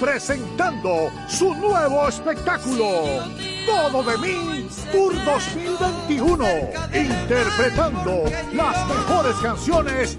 presentando 0.00 1.10
su 1.28 1.54
nuevo 1.54 2.08
espectáculo. 2.08 3.24
Todo 3.66 4.02
de 4.02 4.18
mí, 4.18 4.68
Tour 4.92 5.14
2021, 5.24 6.44
interpretando 6.94 8.24
las 8.52 8.88
mejores 8.88 9.36
canciones 9.42 10.18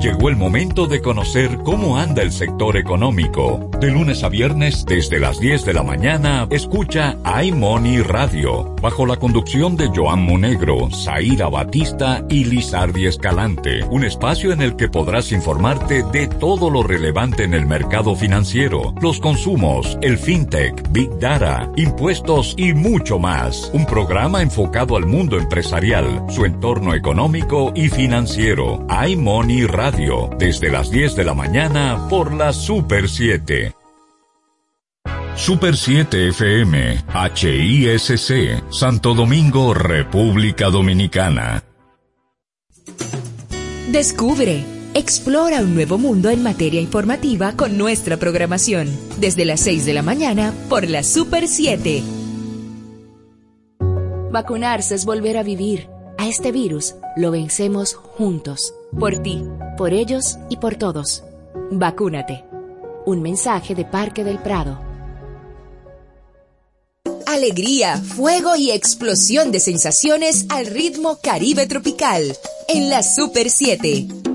Llegó 0.00 0.30
el 0.30 0.36
momento 0.36 0.86
de 0.86 1.02
conocer 1.02 1.58
cómo 1.62 1.98
anda 1.98 2.22
el 2.22 2.32
sector 2.32 2.78
económico. 2.78 3.68
De 3.80 3.90
lunes 3.90 4.24
a 4.24 4.30
viernes, 4.30 4.86
desde 4.86 5.20
las 5.20 5.38
10 5.38 5.66
de 5.66 5.74
la 5.74 5.82
mañana, 5.82 6.48
escucha 6.50 7.18
iMoney 7.42 8.00
Radio, 8.00 8.74
bajo 8.80 9.04
la 9.04 9.16
conducción 9.16 9.76
de 9.76 9.90
Joan 9.94 10.24
Monegro, 10.24 10.88
Zaira 10.90 11.50
Batista 11.50 12.24
y 12.30 12.44
Lizardi 12.44 13.06
Escalante. 13.06 13.84
Un 13.90 14.04
espacio 14.04 14.52
en 14.52 14.62
el 14.62 14.74
que 14.74 14.88
podrás 14.88 15.32
informarte 15.32 16.02
de 16.04 16.28
todo 16.28 16.70
lo 16.70 16.82
relevante 16.82 17.44
en 17.44 17.52
el 17.52 17.66
mercado 17.66 18.16
financiero, 18.16 18.94
los 19.02 19.20
consumos, 19.20 19.98
el 20.00 20.16
fintech, 20.16 20.82
Big 20.92 21.10
Data, 21.18 21.70
impuestos 21.76 22.54
y 22.56 22.72
mucho 22.72 23.18
más. 23.18 23.70
Un 23.74 23.84
programa 23.84 24.40
enfocado 24.40 24.96
al 24.96 25.04
mundo 25.04 25.36
empresarial, 25.36 26.24
su 26.30 26.46
entorno 26.46 26.94
económico 26.94 27.70
y 27.74 27.90
financiero. 27.90 28.86
iMoney 29.06 29.66
Radio 29.66 29.89
desde 30.38 30.70
las 30.70 30.90
10 30.90 31.16
de 31.16 31.24
la 31.24 31.34
mañana 31.34 32.06
por 32.08 32.32
la 32.32 32.52
Super 32.52 33.08
7. 33.08 33.74
Super 35.34 35.76
7 35.76 36.28
FM, 36.28 37.04
HISC, 37.34 38.70
Santo 38.70 39.14
Domingo, 39.14 39.74
República 39.74 40.70
Dominicana. 40.70 41.64
Descubre, 43.90 44.64
explora 44.94 45.60
un 45.60 45.74
nuevo 45.74 45.98
mundo 45.98 46.30
en 46.30 46.42
materia 46.42 46.80
informativa 46.80 47.54
con 47.56 47.76
nuestra 47.76 48.16
programación. 48.16 48.88
Desde 49.18 49.44
las 49.44 49.60
6 49.60 49.86
de 49.86 49.94
la 49.94 50.02
mañana 50.02 50.54
por 50.68 50.88
la 50.88 51.02
Super 51.02 51.48
7. 51.48 52.02
Vacunarse 54.30 54.94
es 54.94 55.04
volver 55.04 55.36
a 55.36 55.42
vivir. 55.42 55.88
A 56.20 56.28
este 56.28 56.52
virus 56.52 56.96
lo 57.16 57.30
vencemos 57.30 57.94
juntos. 57.94 58.74
Por 58.98 59.22
ti, 59.22 59.42
por 59.78 59.94
ellos 59.94 60.36
y 60.50 60.58
por 60.58 60.76
todos. 60.76 61.24
Vacúnate. 61.70 62.44
Un 63.06 63.22
mensaje 63.22 63.74
de 63.74 63.86
Parque 63.86 64.22
del 64.22 64.38
Prado. 64.38 64.78
Alegría, 67.24 67.96
fuego 67.96 68.54
y 68.54 68.70
explosión 68.70 69.50
de 69.50 69.60
sensaciones 69.60 70.44
al 70.50 70.66
ritmo 70.66 71.18
caribe 71.22 71.66
tropical. 71.66 72.36
En 72.68 72.90
la 72.90 73.02
Super 73.02 73.48
7. 73.48 74.29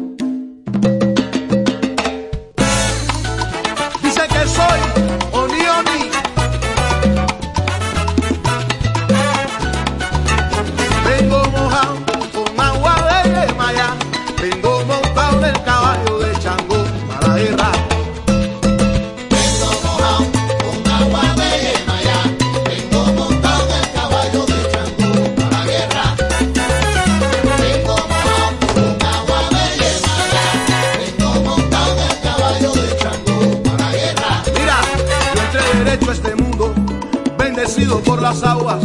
Por 38.01 38.21
las 38.21 38.43
aguas. 38.43 38.83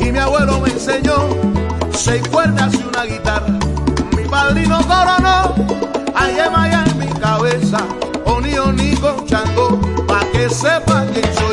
Y 0.00 0.12
mi 0.12 0.18
abuelo 0.18 0.60
me 0.60 0.70
enseñó 0.70 1.28
seis 1.92 2.22
cuerdas 2.28 2.74
y 2.74 2.84
una 2.84 3.04
guitarra. 3.04 3.58
Mi 4.16 4.24
padrino 4.24 4.78
coronó, 4.86 5.54
hay 6.14 6.38
allá 6.38 6.84
en 6.86 6.98
mi 6.98 7.08
cabeza, 7.08 7.78
oni 8.24 8.56
oni 8.58 8.94
con 8.96 9.26
chango, 9.26 9.80
pa' 10.06 10.24
que 10.32 10.48
sepa 10.48 11.04
soy 11.12 11.22
yo 11.22 11.47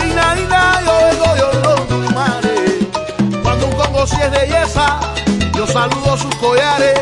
yo 0.00 1.36
yo 1.36 1.52
los. 1.60 1.80
Cuando 3.42 3.66
un 3.66 3.72
congo 3.72 4.06
si 4.06 4.16
es 4.20 4.30
belleza, 4.30 5.00
yo 5.54 5.66
saludo 5.66 6.16
sus 6.16 6.34
collares. 6.36 7.00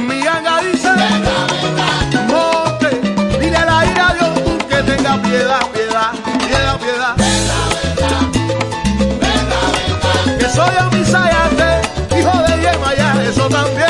Mi 0.00 0.20
ganga 0.22 0.60
dice, 0.60 0.88
verdad, 0.88 1.46
verdad. 1.62 2.28
Monte, 2.28 2.90
dile 3.38 3.58
la 3.64 3.86
ira 3.86 4.08
a 4.08 4.14
Dios 4.14 4.34
tú 4.34 4.68
que 4.68 4.76
tenga 4.82 5.22
piedad, 5.22 5.60
piedad, 5.72 6.12
piedad, 6.46 6.78
piedad. 6.78 7.16
Verdad, 7.16 7.66
verdad. 9.20 10.38
Que 10.38 10.48
soy 10.48 10.74
un 10.80 10.98
misayate, 10.98 12.18
hijo 12.18 12.38
de 12.42 12.62
Yemayá, 12.62 13.22
eso 13.28 13.48
también. 13.48 13.85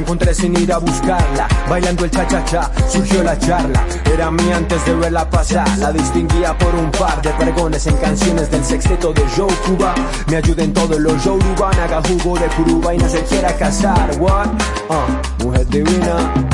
Encontré 0.00 0.34
sin 0.34 0.56
ir 0.58 0.72
a 0.72 0.78
buscarla, 0.78 1.46
bailando 1.68 2.04
el 2.04 2.10
cha-cha-cha, 2.10 2.70
surgió 2.88 3.22
la 3.22 3.38
charla, 3.38 3.84
era 4.12 4.30
mía 4.30 4.56
antes 4.56 4.84
de 4.84 4.94
verla 4.94 5.28
pasar, 5.28 5.68
la 5.78 5.92
distinguía 5.92 6.56
por 6.58 6.74
un 6.74 6.90
par 6.90 7.20
de 7.22 7.30
pregones 7.30 7.86
en 7.86 7.96
canciones 7.96 8.50
del 8.50 8.64
sexteto 8.64 9.12
de 9.12 9.22
Joe 9.36 9.54
Cuba, 9.66 9.94
me 10.26 10.36
ayuda 10.36 10.64
en 10.64 10.72
todo 10.72 10.98
lo 10.98 11.16
Yoruba, 11.18 11.70
haga 11.70 12.02
jugo 12.08 12.38
de 12.38 12.46
curuba 12.48 12.94
y 12.94 12.98
no 12.98 13.08
se 13.08 13.22
quiera 13.24 13.54
casar, 13.56 14.10
what, 14.18 14.48
uh, 14.88 15.44
mujer 15.44 15.66
divina. 15.68 16.49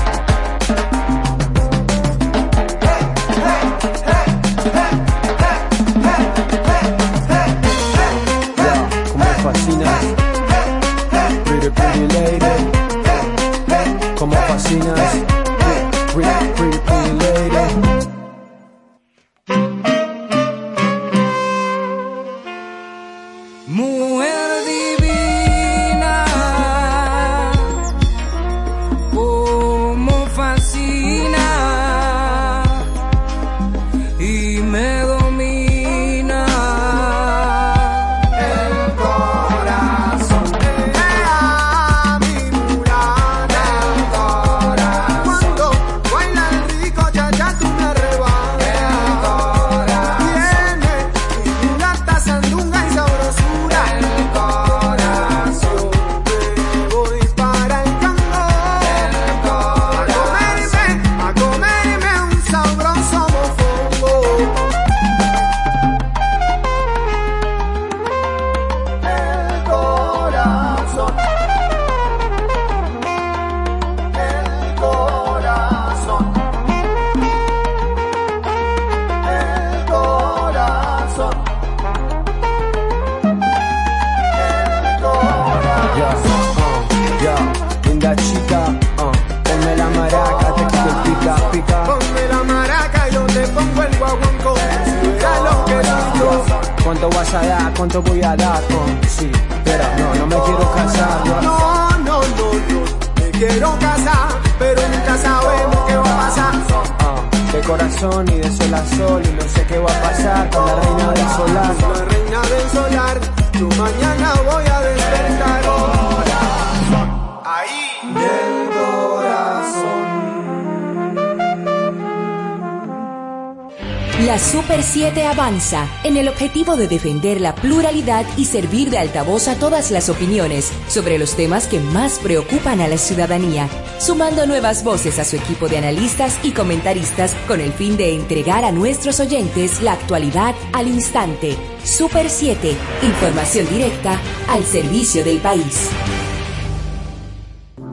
de 126.77 126.89
defender 126.89 127.41
la 127.41 127.55
pluralidad 127.55 128.27
y 128.37 128.45
servir 128.45 128.91
de 128.91 128.99
altavoz 128.99 129.49
a 129.49 129.57
todas 129.57 129.91
las 129.91 130.09
opiniones 130.09 130.71
sobre 130.89 131.19
los 131.19 131.35
temas 131.35 131.67
que 131.67 131.81
más 131.81 132.19
preocupan 132.19 132.81
a 132.81 132.89
la 132.89 132.99
ciudadanía, 132.99 133.69
sumando 133.99 134.47
nuevas 134.47 134.85
voces 134.85 135.19
a 135.19 135.25
su 135.25 135.37
equipo 135.37 135.69
de 135.69 135.79
analistas 135.79 136.39
y 136.43 136.53
comentaristas 136.53 137.35
con 137.49 137.61
el 137.61 137.73
fin 137.73 137.97
de 137.97 138.15
entregar 138.15 138.65
a 138.65 138.73
nuestros 138.73 139.21
oyentes 139.21 139.83
la 139.83 139.93
actualidad 139.93 140.55
al 140.73 140.89
instante. 140.89 141.57
Super 141.85 142.29
7, 142.29 142.77
información 143.03 143.67
directa 143.69 144.21
al 144.49 144.65
servicio 144.65 145.25
del 145.25 145.39
país. 145.39 145.89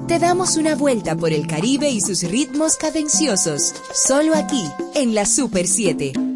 Te 0.07 0.19
damos 0.19 0.57
una 0.57 0.75
vuelta 0.75 1.15
por 1.15 1.31
el 1.31 1.47
Caribe 1.47 1.89
y 1.89 2.01
sus 2.01 2.23
ritmos 2.23 2.75
cadenciosos, 2.75 3.73
solo 3.93 4.35
aquí, 4.35 4.63
en 4.95 5.15
la 5.15 5.25
Super 5.25 5.65
7. 5.65 6.32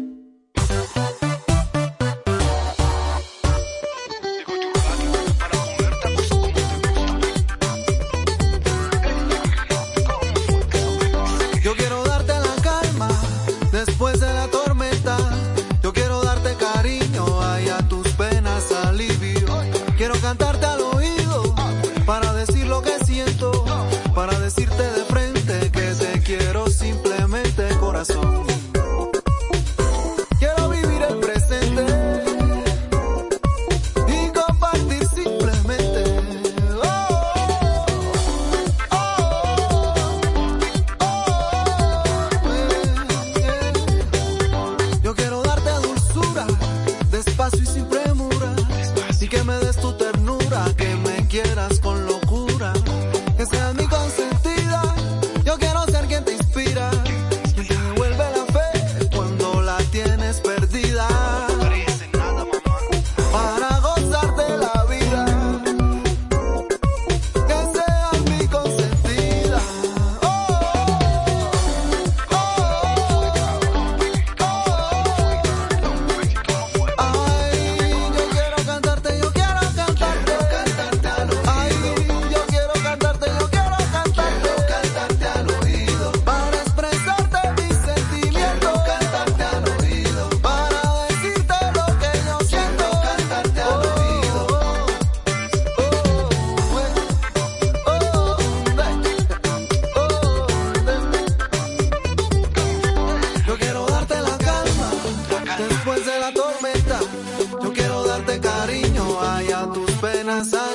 danza. 110.38 110.67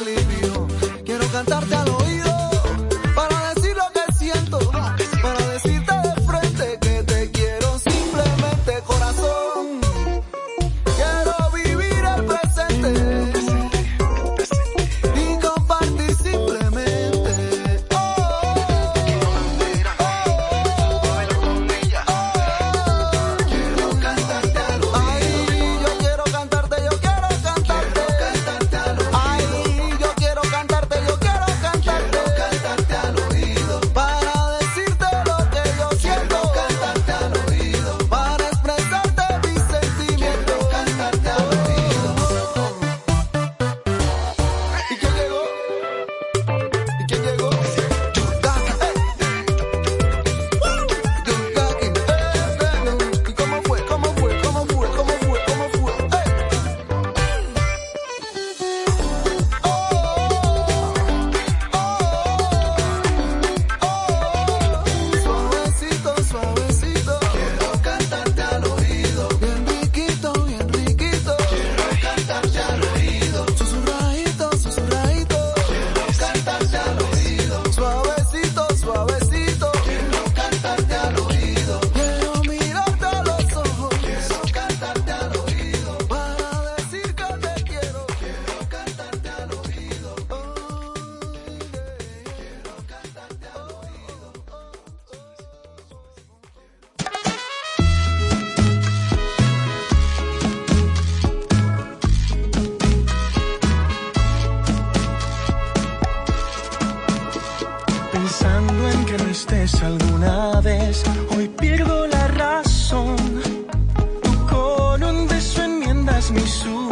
me 116.32 116.46
soon. 116.46 116.83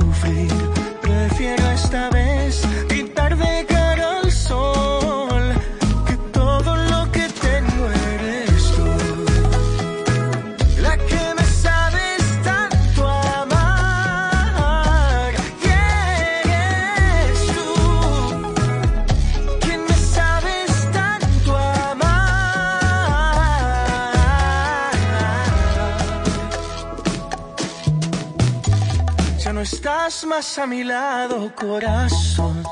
A 30.41 30.65
mi 30.65 30.83
lado, 30.83 31.53
corazón. 31.55 32.63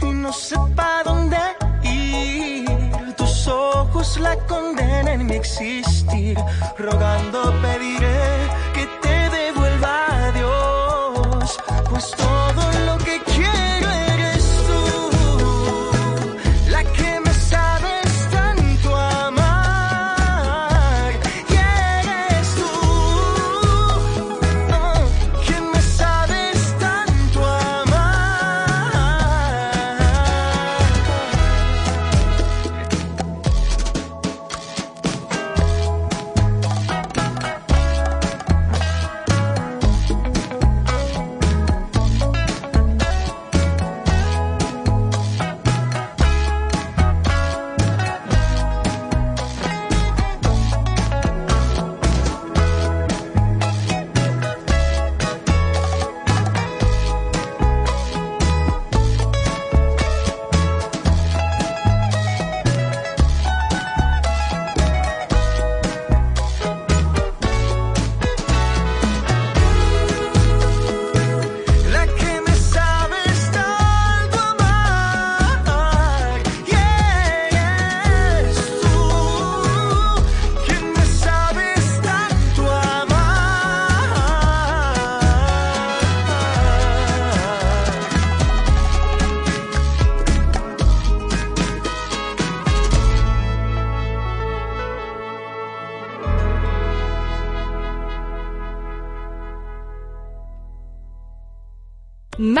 Y 0.00 0.06
no 0.06 0.32
sé 0.32 0.56
para 0.74 1.02
dónde 1.02 1.36
ir. 1.82 3.14
Tus 3.14 3.46
ojos 3.46 4.18
la 4.18 4.34
condenan 4.46 5.20
en 5.20 5.26
mi 5.26 5.34
existir. 5.34 6.38
Rogando 6.78 7.52
pediré 7.60 7.81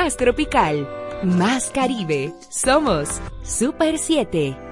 Más 0.02 0.16
tropical, 0.16 0.88
más 1.22 1.70
Caribe. 1.70 2.34
Somos 2.48 3.20
Super 3.44 3.98
7. 3.98 4.71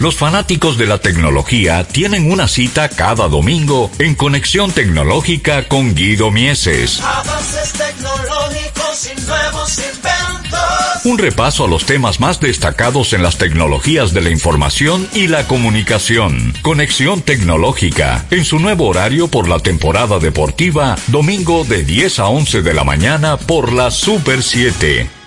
Los 0.00 0.16
fanáticos 0.16 0.78
de 0.78 0.86
la 0.86 0.96
tecnología 0.96 1.84
tienen 1.84 2.32
una 2.32 2.48
cita 2.48 2.88
cada 2.88 3.28
domingo 3.28 3.90
en 3.98 4.14
Conexión 4.14 4.72
Tecnológica 4.72 5.68
con 5.68 5.94
Guido 5.94 6.30
Mieses. 6.30 7.02
Avances 7.02 7.74
tecnológicos 7.74 9.10
y 9.12 9.26
nuevos 9.26 9.78
inventos. 9.78 11.04
Un 11.04 11.18
repaso 11.18 11.66
a 11.66 11.68
los 11.68 11.84
temas 11.84 12.18
más 12.18 12.40
destacados 12.40 13.12
en 13.12 13.22
las 13.22 13.36
tecnologías 13.36 14.14
de 14.14 14.22
la 14.22 14.30
información 14.30 15.06
y 15.12 15.26
la 15.26 15.46
comunicación. 15.46 16.54
Conexión 16.62 17.20
Tecnológica, 17.20 18.24
en 18.30 18.46
su 18.46 18.58
nuevo 18.58 18.86
horario 18.86 19.28
por 19.28 19.50
la 19.50 19.58
temporada 19.58 20.18
deportiva, 20.18 20.96
domingo 21.08 21.64
de 21.64 21.84
10 21.84 22.20
a 22.20 22.28
11 22.28 22.62
de 22.62 22.72
la 22.72 22.84
mañana 22.84 23.36
por 23.36 23.74
la 23.74 23.90
Super 23.90 24.42
7. 24.42 25.19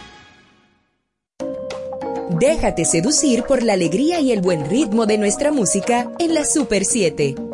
Déjate 2.40 2.86
seducir 2.86 3.44
por 3.44 3.62
la 3.62 3.74
alegría 3.74 4.20
y 4.20 4.32
el 4.32 4.42
buen 4.42 4.70
ritmo 4.70 5.06
de 5.06 5.18
nuestra 5.18 5.52
música 5.52 6.12
en 6.20 6.34
la 6.34 6.44
Super 6.46 6.84
7. 6.84 7.53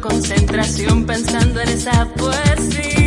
concentración 0.00 1.04
pensando 1.04 1.60
en 1.60 1.68
esa 1.68 2.06
poesía. 2.14 2.97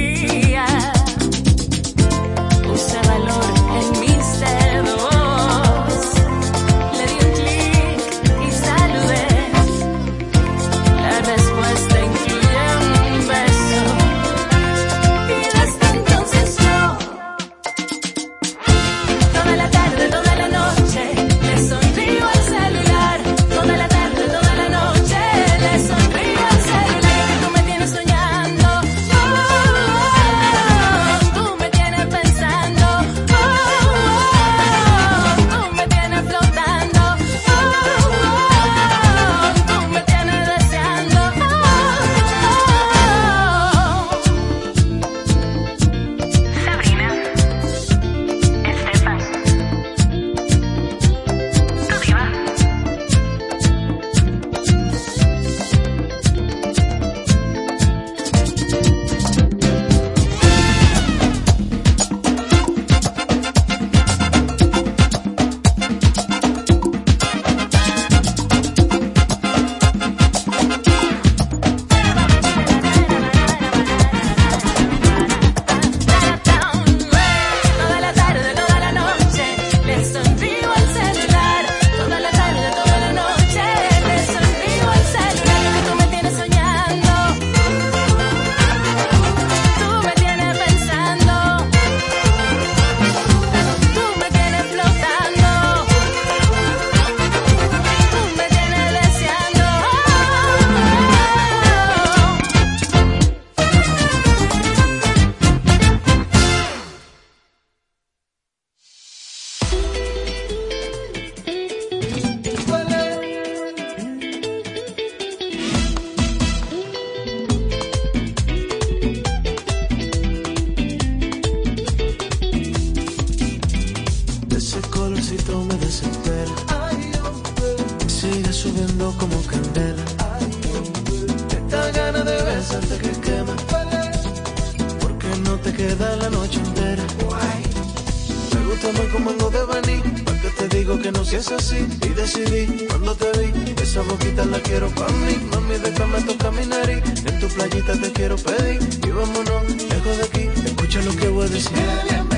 Si 141.31 141.37
es 141.37 141.49
así, 141.49 141.87
y 142.01 142.09
decidí 142.09 142.87
cuando 142.89 143.15
te 143.15 143.31
vi, 143.39 143.73
esa 143.81 144.01
boquita 144.01 144.43
la 144.43 144.59
quiero 144.59 144.89
para 144.89 145.13
mí. 145.13 145.37
Mami, 145.49 145.75
déjame 145.77 146.19
tocar 146.23 146.51
mi 146.51 146.65
nariz, 146.65 147.01
en 147.25 147.39
tu 147.39 147.47
playita 147.47 147.93
te 147.93 148.11
quiero 148.11 148.35
pedir. 148.35 148.81
Y 149.01 149.11
vámonos, 149.11 149.63
lejos 149.89 150.17
de 150.17 150.23
aquí, 150.25 150.49
escucha 150.65 151.01
lo 151.03 151.15
que 151.15 151.29
voy 151.29 151.45
a 151.45 151.49
decir. 151.49 152.30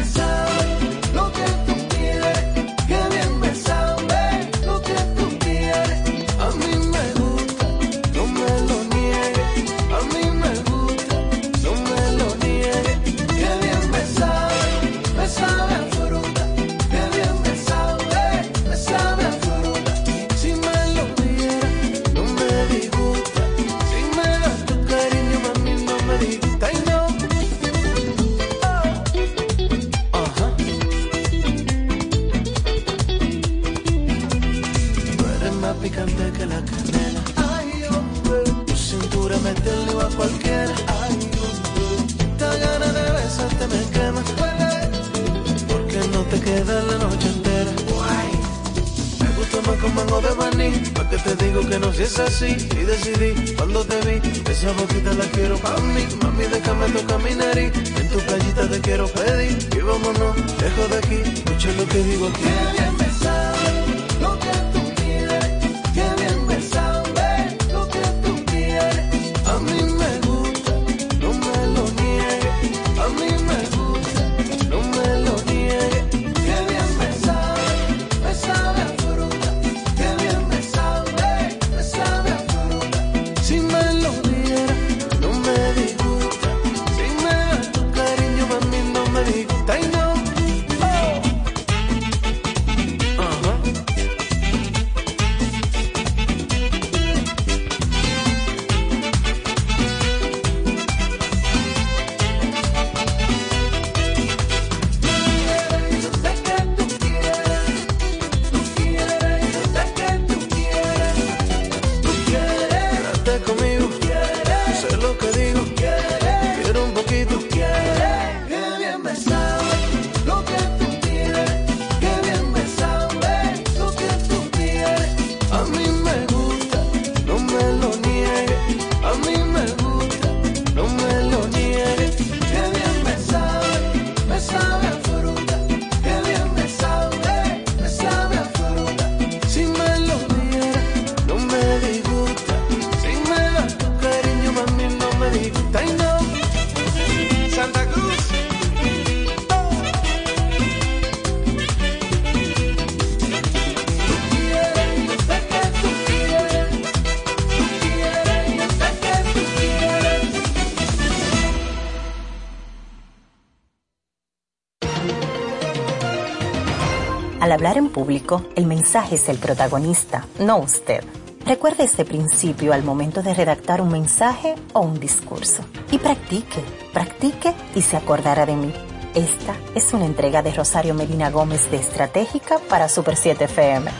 Público, 167.93 168.43
el 168.57 168.65
mensaje 168.65 169.15
es 169.15 169.29
el 169.29 169.37
protagonista, 169.37 170.27
no 170.39 170.57
usted. 170.57 171.05
Recuerde 171.45 171.85
este 171.85 172.03
principio 172.03 172.73
al 172.73 172.83
momento 172.83 173.21
de 173.21 173.33
redactar 173.33 173.81
un 173.81 173.91
mensaje 173.91 174.55
o 174.73 174.81
un 174.81 174.99
discurso. 174.99 175.63
Y 175.91 175.99
practique, 175.99 176.61
practique 176.91 177.53
y 177.75 177.81
se 177.81 177.95
acordará 177.95 178.45
de 178.45 178.55
mí. 178.55 178.73
Esta 179.13 179.55
es 179.75 179.93
una 179.93 180.05
entrega 180.05 180.41
de 180.41 180.51
Rosario 180.51 180.93
Medina 180.93 181.29
Gómez 181.29 181.69
de 181.69 181.77
Estratégica 181.77 182.59
para 182.67 182.89
Super 182.89 183.15
7 183.15 183.45
FM. 183.45 183.91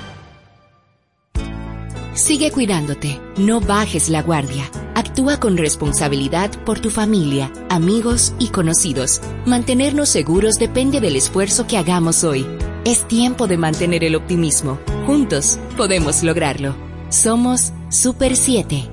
Sigue 2.15 2.51
cuidándote, 2.51 3.19
no 3.38 3.60
bajes 3.60 4.10
la 4.10 4.21
guardia. 4.21 4.69
Actúa 4.95 5.39
con 5.39 5.58
responsabilidad 5.58 6.51
por 6.63 6.79
tu 6.79 6.91
familia, 6.91 7.51
amigos 7.69 8.34
y 8.38 8.49
conocidos. 8.49 9.19
Mantenernos 9.45 10.10
seguros 10.10 10.56
depende 10.56 11.01
del 11.01 11.15
esfuerzo 11.15 11.65
que 11.65 11.77
hagamos 11.77 12.23
hoy. 12.23 12.45
Es 12.86 13.08
tiempo 13.08 13.48
de 13.48 13.58
mantener 13.58 14.04
el 14.04 14.13
optimismo. 14.13 14.78
Juntos 15.06 15.58
podemos 15.78 16.22
lograrlo. 16.22 16.76
Somos 17.10 17.72
Super 17.89 18.36
7. 18.36 18.92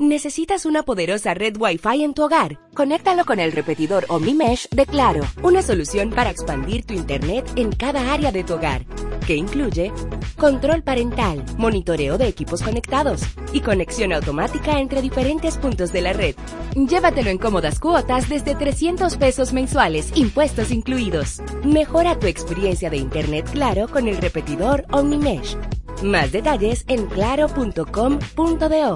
¿Necesitas 0.00 0.64
una 0.64 0.82
poderosa 0.82 1.34
red 1.34 1.58
Wi-Fi 1.58 2.02
en 2.02 2.14
tu 2.14 2.22
hogar? 2.22 2.58
Conéctalo 2.72 3.26
con 3.26 3.38
el 3.38 3.52
repetidor 3.52 4.06
OmniMesh 4.08 4.70
de 4.70 4.86
Claro, 4.86 5.20
una 5.42 5.60
solución 5.60 6.08
para 6.08 6.30
expandir 6.30 6.86
tu 6.86 6.94
Internet 6.94 7.52
en 7.56 7.70
cada 7.70 8.10
área 8.10 8.32
de 8.32 8.42
tu 8.42 8.54
hogar, 8.54 8.86
que 9.26 9.36
incluye 9.36 9.92
control 10.38 10.82
parental, 10.82 11.44
monitoreo 11.58 12.16
de 12.16 12.28
equipos 12.28 12.62
conectados 12.62 13.20
y 13.52 13.60
conexión 13.60 14.14
automática 14.14 14.80
entre 14.80 15.02
diferentes 15.02 15.58
puntos 15.58 15.92
de 15.92 16.00
la 16.00 16.14
red. 16.14 16.34
Llévatelo 16.74 17.28
en 17.28 17.36
cómodas 17.36 17.78
cuotas 17.78 18.30
desde 18.30 18.54
300 18.54 19.18
pesos 19.18 19.52
mensuales, 19.52 20.12
impuestos 20.14 20.70
incluidos. 20.70 21.42
Mejora 21.62 22.18
tu 22.18 22.26
experiencia 22.26 22.88
de 22.88 22.96
Internet 22.96 23.50
Claro 23.52 23.86
con 23.86 24.08
el 24.08 24.16
repetidor 24.16 24.86
OmniMesh. 24.92 25.58
Más 26.02 26.32
detalles 26.32 26.84
en 26.88 27.06
claro.com.do. 27.06 28.94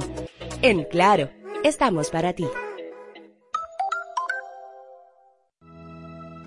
En 0.62 0.85
Claro, 0.85 1.30
estamos 1.62 2.11
para 2.11 2.33
ti. 2.33 2.46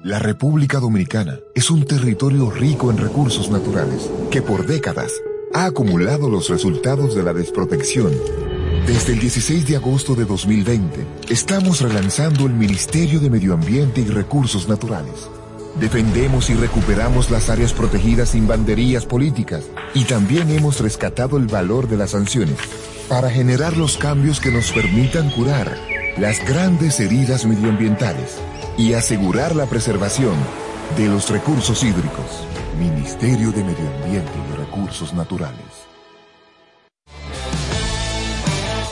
La 0.03 0.19
República 0.19 0.79
Dominicana 0.79 1.39
es 1.53 1.69
un 1.69 1.83
territorio 1.83 2.49
rico 2.49 2.91
en 2.91 2.97
recursos 2.97 3.49
naturales 3.49 4.09
que 4.31 4.41
por 4.41 4.65
décadas 4.65 5.11
ha 5.53 5.65
acumulado 5.65 6.29
los 6.29 6.49
resultados 6.49 7.13
de 7.13 7.23
la 7.23 7.33
desprotección. 7.33 8.11
Desde 8.85 9.13
el 9.13 9.19
16 9.19 9.67
de 9.67 9.75
agosto 9.75 10.15
de 10.15 10.23
2020, 10.23 11.05
estamos 11.29 11.81
relanzando 11.81 12.45
el 12.45 12.53
Ministerio 12.53 13.19
de 13.19 13.29
Medio 13.29 13.53
Ambiente 13.53 13.99
y 13.99 14.05
Recursos 14.05 14.69
Naturales. 14.69 15.29
Defendemos 15.79 16.49
y 16.49 16.55
recuperamos 16.55 17.29
las 17.29 17.49
áreas 17.49 17.71
protegidas 17.71 18.29
sin 18.29 18.47
banderías 18.47 19.05
políticas 19.05 19.63
y 19.93 20.05
también 20.05 20.49
hemos 20.49 20.79
rescatado 20.79 21.37
el 21.37 21.45
valor 21.45 21.87
de 21.87 21.97
las 21.97 22.11
sanciones 22.11 22.57
para 23.07 23.29
generar 23.29 23.77
los 23.77 23.95
cambios 23.97 24.39
que 24.39 24.51
nos 24.51 24.71
permitan 24.71 25.29
curar 25.29 25.77
las 26.17 26.43
grandes 26.47 26.99
heridas 26.99 27.45
medioambientales 27.45 28.39
y 28.75 28.93
asegurar 28.93 29.55
la 29.55 29.67
preservación 29.67 30.35
de 30.97 31.07
los 31.07 31.29
recursos 31.29 31.83
hídricos. 31.83 32.47
Ministerio 32.79 33.51
de 33.51 33.63
Medio 33.63 33.87
Ambiente 34.01 34.31
y 34.51 34.57
Recursos 34.57 35.13
Naturales. 35.13 35.76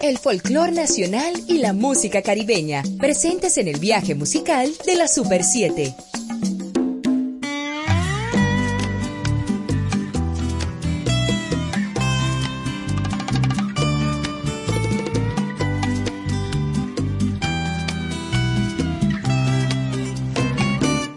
El 0.00 0.18
folclor 0.18 0.72
nacional 0.72 1.32
y 1.48 1.58
la 1.58 1.72
música 1.72 2.22
caribeña, 2.22 2.82
presentes 2.98 3.56
en 3.56 3.66
el 3.66 3.80
viaje 3.80 4.14
musical 4.14 4.70
de 4.84 4.94
la 4.94 5.08
Super 5.08 5.42
7. 5.42 5.94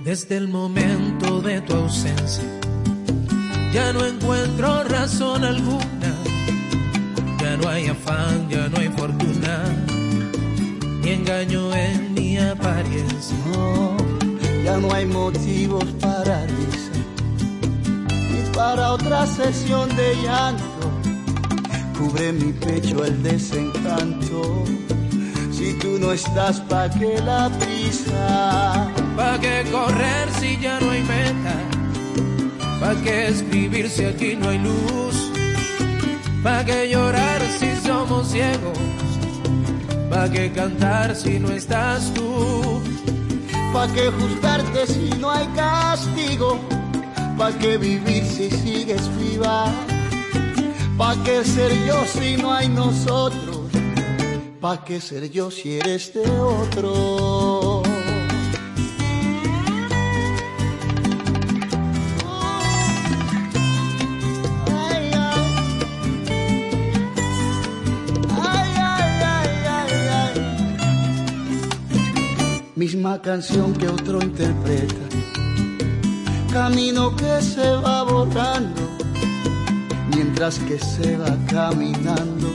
Desde 0.04 0.38
el 0.38 0.48
momento 0.48 1.42
de 1.42 1.62
tu 1.62 1.76
ausencia, 1.76 2.44
ya 3.74 3.94
no 3.94 4.06
encuentro 4.06 4.84
razón 4.86 5.44
alguna. 5.44 5.99
No 7.62 7.70
hay 7.70 7.88
afán, 7.88 8.48
ya 8.50 8.70
no 8.70 8.78
hay 8.78 8.88
fortuna, 8.90 9.64
ni 11.02 11.10
engaño 11.10 11.74
en 11.76 12.14
mi 12.14 12.38
apariencia. 12.38 13.36
No, 13.54 13.98
ya 14.64 14.78
no 14.78 14.94
hay 14.94 15.06
motivos 15.06 15.84
para 16.00 16.46
risa, 16.46 16.92
ni 18.32 18.56
para 18.56 18.94
otra 18.94 19.26
sesión 19.28 19.94
de 19.96 20.16
llanto. 20.24 20.64
Cubre 21.98 22.32
mi 22.32 22.54
pecho 22.54 23.04
el 23.04 23.22
desencanto. 23.24 24.64
Si 25.52 25.74
tú 25.80 26.00
no 26.00 26.14
estás, 26.14 26.62
¿pa' 26.62 26.90
qué 26.90 27.20
la 27.26 27.50
prisa? 27.60 28.90
¿Pa' 29.18 29.38
qué 29.42 29.66
correr 29.70 30.30
si 30.40 30.58
ya 30.62 30.80
no 30.80 30.92
hay 30.92 31.04
meta? 31.04 31.56
¿Pa' 32.80 32.96
qué 33.04 33.28
escribir 33.28 33.90
si 33.90 34.06
aquí 34.06 34.38
no 34.38 34.48
hay 34.48 34.60
luz? 34.60 35.39
¿Pa' 36.44 36.64
qué 36.64 36.90
llorar 36.90 37.42
si 37.60 37.76
somos 37.86 38.30
ciegos? 38.30 38.78
¿Pa' 40.10 40.30
qué 40.30 40.52
cantar 40.52 41.16
si 41.16 41.38
no 41.38 41.50
estás 41.50 42.14
tú? 42.14 42.82
¿Pa' 43.74 43.88
qué 43.94 44.10
juzgarte 44.10 44.88
si 44.88 45.10
no 45.20 45.30
hay 45.32 45.48
castigo? 45.48 46.60
¿Pa' 47.38 47.52
qué 47.52 47.78
vivir 47.78 48.24
si 48.26 48.50
sigues 48.50 49.10
viva? 49.18 49.66
¿Pa' 50.98 51.16
qué 51.26 51.44
ser 51.44 51.72
yo 51.86 52.06
si 52.06 52.38
no 52.38 52.54
hay 52.54 52.70
nosotros? 52.70 53.60
¿Pa' 54.62 54.84
qué 54.86 55.02
ser 55.02 55.30
yo 55.30 55.52
si 55.52 55.78
eres 55.78 56.14
de 56.14 56.30
otro? 56.40 57.89
Canción 73.18 73.74
que 73.74 73.88
otro 73.88 74.22
interpreta, 74.22 74.96
camino 76.54 77.16
que 77.16 77.42
se 77.42 77.72
va 77.78 78.04
borrando, 78.04 78.82
mientras 80.16 80.60
que 80.60 80.78
se 80.78 81.18
va 81.18 81.36
caminando 81.48 82.48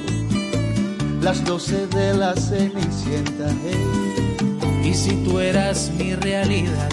las 1.20 1.44
doce 1.44 1.86
de 1.88 2.14
la 2.14 2.34
cenicienta. 2.34 3.46
hey. 3.64 4.84
Y 4.84 4.94
si 4.94 5.16
tú 5.24 5.40
eras 5.40 5.90
mi 5.98 6.14
realidad, 6.14 6.90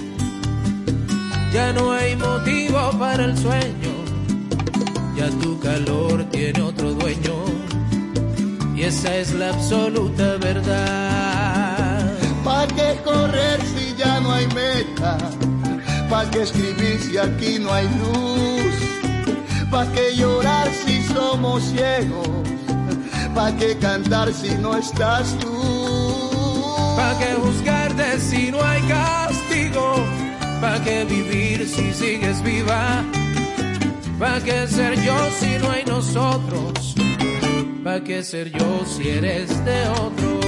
ya 1.54 1.72
no 1.74 1.92
hay 1.92 2.16
motivo 2.16 2.80
para 2.98 3.26
el 3.26 3.38
sueño, 3.38 3.94
ya 5.16 5.30
tu 5.42 5.60
calor 5.60 6.24
tiene 6.32 6.62
otro 6.62 6.94
dueño, 6.94 7.36
y 8.76 8.84
esa 8.84 9.16
es 9.18 9.34
la 9.34 9.50
absoluta 9.50 10.38
verdad. 10.38 11.11
¿Pa' 12.62 12.68
qué 12.68 12.96
correr 13.04 13.60
si 13.74 13.96
ya 13.96 14.20
no 14.20 14.34
hay 14.34 14.46
meta? 14.54 15.18
¿Pa' 16.12 16.30
qué 16.30 16.44
escribir 16.44 17.02
si 17.02 17.18
aquí 17.18 17.58
no 17.58 17.74
hay 17.74 17.88
luz? 17.98 18.76
¿Pa' 19.72 19.88
qué 19.94 20.16
llorar 20.16 20.70
si 20.86 21.02
somos 21.02 21.64
ciegos? 21.64 22.28
¿Pa' 23.34 23.52
qué 23.58 23.76
cantar 23.80 24.32
si 24.32 24.52
no 24.60 24.78
estás 24.78 25.36
tú? 25.40 26.94
¿Para 26.96 27.18
qué 27.18 27.34
juzgarte 27.34 28.20
si 28.20 28.52
no 28.52 28.62
hay 28.62 28.82
castigo? 28.84 29.96
¿Para 30.62 30.84
qué 30.84 31.04
vivir 31.06 31.68
si 31.68 31.92
sigues 31.92 32.44
viva? 32.44 33.04
¿Para 34.20 34.40
qué 34.40 34.68
ser 34.68 35.02
yo 35.02 35.18
si 35.40 35.58
no 35.58 35.72
hay 35.72 35.84
nosotros? 35.86 36.94
¿Para 37.84 38.04
qué 38.04 38.24
ser 38.24 38.52
yo 38.52 38.86
si 38.86 39.10
eres 39.10 39.50
de 39.66 39.88
otro? 39.88 40.41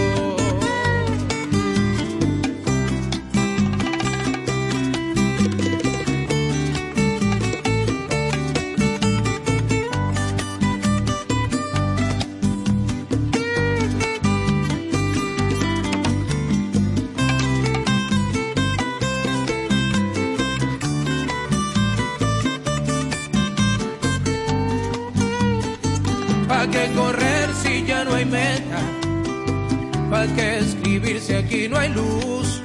¿Para 30.24 30.36
qué 30.36 30.59
escribir 30.59 31.19
si 31.19 31.34
aquí 31.34 31.67
no 31.67 31.78
hay 31.78 31.89
luz? 31.89 32.61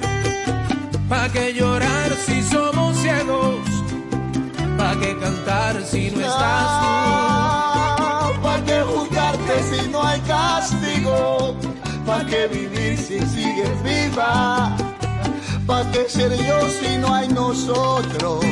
¿Para 1.09 1.27
qué 1.27 1.53
llorar 1.53 2.15
si 2.25 2.41
somos 2.41 2.95
ciegos? 2.99 3.59
¿Para 4.77 4.97
qué 5.01 5.17
cantar 5.19 5.83
si 5.83 6.09
no 6.09 6.21
estás 6.21 6.79
tú? 6.79 8.41
¿Para 8.41 8.63
qué 8.63 8.81
juzgarte 8.81 9.53
si 9.71 9.89
no 9.89 10.01
hay 10.01 10.21
castigo? 10.21 11.57
¿Para 12.05 12.25
qué 12.27 12.47
vivir 12.47 12.97
si 12.97 13.19
sigues 13.19 13.83
viva? 13.83 14.77
¿Para 15.67 15.91
qué 15.91 16.07
ser 16.07 16.31
yo 16.37 16.59
si 16.69 16.97
no 16.97 17.13
hay 17.13 17.27
nosotros? 17.27 18.45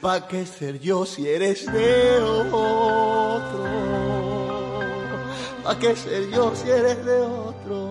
¿Para 0.00 0.28
qué 0.28 0.46
ser 0.46 0.78
yo 0.78 1.04
si 1.04 1.28
eres 1.28 1.66
de 1.66 2.20
otro? 2.52 3.64
¿Para 5.64 5.78
qué 5.80 5.96
ser 5.96 6.30
yo 6.30 6.54
si 6.54 6.70
eres 6.70 7.04
de 7.04 7.22
otro? 7.22 7.89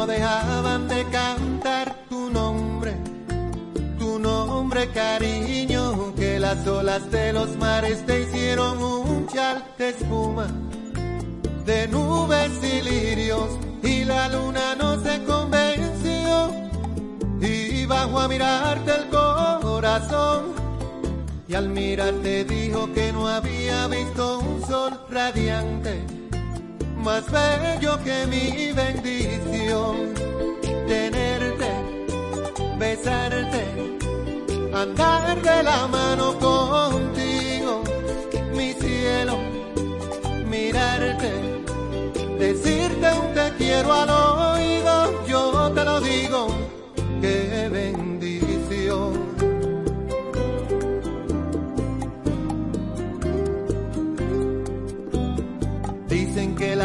No 0.00 0.06
dejaban 0.06 0.88
de 0.88 1.04
cantar 1.10 1.94
tu 2.08 2.30
nombre, 2.30 2.94
tu 3.98 4.18
nombre 4.18 4.88
cariño, 4.92 6.14
que 6.14 6.38
las 6.38 6.66
olas 6.66 7.10
de 7.10 7.34
los 7.34 7.54
mares 7.58 8.06
te 8.06 8.22
hicieron 8.22 8.82
un 8.82 9.26
chal 9.28 9.62
de 9.76 9.90
espuma, 9.90 10.46
de 11.66 11.86
nubes 11.88 12.52
y 12.62 12.80
lirios, 12.80 13.50
y 13.82 14.04
la 14.04 14.30
luna 14.30 14.74
no 14.74 14.98
se 15.02 15.22
convenció, 15.24 16.50
y 17.42 17.84
bajó 17.84 18.20
a 18.20 18.28
mirarte 18.28 18.92
el 19.00 19.06
corazón, 19.10 20.54
y 21.46 21.52
al 21.52 21.68
mirarte 21.68 22.44
dijo 22.44 22.90
que 22.94 23.12
no 23.12 23.28
había 23.28 23.86
visto 23.88 24.38
un 24.38 24.66
sol 24.66 24.98
radiante 25.10 26.19
más 27.02 27.24
bello 27.30 27.98
que 28.04 28.26
mi 28.26 28.72
bendición. 28.72 30.14
Tenerte, 30.86 31.70
besarte, 32.78 33.64
andar 34.74 35.40
de 35.40 35.62
la 35.62 35.86
mano 35.86 36.38
contigo, 36.38 37.82
mi 38.52 38.72
cielo, 38.74 39.38
mirarte, 40.46 41.32
decirte 42.38 43.06
un 43.12 43.34
te 43.34 43.54
quiero 43.56 43.92
al 43.92 44.10
oído, 44.10 45.26
yo 45.26 45.70
te 45.74 45.84
lo 45.84 46.00
digo, 46.00 46.48
qué 47.20 47.68
bendición. 47.70 48.09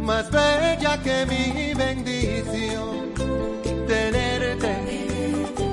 más 0.00 0.30
bella 0.30 0.98
que 1.02 1.26
mi 1.26 1.74
bendición. 1.74 3.14
Tenerte, 3.86 4.74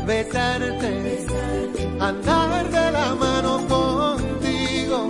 besarte, 0.06 1.26
andar 2.00 2.70
de 2.70 2.92
la 2.92 3.16
mano 3.16 3.66
contigo, 3.68 5.10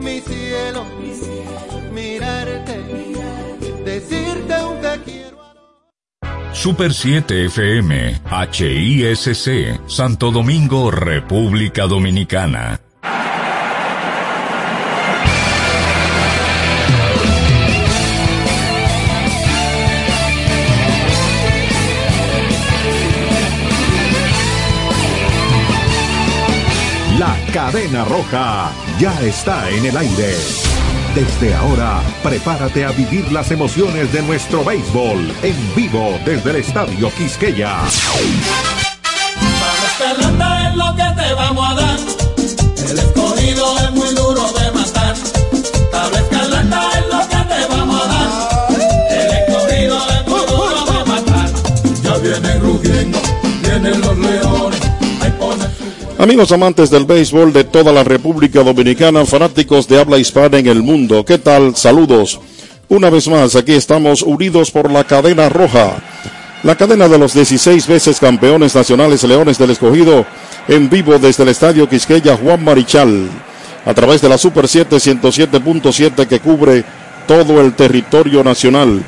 mi 0.00 0.20
cielo, 0.20 0.84
mirarte, 1.92 2.76
decirte 3.84 4.64
un 4.64 4.80
te 4.80 5.00
quiero. 5.04 5.36
Super 6.52 6.92
7 6.92 7.46
FM, 7.46 8.20
HISC, 8.52 9.88
Santo 9.88 10.30
Domingo, 10.30 10.90
República 10.90 11.86
Dominicana. 11.86 12.85
Cadena 27.72 28.04
roja 28.04 28.70
ya 29.00 29.12
está 29.22 29.68
en 29.70 29.86
el 29.86 29.96
aire. 29.96 30.36
Desde 31.16 31.52
ahora, 31.52 32.00
prepárate 32.22 32.84
a 32.84 32.92
vivir 32.92 33.32
las 33.32 33.50
emociones 33.50 34.12
de 34.12 34.22
nuestro 34.22 34.64
béisbol 34.64 35.32
en 35.42 35.74
vivo 35.74 36.16
desde 36.24 36.50
el 36.50 36.56
Estadio 36.56 37.10
Quisqueya. 37.10 37.78
Escarlata 39.88 40.68
es 40.68 40.76
lo 40.76 40.94
que 40.94 41.22
te 41.22 41.34
vamos 41.34 41.68
a 41.68 41.74
dar. 41.74 41.98
El 42.88 42.98
escogido 43.00 43.78
es 43.78 43.90
muy 43.90 44.14
duro 44.14 44.52
de 44.52 44.70
matar. 44.70 45.16
Tabla 45.90 46.18
escarlata 46.20 46.90
es 46.98 47.06
lo 47.12 47.28
que 47.28 47.54
te 47.54 47.66
vamos 47.68 48.00
a 48.00 48.06
dar. 48.06 48.28
El 49.10 49.30
escogido 49.38 49.98
es 50.10 50.28
muy 50.28 50.46
duro 50.46 50.84
de 50.84 51.04
matar. 51.04 51.50
Ya 52.00 52.14
vienen 52.18 52.60
rugiendo, 52.60 53.18
vienen 53.62 54.00
los 54.02 54.18
leones. 54.18 54.45
Amigos 56.26 56.50
amantes 56.50 56.90
del 56.90 57.04
béisbol 57.04 57.52
de 57.52 57.62
toda 57.62 57.92
la 57.92 58.02
República 58.02 58.64
Dominicana, 58.64 59.24
fanáticos 59.24 59.86
de 59.86 60.00
habla 60.00 60.18
hispana 60.18 60.58
en 60.58 60.66
el 60.66 60.82
mundo, 60.82 61.24
¿qué 61.24 61.38
tal? 61.38 61.76
Saludos. 61.76 62.40
Una 62.88 63.10
vez 63.10 63.28
más, 63.28 63.54
aquí 63.54 63.74
estamos 63.74 64.22
unidos 64.22 64.72
por 64.72 64.90
la 64.90 65.04
cadena 65.04 65.48
roja. 65.48 66.02
La 66.64 66.74
cadena 66.74 67.06
de 67.08 67.16
los 67.16 67.32
16 67.32 67.86
veces 67.86 68.18
campeones 68.18 68.74
nacionales 68.74 69.22
Leones 69.22 69.56
del 69.56 69.70
Escogido 69.70 70.26
en 70.66 70.90
vivo 70.90 71.16
desde 71.20 71.44
el 71.44 71.50
Estadio 71.50 71.88
Quisqueya 71.88 72.36
Juan 72.36 72.64
Marichal 72.64 73.28
a 73.84 73.94
través 73.94 74.20
de 74.20 74.28
la 74.28 74.36
Super 74.36 74.66
7 74.66 74.96
107.7 74.96 76.26
que 76.26 76.40
cubre 76.40 76.84
todo 77.28 77.60
el 77.60 77.74
territorio 77.74 78.42
nacional. 78.42 79.00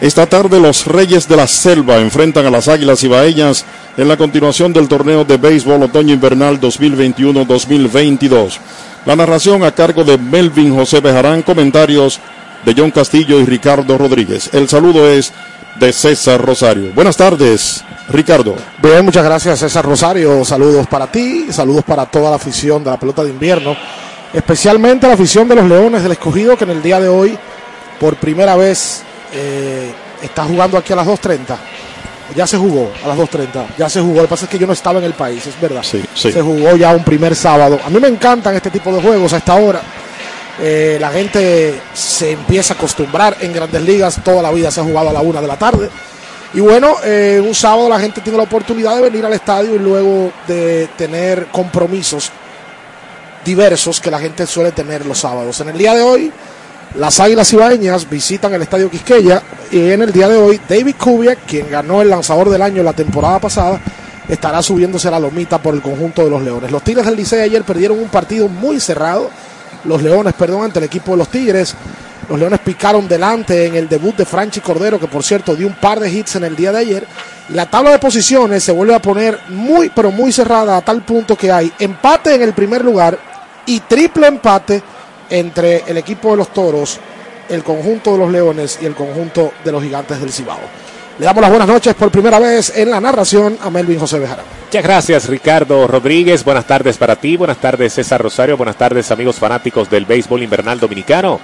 Esta 0.00 0.26
tarde 0.26 0.58
los 0.58 0.86
Reyes 0.86 1.28
de 1.28 1.36
la 1.36 1.46
Selva 1.46 1.98
enfrentan 1.98 2.44
a 2.46 2.50
las 2.50 2.66
Águilas 2.66 3.04
Ibaeñas 3.04 3.64
en 3.96 4.08
la 4.08 4.16
continuación 4.16 4.72
del 4.72 4.88
torneo 4.88 5.24
de 5.24 5.36
béisbol 5.36 5.84
otoño-invernal 5.84 6.60
2021-2022. 6.60 8.58
La 9.06 9.14
narración 9.14 9.62
a 9.62 9.70
cargo 9.70 10.02
de 10.02 10.18
Melvin 10.18 10.74
José 10.74 11.00
Bejarán, 11.00 11.42
comentarios 11.42 12.18
de 12.64 12.74
John 12.76 12.90
Castillo 12.90 13.38
y 13.38 13.44
Ricardo 13.44 13.96
Rodríguez. 13.96 14.50
El 14.52 14.68
saludo 14.68 15.08
es 15.08 15.32
de 15.78 15.92
César 15.92 16.44
Rosario. 16.44 16.90
Buenas 16.92 17.16
tardes, 17.16 17.84
Ricardo. 18.08 18.56
Bien, 18.82 19.04
muchas 19.04 19.24
gracias 19.24 19.60
César 19.60 19.84
Rosario. 19.84 20.44
Saludos 20.44 20.88
para 20.88 21.06
ti, 21.06 21.46
saludos 21.50 21.84
para 21.84 22.06
toda 22.06 22.30
la 22.30 22.36
afición 22.36 22.82
de 22.82 22.90
la 22.90 22.98
pelota 22.98 23.22
de 23.22 23.30
invierno, 23.30 23.76
especialmente 24.32 25.06
la 25.06 25.14
afición 25.14 25.46
de 25.48 25.54
los 25.54 25.66
Leones 25.66 26.02
del 26.02 26.12
Escogido 26.12 26.56
que 26.56 26.64
en 26.64 26.70
el 26.70 26.82
día 26.82 26.98
de 26.98 27.08
hoy, 27.08 27.38
por 28.00 28.16
primera 28.16 28.56
vez, 28.56 29.04
eh, 29.34 29.92
está 30.22 30.44
jugando 30.44 30.78
aquí 30.78 30.92
a 30.92 30.96
las 30.96 31.06
2.30. 31.06 31.56
Ya 32.34 32.46
se 32.46 32.56
jugó 32.56 32.90
a 33.04 33.08
las 33.08 33.18
2.30, 33.18 33.66
ya 33.76 33.88
se 33.88 34.00
jugó. 34.00 34.16
Lo 34.16 34.22
que 34.22 34.28
pasa 34.28 34.44
es 34.46 34.50
que 34.50 34.58
yo 34.58 34.66
no 34.66 34.72
estaba 34.72 34.98
en 34.98 35.04
el 35.04 35.12
país, 35.12 35.46
es 35.46 35.60
verdad. 35.60 35.82
Sí, 35.82 36.02
sí. 36.14 36.32
Se 36.32 36.40
jugó 36.40 36.74
ya 36.76 36.90
un 36.94 37.04
primer 37.04 37.36
sábado. 37.36 37.78
A 37.84 37.90
mí 37.90 38.00
me 38.00 38.08
encantan 38.08 38.54
este 38.54 38.70
tipo 38.70 38.90
de 38.92 39.02
juegos 39.02 39.32
a 39.34 39.36
esta 39.36 39.54
hora. 39.54 39.82
Eh, 40.60 40.98
la 41.00 41.10
gente 41.10 41.80
se 41.92 42.32
empieza 42.32 42.74
a 42.74 42.76
acostumbrar 42.76 43.36
en 43.40 43.52
grandes 43.52 43.82
ligas, 43.82 44.20
toda 44.24 44.40
la 44.40 44.52
vida 44.52 44.70
se 44.70 44.80
ha 44.80 44.84
jugado 44.84 45.10
a 45.10 45.12
la 45.12 45.20
una 45.20 45.40
de 45.40 45.46
la 45.46 45.58
tarde. 45.58 45.90
Y 46.54 46.60
bueno, 46.60 46.96
eh, 47.04 47.42
un 47.44 47.54
sábado 47.54 47.88
la 47.88 47.98
gente 47.98 48.20
tiene 48.20 48.38
la 48.38 48.44
oportunidad 48.44 48.94
de 48.94 49.02
venir 49.02 49.26
al 49.26 49.32
estadio 49.32 49.74
y 49.74 49.78
luego 49.78 50.32
de 50.46 50.88
tener 50.96 51.46
compromisos 51.46 52.30
diversos 53.44 54.00
que 54.00 54.10
la 54.10 54.20
gente 54.20 54.46
suele 54.46 54.70
tener 54.70 55.04
los 55.04 55.18
sábados. 55.18 55.60
En 55.60 55.70
el 55.70 55.78
día 55.78 55.94
de 55.94 56.02
hoy, 56.02 56.32
las 56.96 57.18
Águilas 57.18 57.52
Ibaeñas 57.52 58.08
visitan 58.08 58.54
el 58.54 58.62
Estadio 58.62 58.90
Quisqueya 58.90 59.42
y 59.70 59.90
en 59.90 60.02
el 60.02 60.12
día 60.12 60.28
de 60.28 60.36
hoy, 60.36 60.60
David 60.68 60.94
Kubiak, 60.96 61.40
quien 61.46 61.68
ganó 61.70 62.02
el 62.02 62.10
lanzador 62.10 62.48
del 62.50 62.62
año 62.62 62.82
la 62.82 62.92
temporada 62.92 63.40
pasada, 63.40 63.80
estará 64.28 64.62
subiéndose 64.62 65.08
a 65.08 65.10
la 65.10 65.18
lomita 65.18 65.60
por 65.60 65.74
el 65.74 65.82
conjunto 65.82 66.22
de 66.22 66.30
los 66.30 66.42
Leones. 66.42 66.70
Los 66.70 66.82
Tigres 66.82 67.04
del 67.04 67.16
Licey 67.16 67.40
ayer 67.40 67.64
perdieron 67.64 67.98
un 67.98 68.08
partido 68.08 68.48
muy 68.48 68.78
cerrado 68.78 69.30
los 69.84 70.02
Leones, 70.02 70.34
perdón, 70.34 70.64
ante 70.64 70.78
el 70.78 70.86
equipo 70.86 71.12
de 71.12 71.18
los 71.18 71.28
Tigres. 71.28 71.74
Los 72.28 72.38
Leones 72.38 72.60
picaron 72.60 73.06
delante 73.06 73.66
en 73.66 73.74
el 73.74 73.88
debut 73.88 74.16
de 74.16 74.24
Franchi 74.24 74.60
Cordero, 74.60 74.98
que 74.98 75.08
por 75.08 75.22
cierto 75.22 75.54
dio 75.54 75.66
un 75.66 75.74
par 75.74 76.00
de 76.00 76.10
hits 76.10 76.36
en 76.36 76.44
el 76.44 76.56
día 76.56 76.72
de 76.72 76.78
ayer. 76.78 77.06
La 77.50 77.68
tabla 77.68 77.90
de 77.90 77.98
posiciones 77.98 78.62
se 78.62 78.72
vuelve 78.72 78.94
a 78.94 79.02
poner 79.02 79.38
muy, 79.48 79.90
pero 79.90 80.10
muy 80.10 80.32
cerrada 80.32 80.78
a 80.78 80.80
tal 80.80 81.02
punto 81.02 81.36
que 81.36 81.52
hay 81.52 81.70
empate 81.78 82.34
en 82.34 82.42
el 82.42 82.54
primer 82.54 82.82
lugar 82.82 83.18
y 83.66 83.80
triple 83.80 84.26
empate 84.26 84.82
entre 85.30 85.84
el 85.86 85.96
equipo 85.96 86.30
de 86.30 86.36
los 86.38 86.52
Toros, 86.52 86.98
el 87.48 87.62
conjunto 87.62 88.12
de 88.12 88.18
los 88.18 88.32
Leones 88.32 88.78
y 88.80 88.86
el 88.86 88.94
conjunto 88.94 89.52
de 89.64 89.72
los 89.72 89.82
Gigantes 89.82 90.20
del 90.20 90.32
Cibao. 90.32 90.60
Le 91.18 91.26
damos 91.26 91.42
las 91.42 91.50
buenas 91.50 91.68
noches 91.68 91.94
por 91.94 92.10
primera 92.10 92.40
vez 92.40 92.76
en 92.76 92.90
la 92.90 93.00
narración 93.00 93.56
a 93.62 93.70
Melvin 93.70 94.00
José 94.00 94.18
Bejarán. 94.18 94.44
Muchas 94.66 94.82
gracias 94.82 95.28
Ricardo 95.28 95.86
Rodríguez, 95.86 96.44
buenas 96.44 96.66
tardes 96.66 96.96
para 96.96 97.14
ti, 97.14 97.36
buenas 97.36 97.58
tardes 97.58 97.92
César 97.92 98.20
Rosario, 98.20 98.56
buenas 98.56 98.76
tardes 98.76 99.12
amigos 99.12 99.36
fanáticos 99.36 99.88
del 99.88 100.06
béisbol 100.06 100.42
invernal 100.42 100.80
dominicano. 100.80 101.38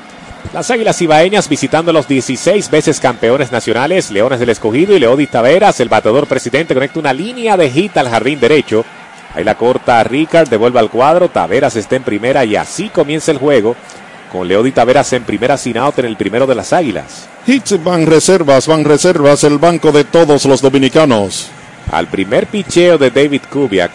Las 0.53 0.69
Águilas 0.73 1.01
Ibaeñas 1.01 1.49
visitando 1.49 1.93
los 1.93 2.09
16 2.09 2.71
veces 2.71 2.99
campeones 2.99 3.53
nacionales, 3.53 4.11
Leones 4.11 4.41
del 4.41 4.49
Escogido 4.49 4.97
y 4.97 4.99
Leody 4.99 5.29
Taveras, 5.29 5.79
el 5.79 5.89
bateador 5.89 6.27
presidente 6.27 6.75
conecta 6.75 6.99
una 6.99 7.13
línea 7.13 7.57
de 7.57 7.71
hit 7.71 7.97
al 7.97 8.09
jardín 8.09 8.41
derecho. 8.41 8.85
Ahí 9.35 9.45
la 9.45 9.55
corta 9.55 10.01
a 10.01 10.05
Ricard, 10.05 10.49
devuelve 10.49 10.81
al 10.81 10.91
cuadro, 10.91 11.29
Taveras 11.29 11.77
está 11.77 11.97
en 11.97 12.03
primera 12.03 12.45
y 12.45 12.57
así 12.57 12.89
comienza 12.89 13.31
el 13.31 13.39
juego 13.39 13.77
con 14.33 14.47
Leody 14.47 14.73
Taveras 14.73 15.13
en 15.13 15.25
primera 15.25 15.57
sin 15.57 15.77
out 15.77 15.99
en 15.99 16.07
el 16.07 16.17
primero 16.17 16.47
de 16.47 16.55
las 16.55 16.73
Águilas. 16.73 17.29
Hits 17.47 17.83
van 17.83 18.07
reservas, 18.07 18.67
van 18.67 18.85
reservas, 18.85 19.45
el 19.45 19.59
banco 19.59 19.93
de 19.93 20.05
todos 20.05 20.45
los 20.47 20.61
dominicanos. 20.61 21.49
Al 21.93 22.07
primer 22.07 22.47
picheo 22.47 22.99
de 22.99 23.11
David 23.11 23.43
Kubiak 23.51 23.91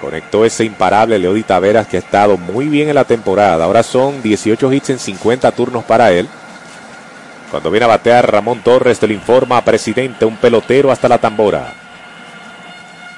conectó 0.00 0.44
ese 0.44 0.64
imparable 0.64 1.18
Leody 1.18 1.42
Taveras 1.42 1.86
que 1.86 1.96
ha 1.96 2.00
estado 2.00 2.36
muy 2.36 2.68
bien 2.68 2.88
en 2.88 2.94
la 2.94 3.04
temporada. 3.04 3.64
Ahora 3.64 3.82
son 3.82 4.22
18 4.22 4.72
hits 4.72 4.90
en 4.90 4.98
50 4.98 5.50
turnos 5.52 5.84
para 5.84 6.10
él. 6.12 6.28
Cuando 7.50 7.70
viene 7.70 7.84
a 7.84 7.88
batear 7.88 8.30
Ramón 8.30 8.60
Torres, 8.60 8.98
te 8.98 9.06
lo 9.06 9.12
informa 9.12 9.64
presidente, 9.64 10.24
un 10.24 10.36
pelotero 10.36 10.90
hasta 10.90 11.08
la 11.08 11.18
tambora. 11.18 11.79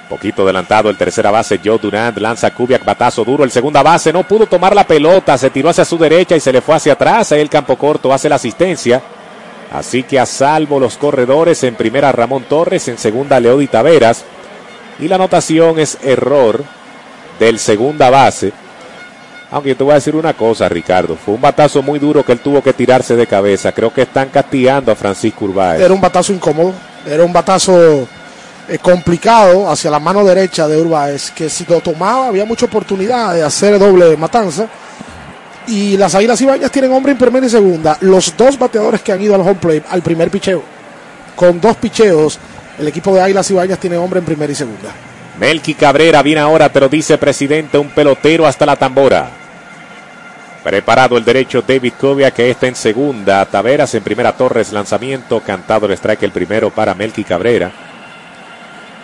Poquito 0.09 0.43
adelantado 0.43 0.91
el 0.91 0.97
tercera 0.97 1.31
base, 1.31 1.61
Joe 1.65 1.79
Durant 1.79 2.19
lanza 2.19 2.51
Kubiak, 2.51 2.85
batazo 2.85 3.25
duro. 3.25 3.45
El 3.45 3.51
segunda 3.51 3.83
base 3.83 4.13
no 4.13 4.25
pudo 4.25 4.47
tomar 4.47 4.75
la 4.75 4.87
pelota, 4.87 5.39
se 5.39 5.51
tiró 5.51 5.71
hacia 5.71 5.85
su 5.85 5.97
derecha 5.97 6.37
y 6.37 6.41
se 6.41 6.53
le 6.53 6.61
fue 6.61 6.75
hacia 6.75 6.93
atrás. 6.93 7.33
Ahí 7.33 7.41
el 7.41 7.49
campo 7.49 7.77
corto 7.77 8.13
hace 8.13 8.29
la 8.29 8.35
asistencia. 8.35 9.01
Así 9.73 10.03
que 10.03 10.21
a 10.21 10.27
salvo 10.27 10.79
los 10.79 10.99
corredores, 10.99 11.65
en 11.65 11.77
primera 11.77 12.13
Ramón 12.13 12.45
Torres, 12.45 12.89
en 12.89 12.99
segunda 12.99 13.41
Leody 13.41 13.69
Taveras. 13.69 14.25
Y 14.99 15.09
la 15.09 15.15
anotación 15.15 15.79
es 15.79 15.97
error 16.03 16.63
del 17.41 17.59
segunda 17.59 18.11
base. 18.11 18.53
Aunque 19.51 19.71
yo 19.71 19.77
te 19.77 19.85
voy 19.85 19.93
a 19.93 19.97
decir 19.97 20.15
una 20.15 20.35
cosa, 20.35 20.69
Ricardo. 20.69 21.17
Fue 21.17 21.35
un 21.35 21.41
batazo 21.41 21.83
muy 21.83 21.99
duro 21.99 22.23
que 22.23 22.33
él 22.33 22.41
tuvo 22.41 22.63
que 22.63 22.73
tirarse 22.73 23.17
de 23.17 23.27
cabeza. 23.27 23.73
Creo 23.73 23.93
que 23.93 24.03
están 24.03 24.29
castigando 24.29 24.93
a 24.93 24.95
Francisco 24.95 25.47
Urbáez. 25.47 25.81
Era 25.81 25.93
un 25.95 26.01
batazo 26.01 26.33
incómodo, 26.33 26.75
era 27.07 27.25
un 27.25 27.33
batazo 27.33 28.07
eh, 28.69 28.79
complicado 28.79 29.69
hacia 29.69 29.91
la 29.91 29.99
mano 29.99 30.25
derecha 30.25 30.69
de 30.69 30.81
Urbáez, 30.81 31.31
que 31.33 31.51
si 31.51 31.65
lo 31.67 31.81
tomaba 31.81 32.29
había 32.29 32.45
mucha 32.45 32.67
oportunidad 32.67 33.35
de 33.35 33.43
hacer 33.43 33.79
doble 33.79 34.17
matanza. 34.17 34.69
Y 35.67 35.97
las 35.97 36.15
Águilas 36.15 36.41
Ibañas 36.41 36.71
tienen 36.71 36.93
hombre 36.93 37.13
en 37.13 37.19
primera 37.19 37.47
y 37.47 37.51
segunda. 37.51 37.97
Los 38.01 38.37
dos 38.37 38.59
bateadores 38.59 39.01
que 39.03 39.13
han 39.13 39.21
ido 39.21 39.35
al 39.35 39.43
home 39.43 39.55
plate 39.55 39.85
al 39.89 40.03
primer 40.03 40.31
picheo. 40.31 40.63
Con 41.37 41.61
dos 41.61 41.77
picheos, 41.77 42.39
el 42.79 42.89
equipo 42.89 43.15
de 43.15 43.23
Águilas 43.23 43.51
Ibañas 43.51 43.79
tiene 43.79 43.97
hombre 43.97 44.19
en 44.21 44.27
primera 44.27 44.53
y 44.53 44.57
segunda. 44.57 44.91
Melqui 45.39 45.75
Cabrera 45.75 46.23
viene 46.23 46.41
ahora, 46.41 46.69
pero 46.69 46.89
dice 46.89 47.17
presidente, 47.17 47.79
un 47.79 47.91
pelotero 47.91 48.47
hasta 48.47 48.67
la 48.67 48.77
tambora. 48.77 49.31
Preparado 50.63 51.17
el 51.17 51.25
derecho 51.25 51.65
David 51.67 51.95
Covia, 52.01 52.31
que 52.31 52.51
está 52.51 52.69
en 52.69 52.77
segunda. 52.77 53.45
Taveras 53.47 53.95
en 53.95 54.03
primera 54.05 54.33
Torres, 54.33 54.73
lanzamiento. 54.73 55.41
Cantado 55.41 55.87
el 55.87 55.93
strike 55.93 56.23
el 56.23 56.31
primero 56.31 56.71
para 56.71 56.95
Melqui 56.95 57.25
Cabrera. 57.25 57.92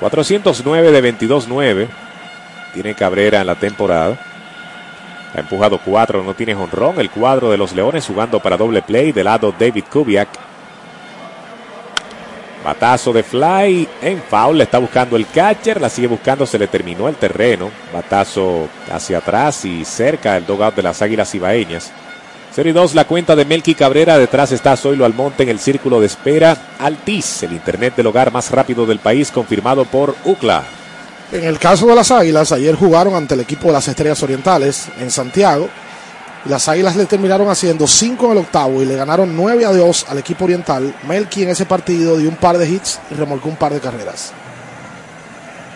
409 0.01 0.93
de 0.93 1.19
22-9. 1.19 1.89
Tiene 2.75 2.95
Cabrera 2.95 3.41
en 3.41 3.47
la 3.47 3.55
temporada. 3.55 4.19
Ha 5.35 5.41
empujado 5.41 5.79
cuatro, 5.85 6.23
no 6.23 6.35
tiene 6.35 6.55
jonrón. 6.55 7.01
El 7.01 7.11
cuadro 7.11 7.51
de 7.51 7.59
los 7.59 7.73
Leones 7.73 8.07
jugando 8.07 8.41
para 8.41 8.57
doble 8.57 8.83
play. 8.83 9.13
De 9.13 9.25
lado 9.25 9.55
David 9.59 9.85
Kubiak. 9.91 10.29
Batazo 12.65 13.13
de 13.13 13.23
fly 13.23 13.89
en 14.03 14.23
foul. 14.23 14.59
Le 14.59 14.65
está 14.65 14.79
buscando 14.79 15.17
el 15.17 15.27
catcher. 15.27 15.81
La 15.81 15.89
sigue 15.89 16.07
buscando. 16.07 16.47
Se 16.47 16.59
le 16.59 16.67
terminó 16.67 17.09
el 17.09 17.17
terreno. 17.17 17.71
Batazo 17.93 18.69
hacia 18.91 19.19
atrás 19.19 19.65
y 19.65 19.85
cerca 19.85 20.35
del 20.35 20.47
dogout 20.47 20.75
de 20.75 20.83
las 20.83 21.03
Águilas 21.03 21.35
Ibaeñas. 21.35 21.93
0 22.59 22.71
y 22.71 22.73
2 22.73 22.97
la 22.97 23.05
cuenta 23.05 23.37
de 23.37 23.45
Melqui 23.45 23.77
Cabrera. 23.77 24.19
Detrás 24.19 24.51
está 24.51 24.77
Zoilo 24.77 25.05
Almonte 25.05 25.45
en 25.45 25.49
el 25.49 25.61
círculo 25.61 26.01
de 26.01 26.07
espera. 26.07 26.57
Altis, 26.81 27.45
el 27.45 27.53
internet 27.53 27.95
del 27.95 28.09
hogar 28.09 28.33
más 28.33 28.51
rápido 28.51 28.85
del 28.85 28.99
país, 28.99 29.31
confirmado 29.31 29.85
por 29.85 30.17
UCLA. 30.25 30.65
En 31.31 31.45
el 31.45 31.61
caso 31.61 31.87
de 31.87 31.95
las 31.95 32.11
Águilas, 32.11 32.51
ayer 32.51 32.75
jugaron 32.75 33.15
ante 33.15 33.35
el 33.35 33.41
equipo 33.43 33.69
de 33.69 33.75
las 33.75 33.87
Estrellas 33.87 34.21
Orientales 34.25 34.89
en 34.99 35.09
Santiago. 35.13 35.69
Las 36.47 36.69
Águilas 36.69 36.97
le 36.97 37.07
terminaron 37.07 37.49
haciendo 37.49 37.87
5 37.87 38.27
en 38.27 38.33
el 38.33 38.39
octavo 38.39 38.83
y 38.83 38.87
le 38.87 38.97
ganaron 38.97 39.37
9 39.37 39.65
a 39.65 39.71
2 39.71 40.07
al 40.09 40.19
equipo 40.19 40.45
oriental. 40.45 40.93
Melqui 41.07 41.45
en 41.45 41.51
ese 41.51 41.65
partido 41.65 42.17
dio 42.19 42.29
un 42.29 42.35
par 42.35 42.59
de 42.59 42.69
hits 42.69 42.99
y 43.13 43.15
remolcó 43.15 43.49
un 43.49 43.57
par 43.57 43.73
de 43.73 43.79
carreras. 43.79 44.33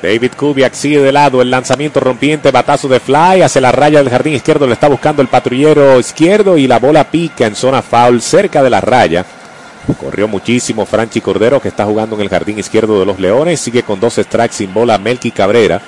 David 0.02 0.32
Kubiak 0.36 0.74
sigue 0.74 1.00
de 1.00 1.12
lado 1.12 1.40
el 1.40 1.50
lanzamiento 1.50 2.00
rompiente, 2.00 2.50
batazo 2.50 2.88
de 2.88 2.98
fly 2.98 3.42
hacia 3.42 3.60
la 3.60 3.70
raya 3.70 4.00
del 4.00 4.10
jardín 4.10 4.34
izquierdo. 4.34 4.66
Le 4.66 4.72
está 4.72 4.88
buscando 4.88 5.22
el 5.22 5.28
patrullero 5.28 6.00
izquierdo 6.00 6.58
y 6.58 6.66
la 6.66 6.80
bola 6.80 7.04
pica 7.04 7.46
en 7.46 7.54
zona 7.54 7.82
foul 7.82 8.20
cerca 8.20 8.64
de 8.64 8.70
la 8.70 8.80
raya. 8.80 9.24
Corrió 10.00 10.26
muchísimo 10.26 10.86
Franchi 10.86 11.20
Cordero 11.20 11.60
que 11.60 11.68
está 11.68 11.84
jugando 11.84 12.16
en 12.16 12.22
el 12.22 12.28
jardín 12.28 12.58
izquierdo 12.58 12.98
de 12.98 13.06
los 13.06 13.20
Leones. 13.20 13.60
Sigue 13.60 13.84
con 13.84 14.00
dos 14.00 14.14
strikes 14.14 14.54
sin 14.54 14.74
bola 14.74 14.98
Melqui 14.98 15.30
Cabrera. 15.30 15.80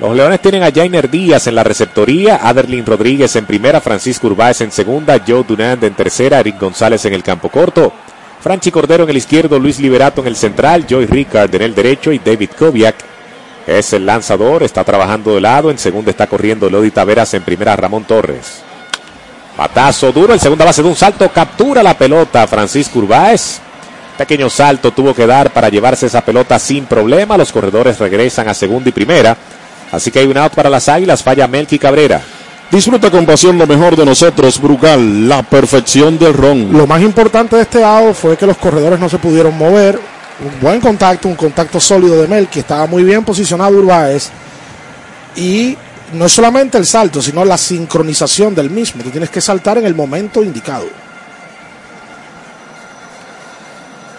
Los 0.00 0.16
Leones 0.16 0.40
tienen 0.40 0.64
a 0.64 0.72
Jainer 0.72 1.10
Díaz 1.10 1.46
en 1.46 1.54
la 1.54 1.62
receptoría, 1.62 2.40
Aderlin 2.42 2.86
Rodríguez 2.86 3.36
en 3.36 3.44
primera, 3.44 3.80
Francisco 3.82 4.28
Urbáez 4.28 4.62
en 4.62 4.72
segunda, 4.72 5.20
Joe 5.24 5.44
Dunand 5.44 5.84
en 5.84 5.94
tercera, 5.94 6.40
Eric 6.40 6.58
González 6.58 7.04
en 7.04 7.12
el 7.12 7.22
campo 7.22 7.50
corto. 7.50 7.92
Franchi 8.40 8.70
Cordero 8.70 9.04
en 9.04 9.10
el 9.10 9.16
izquierdo, 9.16 9.58
Luis 9.58 9.78
Liberato 9.78 10.22
en 10.22 10.28
el 10.28 10.36
central, 10.36 10.86
Joy 10.88 11.06
Ricard 11.06 11.54
en 11.54 11.62
el 11.62 11.74
derecho 11.74 12.10
y 12.10 12.18
David 12.18 12.50
Koviak 12.58 12.96
es 13.66 13.92
el 13.92 14.06
lanzador, 14.06 14.62
está 14.62 14.82
trabajando 14.82 15.34
de 15.34 15.40
lado, 15.40 15.70
en 15.70 15.78
segunda 15.78 16.10
está 16.10 16.26
corriendo 16.26 16.70
Lodi 16.70 16.90
Taveras, 16.90 17.34
en 17.34 17.42
primera 17.42 17.76
Ramón 17.76 18.04
Torres. 18.04 18.62
Patazo 19.56 20.10
duro, 20.10 20.32
el 20.32 20.40
segunda 20.40 20.64
base 20.64 20.82
de 20.82 20.88
un 20.88 20.96
salto, 20.96 21.28
captura 21.28 21.82
la 21.82 21.96
pelota 21.96 22.46
Francisco 22.46 22.98
Urbáez. 23.00 23.60
Pequeño 24.16 24.48
salto 24.48 24.90
tuvo 24.90 25.14
que 25.14 25.26
dar 25.26 25.50
para 25.50 25.68
llevarse 25.68 26.06
esa 26.06 26.22
pelota 26.22 26.58
sin 26.58 26.86
problema. 26.86 27.36
Los 27.36 27.52
corredores 27.52 27.98
regresan 27.98 28.48
a 28.48 28.54
segunda 28.54 28.88
y 28.88 28.92
primera. 28.92 29.36
Así 29.92 30.10
que 30.10 30.20
hay 30.20 30.26
un 30.26 30.36
out 30.36 30.54
para 30.54 30.70
las 30.70 30.88
águilas. 30.88 31.22
Falla 31.22 31.46
Melky 31.46 31.78
Cabrera. 31.78 32.20
Disfruta 32.70 33.10
con 33.10 33.26
pasión 33.26 33.58
lo 33.58 33.66
mejor 33.66 33.96
de 33.96 34.06
nosotros, 34.06 34.60
Brugal, 34.60 35.28
la 35.28 35.42
perfección 35.42 36.16
del 36.16 36.32
ron. 36.32 36.72
Lo 36.72 36.86
más 36.86 37.02
importante 37.02 37.56
de 37.56 37.62
este 37.62 37.82
out 37.82 38.14
fue 38.14 38.36
que 38.36 38.46
los 38.46 38.56
corredores 38.58 39.00
no 39.00 39.08
se 39.08 39.18
pudieron 39.18 39.58
mover. 39.58 39.98
Un 40.42 40.60
buen 40.60 40.80
contacto, 40.80 41.26
un 41.26 41.34
contacto 41.34 41.80
sólido 41.80 42.22
de 42.22 42.28
Melky. 42.28 42.60
Estaba 42.60 42.86
muy 42.86 43.02
bien 43.02 43.24
posicionado 43.24 43.76
Urbáez. 43.76 44.30
Y 45.34 45.76
no 46.12 46.26
es 46.26 46.32
solamente 46.32 46.78
el 46.78 46.86
salto, 46.86 47.20
sino 47.20 47.44
la 47.44 47.58
sincronización 47.58 48.54
del 48.54 48.70
mismo. 48.70 49.02
Tú 49.02 49.10
tienes 49.10 49.30
que 49.30 49.40
saltar 49.40 49.78
en 49.78 49.86
el 49.86 49.96
momento 49.96 50.42
indicado. 50.42 50.86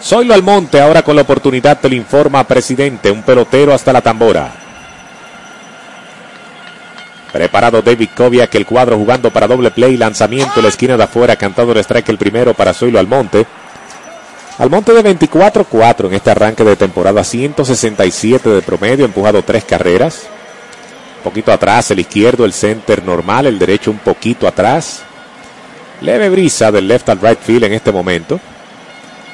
Zoilo 0.02 0.34
Almonte 0.34 0.80
ahora 0.80 1.02
con 1.02 1.16
la 1.16 1.22
oportunidad 1.22 1.78
te 1.80 1.88
lo 1.88 1.94
informa 1.94 2.44
presidente, 2.44 3.10
un 3.10 3.22
pelotero 3.22 3.72
hasta 3.72 3.92
la 3.92 4.02
tambora. 4.02 4.61
Preparado 7.32 7.80
David 7.80 8.10
Koviak, 8.14 8.54
el 8.54 8.66
cuadro 8.66 8.98
jugando 8.98 9.30
para 9.30 9.46
doble 9.46 9.70
play, 9.70 9.96
lanzamiento 9.96 10.52
en 10.56 10.64
la 10.64 10.68
esquina 10.68 10.98
de 10.98 11.04
afuera, 11.04 11.34
cantando 11.36 11.72
el 11.72 11.78
strike 11.78 12.10
el 12.10 12.18
primero 12.18 12.52
para 12.52 12.74
Zoilo 12.74 12.98
Almonte. 12.98 13.46
Almonte 14.58 14.92
de 14.92 15.02
24-4 15.02 16.08
en 16.08 16.14
este 16.14 16.30
arranque 16.30 16.62
de 16.62 16.76
temporada, 16.76 17.24
167 17.24 18.50
de 18.50 18.60
promedio, 18.60 19.06
empujado 19.06 19.42
tres 19.42 19.64
carreras. 19.64 20.26
Un 21.18 21.24
poquito 21.24 21.52
atrás, 21.52 21.90
el 21.90 22.00
izquierdo, 22.00 22.44
el 22.44 22.52
center 22.52 23.02
normal, 23.02 23.46
el 23.46 23.58
derecho 23.58 23.90
un 23.90 23.98
poquito 23.98 24.46
atrás. 24.46 25.02
Leve 26.02 26.28
brisa 26.28 26.70
del 26.70 26.86
left 26.86 27.08
al 27.08 27.20
right 27.20 27.40
field 27.40 27.64
en 27.64 27.72
este 27.72 27.92
momento. 27.92 28.40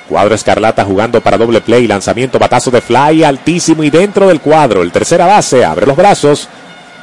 Cuadro 0.08 0.36
Escarlata 0.36 0.84
jugando 0.84 1.20
para 1.20 1.36
doble 1.36 1.60
play, 1.62 1.88
lanzamiento, 1.88 2.38
batazo 2.38 2.70
de 2.70 2.80
fly 2.80 3.24
altísimo 3.24 3.82
y 3.82 3.90
dentro 3.90 4.28
del 4.28 4.40
cuadro. 4.40 4.82
El 4.82 4.92
tercera 4.92 5.26
base 5.26 5.64
abre 5.64 5.84
los 5.84 5.96
brazos 5.96 6.48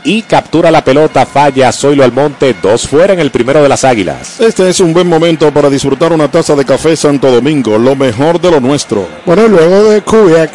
y 0.05 0.21
captura 0.21 0.69
la 0.71 0.83
pelota, 0.83 1.25
falla 1.25 1.71
Zoilo 1.71 2.03
Almonte, 2.03 2.55
dos 2.61 2.87
fuera 2.87 3.13
en 3.13 3.19
el 3.19 3.31
primero 3.31 3.61
de 3.61 3.67
las 3.67 3.83
Águilas. 3.83 4.39
Este 4.39 4.69
es 4.69 4.79
un 4.79 4.93
buen 4.93 5.07
momento 5.07 5.51
para 5.51 5.69
disfrutar 5.69 6.13
una 6.13 6.29
taza 6.29 6.55
de 6.55 6.63
café 6.63 6.95
Santo 6.95 7.31
Domingo, 7.31 7.77
lo 7.77 7.95
mejor 7.95 8.39
de 8.39 8.51
lo 8.51 8.59
nuestro. 8.59 9.07
Bueno, 9.25 9.45
y 9.47 9.49
luego 9.49 9.89
de 9.89 10.01
Kubiak 10.01 10.51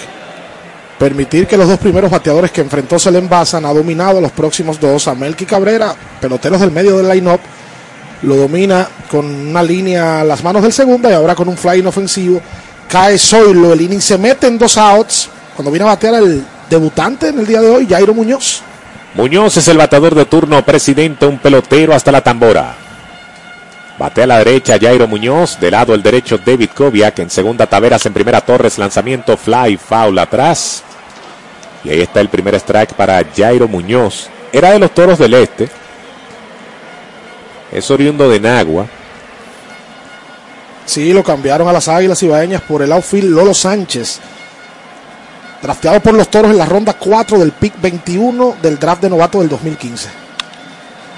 permitir 0.99 1.49
que 1.49 1.57
los 1.57 1.69
dos 1.69 1.79
primeros 1.79 2.11
bateadores 2.11 2.53
que 2.53 2.61
enfrentó 2.61 2.99
se 2.99 3.11
le 3.11 3.19
envasan, 3.19 3.65
ha 3.65 3.73
dominado 3.73 4.21
los 4.21 4.31
próximos 4.31 4.79
dos 4.79 5.09
a 5.09 5.15
Melky 5.17 5.47
Cabrera, 5.47 5.95
peloteros 6.21 6.61
del 6.61 6.71
medio 6.71 6.97
del 6.99 7.09
line-up, 7.09 7.41
lo 8.23 8.37
domina 8.37 8.87
con 9.11 9.27
una 9.27 9.63
línea 9.63 10.21
a 10.21 10.25
las 10.25 10.45
manos 10.45 10.63
del 10.63 10.73
segunda 10.73 11.11
y 11.11 11.15
ahora 11.15 11.35
con 11.35 11.49
un 11.49 11.57
fly 11.57 11.81
inofensivo. 11.81 12.41
Cae 12.89 13.19
Zoilo, 13.19 13.73
el 13.73 13.81
inning 13.81 14.01
se 14.01 14.17
mete 14.17 14.47
en 14.47 14.59
dos 14.59 14.77
outs. 14.77 15.29
Cuando 15.57 15.71
viene 15.73 15.87
a 15.87 15.93
batear 15.93 16.15
el 16.15 16.45
debutante 16.69 17.29
en 17.29 17.41
el 17.41 17.47
día 17.47 17.61
de 17.61 17.71
hoy, 17.71 17.87
Jairo 17.89 18.15
Muñoz. 18.15 18.63
Muñoz 19.15 19.57
es 19.57 19.67
el 19.67 19.77
bateador 19.77 20.15
de 20.15 20.25
turno, 20.25 20.65
presidente, 20.65 21.27
un 21.27 21.39
pelotero 21.39 21.95
hasta 21.95 22.13
la 22.13 22.21
tambora. 22.21 22.75
Bate 23.99 24.23
a 24.23 24.27
la 24.27 24.39
derecha 24.39 24.79
Jairo 24.81 25.09
Muñoz, 25.09 25.59
de 25.61 25.71
lado 25.71 25.95
el 25.95 26.03
derecho 26.03 26.39
David 26.39 26.71
Koviak, 26.75 27.19
en 27.19 27.29
segunda 27.29 27.67
Taveras, 27.67 28.07
en 28.07 28.15
primera 28.15 28.41
Torres, 28.41 28.79
lanzamiento 28.79 29.37
fly, 29.37 29.77
foul 29.77 30.19
atrás. 30.19 30.85
Y 31.85 31.91
ahí 31.91 32.01
está 32.01 32.21
el 32.21 32.29
primer 32.29 32.55
strike 32.55 32.95
para 32.95 33.23
Jairo 33.37 33.67
Muñoz. 33.67 34.29
Era 34.53 34.71
de 34.71 34.79
los 34.79 34.93
Toros 34.93 35.19
del 35.19 35.35
Este. 35.35 35.69
Es 37.73 37.91
oriundo 37.91 38.29
de 38.29 38.41
Nagua. 38.41 38.87
Sí, 40.87 41.13
lo 41.13 41.23
cambiaron 41.23 41.69
a 41.69 41.73
las 41.73 41.89
Águilas 41.89 42.23
Ibaeñas 42.23 42.63
por 42.63 42.83
el 42.83 42.93
outfield 42.93 43.31
Lolo 43.31 43.55
Sánchez. 43.55 44.21
Drafteado 45.63 46.01
por 46.01 46.15
los 46.15 46.29
Toros 46.29 46.51
en 46.51 46.59
la 46.59 46.65
ronda 46.65 46.95
4 46.95 47.39
del 47.39 47.53
pick 47.53 47.81
21 47.81 48.57
del 48.63 48.79
draft 48.79 49.03
de 49.03 49.11
novato 49.11 49.41
del 49.41 49.49
2015. 49.49 50.09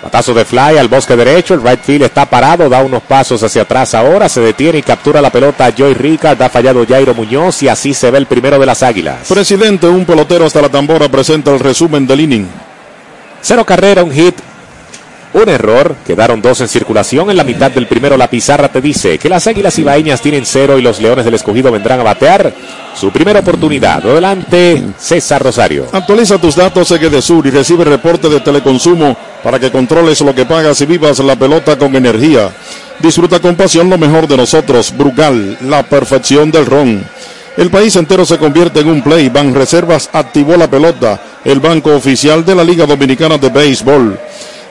Batazo 0.03 0.35
de 0.35 0.45
fly 0.45 0.79
al 0.79 0.89
bosque 0.89 1.15
derecho, 1.15 1.55
el 1.55 1.63
right 1.63 1.81
field 1.81 2.03
está 2.03 2.27
parado, 2.27 2.69
da 2.69 2.83
unos 2.83 3.03
pasos 3.05 3.41
hacia 3.41 3.63
atrás 3.63 3.95
ahora, 3.95 4.29
se 4.29 4.41
detiene 4.41 4.79
y 4.79 4.83
captura 4.83 5.23
la 5.23 5.31
pelota 5.31 5.73
Joy 5.73 5.95
Ricard, 5.95 6.43
ha 6.43 6.49
fallado 6.49 6.85
Jairo 6.85 7.15
Muñoz 7.15 7.63
y 7.63 7.69
así 7.69 7.95
se 7.95 8.11
ve 8.11 8.19
el 8.19 8.27
primero 8.27 8.59
de 8.59 8.67
las 8.67 8.83
Águilas. 8.83 9.29
Presidente, 9.29 9.87
un 9.87 10.05
pelotero 10.05 10.45
hasta 10.45 10.61
la 10.61 10.69
tambora 10.69 11.09
presenta 11.09 11.53
el 11.53 11.61
resumen 11.61 12.05
del 12.05 12.21
inning. 12.21 12.49
Cero 13.43 13.65
carrera, 13.65 14.03
un 14.03 14.11
hit, 14.11 14.35
un 15.35 15.49
error, 15.49 15.97
quedaron 16.07 16.43
dos 16.43 16.61
en 16.61 16.69
circulación. 16.69 17.31
En 17.31 17.37
la 17.37 17.45
mitad 17.45 17.71
del 17.71 17.87
primero, 17.87 18.17
la 18.17 18.29
pizarra 18.29 18.69
te 18.69 18.81
dice 18.81 19.19
que 19.19 19.29
las 19.29 19.47
águilas 19.47 19.79
ibaeñas 19.79 20.21
tienen 20.21 20.45
cero 20.45 20.79
y 20.79 20.83
los 20.83 21.01
leones 21.01 21.25
del 21.25 21.35
escogido 21.35 21.73
vendrán 21.73 22.01
a 22.01 22.05
batear 22.05 22.53
su 22.95 23.11
primera 23.11 23.41
oportunidad. 23.41 24.05
Adelante, 24.05 24.83
César 24.99 25.43
Rosario. 25.43 25.87
Actualiza 25.93 26.39
tus 26.39 26.57
datos 26.57 26.89
de 26.89 27.23
Sur 27.23 27.47
y 27.47 27.51
recibe 27.51 27.85
reporte 27.85 28.29
de 28.29 28.41
teleconsumo 28.41 29.17
para 29.43 29.59
que 29.59 29.71
controles 29.71 30.21
lo 30.21 30.35
que 30.35 30.45
pagas 30.45 30.81
y 30.81 30.87
vivas 30.87 31.19
la 31.21 31.37
pelota 31.37 31.79
con 31.79 31.95
energía. 31.97 32.51
Disfruta 32.99 33.41
con 33.41 33.57
pasión 33.57 33.89
lo 33.89 33.99
mejor 33.99 34.29
de 34.29 34.37
nosotros. 34.37 34.95
Brugal, 34.97 35.57
la 35.63 35.83
perfección 35.83 36.51
del 36.51 36.67
ron. 36.67 37.05
El 37.57 37.71
país 37.71 37.97
entero 37.97 38.25
se 38.25 38.39
convierte 38.39 38.81
en 38.81 38.89
un 38.89 39.03
play. 39.03 39.29
Ban 39.29 39.55
Reservas 39.55 40.09
activó 40.13 40.57
la 40.57 40.69
pelota, 40.71 41.21
el 41.45 41.61
banco 41.61 41.95
oficial 41.95 42.45
de 42.45 42.55
la 42.55 42.65
Liga 42.65 42.87
Dominicana 42.87 43.39
de 43.39 43.51
Béisbol. 43.51 44.19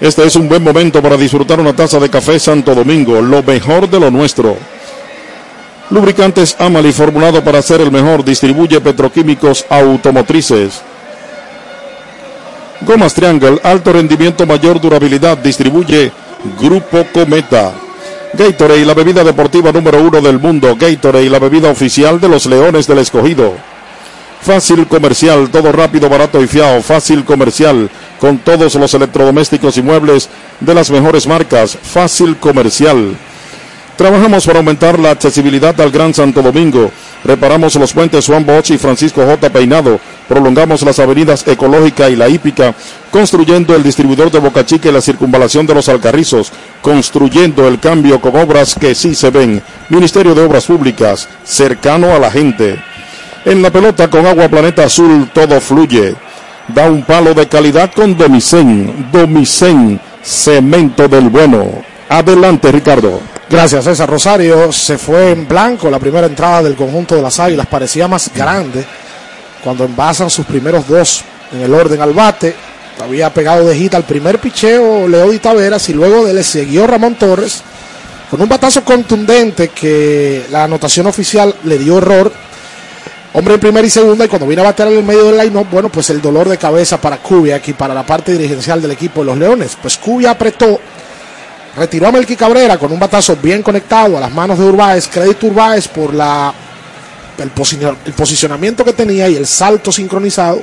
Este 0.02 0.26
es 0.26 0.36
un 0.36 0.49
buen 0.49 0.64
momento 0.64 0.99
para 0.99 1.16
disfrutar 1.16 1.60
una 1.60 1.76
taza 1.76 1.99
de 1.99 2.10
café 2.10 2.39
Santo 2.39 2.74
Domingo, 2.74 3.22
lo 3.22 3.43
mejor 3.43 3.88
de 3.88 3.99
lo 3.99 4.10
nuestro. 4.10 4.58
Lubricantes 5.91 6.56
Amali 6.58 6.91
formulado 6.91 7.43
para 7.43 7.62
ser 7.62 7.82
el 7.82 7.91
mejor, 7.91 8.26
distribuye 8.26 8.82
petroquímicos 8.82 9.64
automotrices. 9.70 10.82
Gomas 12.82 13.14
Triangle, 13.14 13.60
alto 13.62 13.93
rendimiento, 13.93 14.47
mayor 14.47 14.82
durabilidad, 14.82 15.38
distribuye 15.38 16.12
Grupo 16.60 17.06
Cometa. 17.14 17.72
Gatorade, 18.34 18.86
la 18.86 18.95
bebida 18.95 19.24
deportiva 19.24 19.72
número 19.72 20.02
uno 20.02 20.20
del 20.20 20.39
mundo. 20.39 20.76
Gatorade, 20.80 21.30
la 21.30 21.38
bebida 21.38 21.70
oficial 21.70 22.20
de 22.20 22.28
los 22.28 22.47
Leones 22.47 22.88
del 22.88 22.97
Escogido. 22.97 23.54
Fácil 24.42 24.88
Comercial, 24.88 25.50
todo 25.52 25.72
rápido, 25.72 26.10
barato 26.10 26.42
y 26.42 26.48
fiado. 26.48 26.82
Fácil 26.82 27.24
Comercial, 27.24 27.89
con 28.20 28.39
todos 28.39 28.74
los 28.76 28.94
electrodomésticos 28.94 29.78
y 29.78 29.84
muebles 29.84 30.30
de 30.60 30.74
las 30.74 30.89
mejores 30.89 31.28
marcas. 31.28 31.78
Fácil 31.82 32.38
Comercial. 32.38 33.16
Trabajamos 33.98 34.48
para 34.48 34.58
aumentar 34.58 34.98
la 34.98 35.12
accesibilidad 35.12 35.80
al 35.80 35.92
Gran 35.92 36.12
Santo 36.12 36.42
Domingo. 36.42 36.89
Reparamos 37.24 37.76
los 37.76 37.94
puentes 37.94 38.26
Juan 38.26 38.44
Bosch 38.44 38.72
y 38.72 38.80
Francisco 38.80 39.24
J. 39.24 39.48
Peinado. 39.52 40.00
Prolongamos 40.28 40.82
las 40.82 40.98
avenidas 40.98 41.48
Ecológica 41.48 42.10
y 42.10 42.16
La 42.16 42.28
Hípica, 42.28 42.74
construyendo 43.12 43.76
el 43.76 43.84
distribuidor 43.84 44.32
de 44.32 44.39
Boca 44.39 44.66
Chica 44.66 44.89
y 44.89 44.92
la 44.92 45.02
circunvalación 45.02 45.68
de 45.68 45.76
los 45.76 45.88
Alcarrizos, 45.88 46.52
construyendo 46.82 47.68
el 47.68 47.80
cambio 47.80 48.20
con 48.20 48.36
obras 48.38 48.74
que 48.74 48.96
sí 48.96 49.14
se 49.14 49.30
ven. 49.30 49.62
Ministerio 49.89 50.34
de 50.34 50.42
Obras 50.42 50.66
Públicas, 50.66 51.30
cercano 51.44 52.16
a 52.16 52.18
la 52.18 52.32
gente. 52.32 52.80
En 53.46 53.62
la 53.62 53.72
pelota 53.72 54.08
con 54.08 54.26
agua 54.26 54.48
planeta 54.48 54.84
azul 54.84 55.30
todo 55.34 55.60
fluye. 55.60 56.16
Da 56.68 56.89
un 56.89 57.04
palo 57.04 57.34
de 57.34 57.48
calidad 57.48 57.92
con 57.94 58.16
Domicén. 58.18 59.10
Domicén, 59.12 60.00
cemento 60.22 61.08
del 61.08 61.30
bueno. 61.30 61.84
Adelante, 62.08 62.72
Ricardo. 62.72 63.20
Gracias, 63.50 63.84
César 63.84 64.10
Rosario. 64.10 64.72
Se 64.72 64.98
fue 64.98 65.32
en 65.32 65.48
blanco 65.48 65.89
la 65.89 66.00
primera 66.00 66.28
entrada 66.28 66.64
del 66.64 66.76
conjunto 66.76 67.16
de 67.16 67.22
las 67.22 67.39
Águilas. 67.39 67.68
Parecía 67.68 68.08
más 68.08 68.30
grande 68.34 68.86
cuando 69.64 69.86
envasan 69.86 70.30
sus 70.30 70.46
primeros 70.46 70.88
dos 70.88 71.24
en 71.52 71.62
el 71.62 71.74
orden 71.74 72.00
al 72.02 72.14
bate. 72.14 72.56
Había 73.04 73.34
pegado 73.34 73.66
de 73.66 73.76
hit 73.76 73.96
al 73.96 74.04
primer 74.04 74.39
picheo 74.39 75.08
Leody 75.08 75.39
Taveras 75.39 75.89
y 75.89 75.94
luego 75.94 76.26
le 76.28 76.44
siguió 76.44 76.86
Ramón 76.86 77.16
Torres 77.16 77.64
con 78.30 78.42
un 78.42 78.48
batazo 78.48 78.84
contundente 78.86 79.70
que 79.70 80.46
la 80.52 80.66
anotación 80.66 81.08
oficial 81.08 81.54
le 81.64 81.78
dio 81.78 81.98
error. 81.98 82.32
Hombre 83.34 83.54
en 83.54 83.60
primera 83.62 83.88
y 83.88 83.90
segunda 83.90 84.26
y 84.26 84.28
cuando 84.28 84.46
viene 84.46 84.62
a 84.62 84.66
batear 84.66 84.90
en 84.90 84.98
el 84.98 85.04
medio 85.04 85.26
del 85.26 85.38
line-up, 85.38 85.68
bueno, 85.72 85.90
pues 85.90 86.10
el 86.10 86.22
dolor 86.22 86.50
de 86.50 86.58
cabeza 86.58 87.00
para 87.00 87.18
Cubia 87.18 87.56
aquí, 87.56 87.72
para 87.72 87.94
la 87.94 88.06
parte 88.06 88.34
dirigencial 88.34 88.82
del 88.82 88.92
equipo 88.92 89.22
de 89.22 89.28
los 89.28 89.38
Leones. 89.38 89.78
Pues 89.82 89.98
Cubia 89.98 90.32
apretó 90.32 90.80
retiró 91.76 92.08
a 92.08 92.12
Melqui 92.12 92.36
Cabrera 92.36 92.78
con 92.78 92.92
un 92.92 93.00
batazo 93.00 93.38
bien 93.38 93.64
conectado 93.64 94.18
a 94.18 94.20
las 94.20 94.32
manos 94.32 94.60
de 94.60 94.66
Urbáez. 94.66 95.08
Crédito 95.08 95.48
Urbáez 95.48 95.88
por 95.88 96.14
el 96.14 97.52
posicionamiento 98.16 98.84
que 98.84 98.94
tenía 98.94 99.30
y 99.30 99.36
el 99.36 99.48
salto 99.48 99.92
sincronizado. 99.92 100.62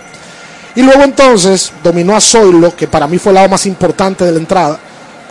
Y 0.75 0.83
luego 0.83 1.03
entonces 1.03 1.73
dominó 1.83 2.15
a 2.15 2.21
Zoilo, 2.21 2.77
que 2.77 2.87
para 2.87 3.07
mí 3.07 3.19
fue 3.19 3.31
el 3.31 3.37
lado 3.37 3.49
más 3.49 3.65
importante 3.67 4.25
de 4.25 4.33
la 4.33 4.39
entrada, 4.39 4.79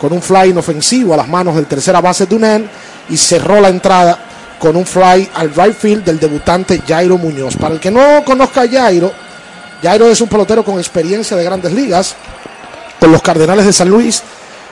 con 0.00 0.12
un 0.12 0.20
fly 0.20 0.50
inofensivo 0.50 1.14
a 1.14 1.16
las 1.16 1.28
manos 1.28 1.54
del 1.54 1.66
tercera 1.66 2.00
base 2.00 2.26
Dunan 2.26 2.68
y 3.08 3.16
cerró 3.16 3.60
la 3.60 3.68
entrada 3.68 4.27
con 4.58 4.76
un 4.76 4.86
fly 4.86 5.28
al 5.34 5.54
right 5.54 5.74
field 5.74 6.04
del 6.04 6.18
debutante 6.18 6.82
Jairo 6.86 7.18
Muñoz. 7.18 7.56
Para 7.56 7.74
el 7.74 7.80
que 7.80 7.90
no 7.90 8.24
conozca 8.24 8.62
a 8.62 8.68
Jairo, 8.68 9.12
Jairo 9.82 10.08
es 10.08 10.20
un 10.20 10.28
pelotero 10.28 10.64
con 10.64 10.78
experiencia 10.78 11.36
de 11.36 11.44
grandes 11.44 11.72
ligas 11.72 12.16
con 12.98 13.12
los 13.12 13.22
Cardenales 13.22 13.66
de 13.66 13.72
San 13.72 13.88
Luis 13.88 14.22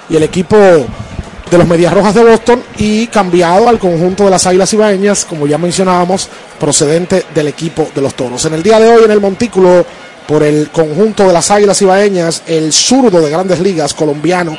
y 0.08 0.16
el 0.16 0.22
equipo 0.22 0.56
de 0.56 1.58
los 1.58 1.66
Medias 1.66 1.92
Rojas 1.92 2.14
de 2.14 2.24
Boston 2.24 2.62
y 2.76 3.06
cambiado 3.06 3.68
al 3.68 3.78
conjunto 3.78 4.24
de 4.24 4.30
las 4.30 4.46
Águilas 4.46 4.72
Ibaeñas, 4.72 5.24
como 5.24 5.46
ya 5.46 5.58
mencionábamos, 5.58 6.28
procedente 6.58 7.24
del 7.34 7.48
equipo 7.48 7.88
de 7.94 8.02
los 8.02 8.14
Toros. 8.14 8.44
En 8.46 8.54
el 8.54 8.62
día 8.62 8.80
de 8.80 8.88
hoy 8.88 9.04
en 9.04 9.12
el 9.12 9.20
montículo 9.20 9.86
por 10.26 10.42
el 10.42 10.70
conjunto 10.70 11.24
de 11.24 11.32
las 11.32 11.50
Águilas 11.52 11.80
Ibaeñas, 11.80 12.42
el 12.46 12.72
zurdo 12.72 13.20
de 13.20 13.30
Grandes 13.30 13.60
Ligas 13.60 13.94
colombiano 13.94 14.58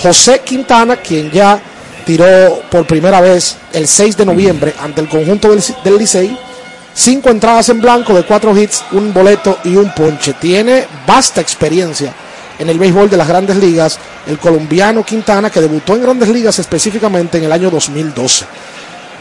José 0.00 0.40
Quintana, 0.44 0.96
quien 0.96 1.30
ya 1.30 1.60
tiró 2.10 2.62
por 2.68 2.88
primera 2.88 3.20
vez 3.20 3.56
el 3.72 3.86
6 3.86 4.16
de 4.16 4.26
noviembre 4.26 4.74
ante 4.82 5.00
el 5.00 5.08
conjunto 5.08 5.48
del, 5.50 5.62
del 5.84 5.96
Licey. 5.96 6.36
Cinco 6.92 7.30
entradas 7.30 7.68
en 7.68 7.80
blanco 7.80 8.12
de 8.14 8.24
cuatro 8.24 8.56
hits, 8.56 8.82
un 8.90 9.14
boleto 9.14 9.58
y 9.62 9.76
un 9.76 9.94
ponche. 9.94 10.32
Tiene 10.32 10.88
vasta 11.06 11.40
experiencia 11.40 12.12
en 12.58 12.68
el 12.68 12.80
béisbol 12.80 13.08
de 13.08 13.16
las 13.16 13.28
grandes 13.28 13.56
ligas, 13.58 13.96
el 14.26 14.40
colombiano 14.40 15.04
Quintana, 15.04 15.50
que 15.50 15.60
debutó 15.60 15.94
en 15.94 16.02
grandes 16.02 16.28
ligas 16.30 16.58
específicamente 16.58 17.38
en 17.38 17.44
el 17.44 17.52
año 17.52 17.70
2012. 17.70 18.44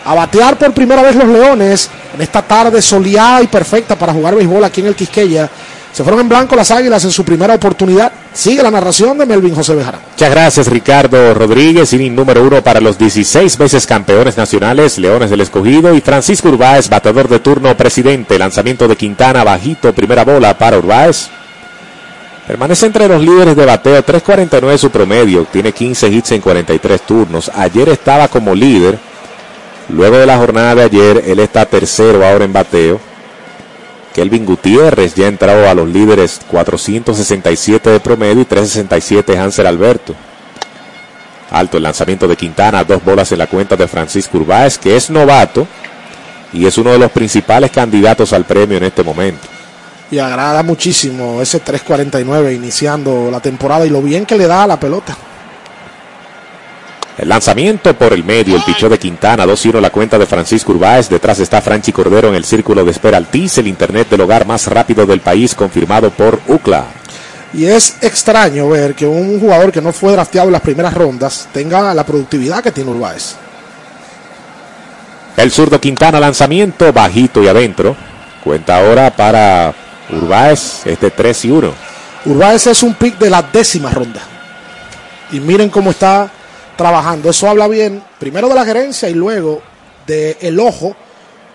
A 0.06 0.16
batear 0.16 0.58
por 0.58 0.74
primera 0.74 1.04
vez 1.04 1.16
los 1.16 1.28
Leones 1.28 1.92
en 2.16 2.22
esta 2.22 2.42
tarde 2.42 2.82
soleada 2.82 3.44
y 3.44 3.48
perfecta 3.48 3.96
para 3.96 4.14
jugar 4.14 4.34
béisbol 4.34 4.64
aquí 4.64 4.82
en 4.82 4.88
el 4.88 4.96
Quisqueya. 4.96 5.48
Se 6.00 6.04
fueron 6.04 6.22
en 6.22 6.30
blanco 6.30 6.56
las 6.56 6.72
Águilas 6.72 7.04
en 7.04 7.12
su 7.12 7.26
primera 7.26 7.56
oportunidad. 7.56 8.10
Sigue 8.32 8.64
la 8.64 8.72
narración 8.72 9.18
de 9.18 9.26
Melvin 9.26 9.54
José 9.54 9.76
Bejarán. 9.76 10.00
Muchas 10.10 10.32
gracias 10.32 10.68
Ricardo 10.68 11.34
Rodríguez, 11.34 11.92
inning 11.92 12.16
número 12.16 12.42
uno 12.42 12.64
para 12.64 12.80
los 12.80 12.98
16 12.98 13.58
veces 13.58 13.86
campeones 13.86 14.38
nacionales, 14.38 14.98
Leones 14.98 15.30
del 15.30 15.42
Escogido 15.42 15.94
y 15.94 16.00
Francisco 16.00 16.48
Urbáez, 16.48 16.88
bateador 16.88 17.28
de 17.28 17.40
turno 17.40 17.76
presidente, 17.76 18.40
lanzamiento 18.40 18.88
de 18.88 18.96
Quintana 18.96 19.44
bajito, 19.44 19.92
primera 19.92 20.24
bola 20.24 20.58
para 20.58 20.78
Urbáez. 20.78 21.28
Permanece 22.48 22.86
entre 22.86 23.10
los 23.10 23.22
líderes 23.22 23.58
de 23.58 23.66
bateo, 23.66 24.02
3.49 24.02 24.78
su 24.78 24.92
promedio, 24.92 25.48
tiene 25.52 25.74
15 25.74 26.08
hits 26.08 26.32
en 26.32 26.40
43 26.40 27.02
turnos. 27.02 27.52
Ayer 27.54 27.90
estaba 27.90 28.30
como 28.30 28.56
líder, 28.56 28.98
luego 29.90 30.16
de 30.16 30.26
la 30.26 30.38
jornada 30.38 30.76
de 30.76 30.84
ayer, 30.84 31.24
él 31.28 31.40
está 31.40 31.66
tercero 31.66 32.26
ahora 32.26 32.46
en 32.46 32.54
bateo. 32.54 33.09
Kelvin 34.14 34.46
Gutiérrez 34.46 35.16
ya 35.16 35.28
entró 35.28 35.70
a 35.70 35.74
los 35.74 35.88
líderes 35.88 36.42
467 36.50 37.90
de 37.90 38.00
promedio 38.00 38.42
y 38.42 38.46
367 38.46 39.38
Hansel 39.38 39.68
Alberto. 39.68 40.16
Alto 41.52 41.78
el 41.78 41.84
lanzamiento 41.84 42.28
de 42.28 42.36
Quintana, 42.36 42.84
dos 42.84 43.04
bolas 43.04 43.32
en 43.32 43.40
la 43.40 43.48
cuenta 43.48 43.76
de 43.76 43.88
Francisco 43.88 44.38
Urbáez, 44.38 44.78
que 44.78 44.96
es 44.96 45.10
novato 45.10 45.68
y 46.54 46.66
es 46.66 46.78
uno 46.78 46.92
de 46.92 47.00
los 47.00 47.12
principales 47.12 47.72
candidatos 47.72 48.34
al 48.34 48.46
premio 48.46 48.78
en 48.78 48.84
este 48.84 49.04
momento. 49.04 49.48
Y 50.12 50.18
agrada 50.18 50.64
muchísimo 50.64 51.42
ese 51.42 51.64
3.49 51.64 52.56
iniciando 52.56 53.30
la 53.32 53.40
temporada 53.40 53.86
y 53.86 53.90
lo 53.90 54.02
bien 54.02 54.26
que 54.26 54.38
le 54.38 54.48
da 54.48 54.64
a 54.64 54.68
la 54.68 54.80
pelota. 54.80 55.16
El 57.20 57.28
lanzamiento 57.28 57.94
por 57.98 58.14
el 58.14 58.24
medio, 58.24 58.56
el 58.56 58.64
pichó 58.64 58.88
de 58.88 58.98
Quintana, 58.98 59.46
2-1 59.46 59.82
la 59.82 59.90
cuenta 59.90 60.18
de 60.18 60.26
Francisco 60.26 60.72
Urbáez. 60.72 61.10
Detrás 61.10 61.38
está 61.42 61.62
Franchi 61.62 61.92
Cordero 61.92 62.30
en 62.30 62.36
el 62.36 62.46
círculo 62.46 62.86
de 62.86 62.92
espera 62.92 63.18
Altiz, 63.18 63.58
el 63.58 63.68
internet 63.68 64.08
del 64.10 64.22
hogar 64.22 64.48
más 64.48 64.68
rápido 64.68 65.06
del 65.06 65.20
país, 65.20 65.54
confirmado 65.54 66.12
por 66.12 66.40
UCLA. 66.48 66.86
Y 67.54 67.66
es 67.66 67.98
extraño 68.00 68.70
ver 68.70 68.96
que 68.96 69.06
un 69.06 69.38
jugador 69.38 69.70
que 69.70 69.82
no 69.82 69.92
fue 69.92 70.14
drafteado 70.14 70.48
en 70.48 70.54
las 70.54 70.62
primeras 70.62 70.94
rondas 70.94 71.50
tenga 71.52 71.94
la 71.94 72.06
productividad 72.06 72.64
que 72.64 72.72
tiene 72.72 72.92
Urbáez. 72.92 73.36
El 75.36 75.52
zurdo 75.52 75.82
Quintana, 75.82 76.22
lanzamiento 76.22 76.94
bajito 76.94 77.44
y 77.44 77.50
adentro. 77.50 77.98
Cuenta 78.46 78.78
ahora 78.78 79.14
para 79.14 79.74
Urbáez, 80.10 80.86
este 80.86 81.12
3 81.12 81.46
y 81.46 81.52
1. 81.52 81.74
Urbáez 82.28 82.68
es 82.68 82.82
un 82.82 82.94
pick 82.94 83.18
de 83.18 83.30
la 83.30 83.42
décima 83.42 83.90
ronda. 83.90 84.22
Y 85.34 85.42
miren 85.42 85.70
cómo 85.70 85.92
está 85.92 86.32
trabajando. 86.80 87.30
Eso 87.30 87.50
habla 87.50 87.68
bien, 87.68 88.02
primero 88.20 88.48
de 88.48 88.56
la 88.56 88.64
gerencia 88.64 89.10
y 89.10 89.14
luego 89.14 89.62
del 90.08 90.58
ojo 90.62 90.96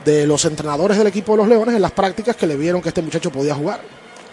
de 0.05 0.27
los 0.27 0.45
entrenadores 0.45 0.99
del 0.99 1.07
equipo 1.07 1.33
de 1.33 1.39
los 1.39 1.49
Leones 1.49 1.75
en 1.75 1.81
las 1.81 1.93
prácticas 1.93 2.37
que 2.37 2.47
le 2.47 2.59
vieron 2.59 2.83
que 2.83 2.91
este 2.91 3.01
muchacho 3.01 3.33
podía 3.33 3.55
jugar. 3.55 3.81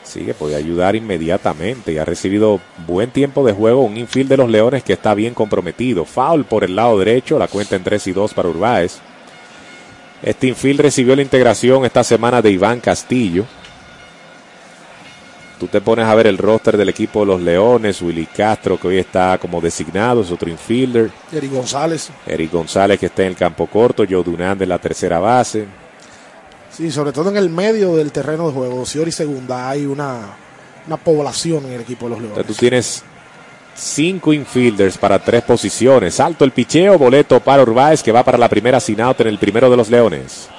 Sí, 0.04 0.26
que 0.26 0.34
podía 0.34 0.58
ayudar 0.58 0.98
inmediatamente 0.98 1.94
y 1.94 1.98
ha 1.98 2.04
recibido 2.04 2.60
buen 2.86 3.10
tiempo 3.10 3.46
de 3.46 3.54
juego. 3.54 3.84
Un 3.84 3.96
infield 3.96 4.32
de 4.32 4.36
los 4.36 4.50
Leones 4.50 4.84
que 4.84 4.92
está 4.92 5.14
bien 5.14 5.34
comprometido. 5.34 6.04
Foul 6.04 6.44
por 6.44 6.66
el 6.66 6.76
lado 6.76 7.00
derecho, 7.00 7.40
la 7.40 7.48
cuenta 7.48 7.78
en 7.78 7.86
3 7.86 8.08
y 8.08 8.12
2 8.12 8.34
para 8.34 8.50
Urbáez. 8.50 8.98
Este 10.22 10.48
infield 10.48 10.82
recibió 10.82 11.16
la 11.16 11.22
integración 11.22 11.86
esta 11.86 12.04
semana 12.04 12.42
de 12.42 12.52
Iván 12.52 12.82
Castillo. 12.82 13.46
Tú 15.62 15.68
te 15.68 15.80
pones 15.80 16.08
a 16.08 16.16
ver 16.16 16.26
el 16.26 16.40
roster 16.40 16.76
del 16.76 16.90
equipo 16.90 17.20
de 17.20 17.28
los 17.28 17.40
Leones, 17.40 18.02
Willy 18.02 18.26
Castro, 18.26 18.80
que 18.80 18.88
hoy 18.88 18.98
está 18.98 19.38
como 19.38 19.62
designado, 19.62 20.22
es 20.22 20.32
otro 20.32 20.50
infielder. 20.50 21.12
Eric 21.32 21.52
González. 21.52 22.10
Eric 22.26 22.52
González, 22.52 23.00
que 23.00 23.06
está 23.06 23.22
en 23.22 23.28
el 23.28 23.36
campo 23.36 23.68
corto. 23.68 24.04
Joe 24.10 24.24
Dunán 24.24 24.58
de 24.58 24.66
la 24.66 24.80
tercera 24.80 25.20
base. 25.20 25.68
Sí, 26.72 26.90
sobre 26.90 27.12
todo 27.12 27.30
en 27.30 27.38
el 27.38 27.52
medio 27.52 27.96
del 27.96 28.12
terreno 28.12 28.48
de 28.48 28.54
juego, 28.54 28.84
Cior 28.88 29.08
y 29.08 29.12
segunda, 29.12 29.70
hay 29.70 29.86
una, 29.86 30.36
una 30.88 30.98
población 30.98 31.64
en 31.68 31.74
el 31.74 31.82
equipo 31.82 32.08
de 32.08 32.10
los 32.10 32.22
Leones. 32.22 32.38
Entonces 32.40 32.58
tú 32.58 32.60
tienes 32.60 33.04
cinco 33.76 34.34
infielders 34.34 34.98
para 34.98 35.20
tres 35.20 35.44
posiciones. 35.44 36.20
Alto 36.20 36.44
el 36.44 36.54
picheo, 36.54 36.98
boleto 36.98 37.40
para 37.40 37.62
Urbáez, 37.62 38.02
que 38.02 38.12
va 38.12 38.24
para 38.24 38.40
la 38.40 38.50
primera 38.50 38.80
sin 38.80 39.00
out 39.00 39.22
en 39.22 39.28
el 39.28 39.38
primero 39.38 39.70
de 39.70 39.78
los 39.78 39.92
Leones. 39.92 40.50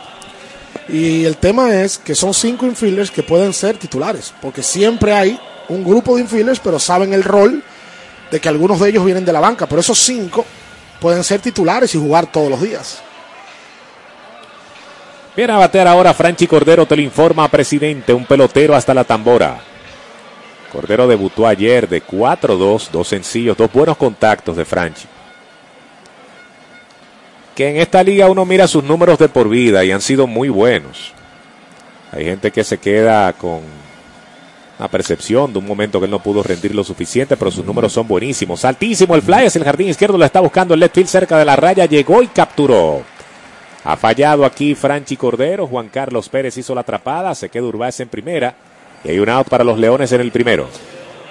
Y 0.88 1.24
el 1.24 1.36
tema 1.36 1.74
es 1.74 1.98
que 1.98 2.14
son 2.14 2.34
cinco 2.34 2.66
infielders 2.66 3.10
que 3.10 3.22
pueden 3.22 3.52
ser 3.52 3.76
titulares, 3.76 4.34
porque 4.42 4.62
siempre 4.62 5.12
hay 5.12 5.38
un 5.68 5.84
grupo 5.84 6.16
de 6.16 6.22
infielders, 6.22 6.60
pero 6.60 6.78
saben 6.78 7.12
el 7.12 7.22
rol 7.22 7.62
de 8.30 8.40
que 8.40 8.48
algunos 8.48 8.80
de 8.80 8.90
ellos 8.90 9.04
vienen 9.04 9.24
de 9.24 9.32
la 9.32 9.40
banca. 9.40 9.66
Pero 9.66 9.80
esos 9.80 9.98
cinco 9.98 10.44
pueden 11.00 11.22
ser 11.22 11.40
titulares 11.40 11.94
y 11.94 11.98
jugar 11.98 12.30
todos 12.30 12.50
los 12.50 12.60
días. 12.60 13.02
Viene 15.36 15.52
a 15.52 15.56
batear 15.56 15.88
ahora 15.88 16.12
Franchi 16.12 16.46
Cordero, 16.46 16.84
te 16.84 16.94
lo 16.94 17.02
informa, 17.02 17.48
presidente, 17.48 18.12
un 18.12 18.26
pelotero 18.26 18.74
hasta 18.74 18.92
la 18.92 19.04
tambora. 19.04 19.60
Cordero 20.70 21.06
debutó 21.06 21.46
ayer 21.46 21.88
de 21.88 22.02
4-2, 22.02 22.88
dos 22.90 23.08
sencillos, 23.08 23.56
dos 23.56 23.72
buenos 23.72 23.96
contactos 23.96 24.56
de 24.56 24.64
Franchi. 24.64 25.06
Que 27.54 27.68
en 27.68 27.76
esta 27.76 28.02
liga 28.02 28.30
uno 28.30 28.44
mira 28.44 28.66
sus 28.66 28.82
números 28.82 29.18
de 29.18 29.28
por 29.28 29.48
vida 29.48 29.84
y 29.84 29.92
han 29.92 30.00
sido 30.00 30.26
muy 30.26 30.48
buenos. 30.48 31.12
Hay 32.10 32.24
gente 32.24 32.50
que 32.50 32.64
se 32.64 32.78
queda 32.78 33.32
con 33.34 33.60
una 34.78 34.88
percepción 34.88 35.52
de 35.52 35.58
un 35.58 35.66
momento 35.66 35.98
que 35.98 36.06
él 36.06 36.10
no 36.10 36.22
pudo 36.22 36.42
rendir 36.42 36.74
lo 36.74 36.82
suficiente, 36.82 37.36
pero 37.36 37.50
sus 37.50 37.64
números 37.64 37.92
son 37.92 38.08
buenísimos. 38.08 38.64
Altísimo 38.64 39.14
el 39.14 39.22
fly, 39.22 39.46
es 39.46 39.56
el 39.56 39.64
jardín 39.64 39.88
izquierdo, 39.88 40.18
lo 40.18 40.24
está 40.24 40.40
buscando 40.40 40.74
el 40.74 40.80
left 40.80 40.94
field 40.94 41.08
cerca 41.08 41.38
de 41.38 41.44
la 41.44 41.56
raya, 41.56 41.86
llegó 41.86 42.22
y 42.22 42.28
capturó. 42.28 43.02
Ha 43.84 43.96
fallado 43.96 44.44
aquí 44.44 44.74
Franchi 44.74 45.16
Cordero, 45.16 45.66
Juan 45.66 45.88
Carlos 45.88 46.28
Pérez 46.28 46.56
hizo 46.56 46.74
la 46.74 46.82
atrapada, 46.82 47.34
se 47.34 47.48
queda 47.48 47.64
Urbáez 47.64 48.00
en 48.00 48.08
primera 48.08 48.54
y 49.04 49.10
hay 49.10 49.18
un 49.18 49.28
out 49.28 49.48
para 49.48 49.64
los 49.64 49.78
Leones 49.78 50.12
en 50.12 50.20
el 50.20 50.30
primero. 50.30 50.68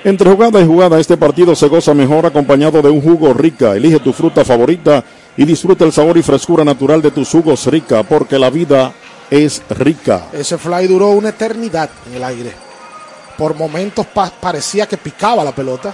Entre 0.04 0.30
jugada 0.30 0.60
y 0.60 0.66
jugada, 0.66 1.00
este 1.00 1.16
partido 1.16 1.56
se 1.56 1.68
goza 1.68 1.94
mejor 1.94 2.26
acompañado 2.26 2.82
de 2.82 2.90
un 2.90 3.02
jugo 3.02 3.34
rica. 3.34 3.76
Elige 3.76 4.00
tu 4.00 4.12
fruta 4.12 4.44
favorita 4.44 5.04
y 5.38 5.46
disfruta 5.46 5.86
el 5.86 5.92
sabor 5.94 6.18
y 6.18 6.24
frescura 6.24 6.64
natural 6.64 7.02
de 7.02 7.12
tus 7.12 7.30
jugos 7.30 7.66
rica, 7.68 8.04
porque 8.04 8.38
la 8.38 8.50
vida 8.50 8.92
es 9.30 9.62
rica. 9.70 10.28
Ese 10.34 10.58
fly 10.58 10.88
duró 10.88 11.10
una 11.12 11.30
eternidad 11.30 11.90
en 12.08 12.16
el 12.16 12.24
aire. 12.24 12.52
Por 13.38 13.56
momentos 13.56 14.06
pa- 14.08 14.30
parecía 14.30 14.86
que 14.88 14.98
picaba 14.98 15.44
la 15.44 15.54
pelota. 15.54 15.94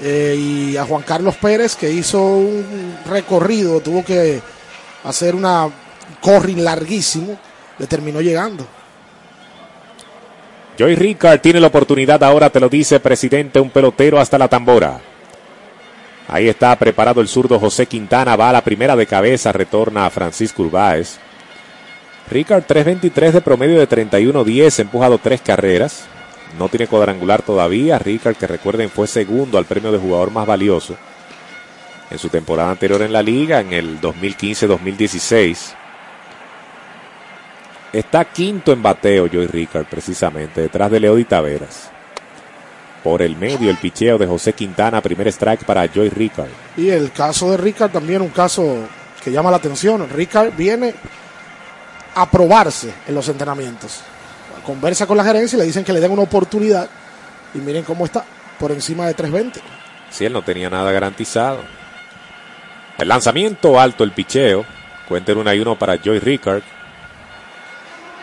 Eh, 0.00 0.36
y 0.38 0.76
a 0.76 0.84
Juan 0.84 1.02
Carlos 1.02 1.36
Pérez, 1.36 1.74
que 1.74 1.90
hizo 1.90 2.22
un 2.22 2.96
recorrido, 3.08 3.80
tuvo 3.80 4.04
que 4.04 4.40
hacer 5.04 5.34
una 5.34 5.68
corrin 6.20 6.62
larguísimo, 6.64 7.38
le 7.78 7.86
terminó 7.86 8.20
llegando. 8.20 8.66
Joy 10.78 10.94
Ricard 10.94 11.40
tiene 11.40 11.58
la 11.60 11.66
oportunidad 11.68 12.22
ahora, 12.22 12.50
te 12.50 12.60
lo 12.60 12.68
dice 12.68 13.00
presidente, 13.00 13.58
un 13.58 13.70
pelotero 13.70 14.20
hasta 14.20 14.38
la 14.38 14.46
tambora. 14.48 15.00
Ahí 16.28 16.46
está 16.46 16.76
preparado 16.76 17.22
el 17.22 17.28
zurdo 17.28 17.58
José 17.58 17.86
Quintana, 17.86 18.36
va 18.36 18.50
a 18.50 18.52
la 18.52 18.62
primera 18.62 18.94
de 18.94 19.06
cabeza, 19.06 19.50
retorna 19.50 20.04
a 20.04 20.10
Francisco 20.10 20.62
Urbáez. 20.62 21.18
Ricard 22.30 22.64
3.23 22.64 23.32
de 23.32 23.40
promedio 23.40 23.78
de 23.78 23.88
31-10, 23.88 24.80
empujado 24.80 25.16
tres 25.16 25.40
carreras. 25.40 26.04
No 26.58 26.68
tiene 26.68 26.86
cuadrangular 26.86 27.40
todavía. 27.40 27.98
Ricard, 27.98 28.36
que 28.36 28.46
recuerden, 28.46 28.90
fue 28.90 29.06
segundo 29.06 29.56
al 29.56 29.64
premio 29.64 29.90
de 29.90 29.98
jugador 29.98 30.30
más 30.30 30.46
valioso 30.46 30.96
en 32.10 32.18
su 32.18 32.28
temporada 32.28 32.70
anterior 32.70 33.00
en 33.00 33.12
la 33.12 33.22
liga, 33.22 33.60
en 33.60 33.72
el 33.72 33.98
2015-2016. 33.98 35.74
Está 37.92 38.26
quinto 38.26 38.72
en 38.72 38.82
bateo 38.82 39.26
Joy 39.26 39.46
Ricard, 39.46 39.86
precisamente, 39.86 40.60
detrás 40.60 40.90
de 40.90 41.00
Leody 41.00 41.24
Taveras. 41.24 41.90
Por 43.08 43.22
el 43.22 43.36
medio, 43.36 43.70
el 43.70 43.78
picheo 43.78 44.18
de 44.18 44.26
José 44.26 44.52
Quintana, 44.52 45.00
primer 45.00 45.28
strike 45.28 45.64
para 45.64 45.86
Joy 45.86 46.10
Ricard. 46.10 46.50
Y 46.76 46.90
el 46.90 47.10
caso 47.10 47.50
de 47.50 47.56
Ricard 47.56 47.90
también 47.90 48.20
un 48.20 48.28
caso 48.28 48.86
que 49.24 49.32
llama 49.32 49.50
la 49.50 49.56
atención. 49.56 50.06
Ricard 50.10 50.52
viene 50.54 50.94
a 52.14 52.30
probarse 52.30 52.92
en 53.06 53.14
los 53.14 53.26
entrenamientos. 53.30 54.00
Conversa 54.62 55.06
con 55.06 55.16
la 55.16 55.24
gerencia 55.24 55.56
y 55.56 55.60
le 55.60 55.64
dicen 55.64 55.84
que 55.84 55.92
le 55.94 56.00
den 56.00 56.10
una 56.10 56.20
oportunidad. 56.20 56.86
Y 57.54 57.58
miren 57.60 57.82
cómo 57.82 58.04
está, 58.04 58.26
por 58.58 58.72
encima 58.72 59.06
de 59.06 59.14
320. 59.14 59.58
Si 60.10 60.26
él 60.26 60.34
no 60.34 60.42
tenía 60.42 60.68
nada 60.68 60.92
garantizado. 60.92 61.60
El 62.98 63.08
lanzamiento 63.08 63.80
alto, 63.80 64.04
el 64.04 64.12
picheo. 64.12 64.66
Cuenta 65.08 65.32
en 65.32 65.38
1 65.38 65.54
y 65.54 65.60
1 65.60 65.78
para 65.78 65.96
Joy 65.96 66.18
Ricard. 66.18 66.62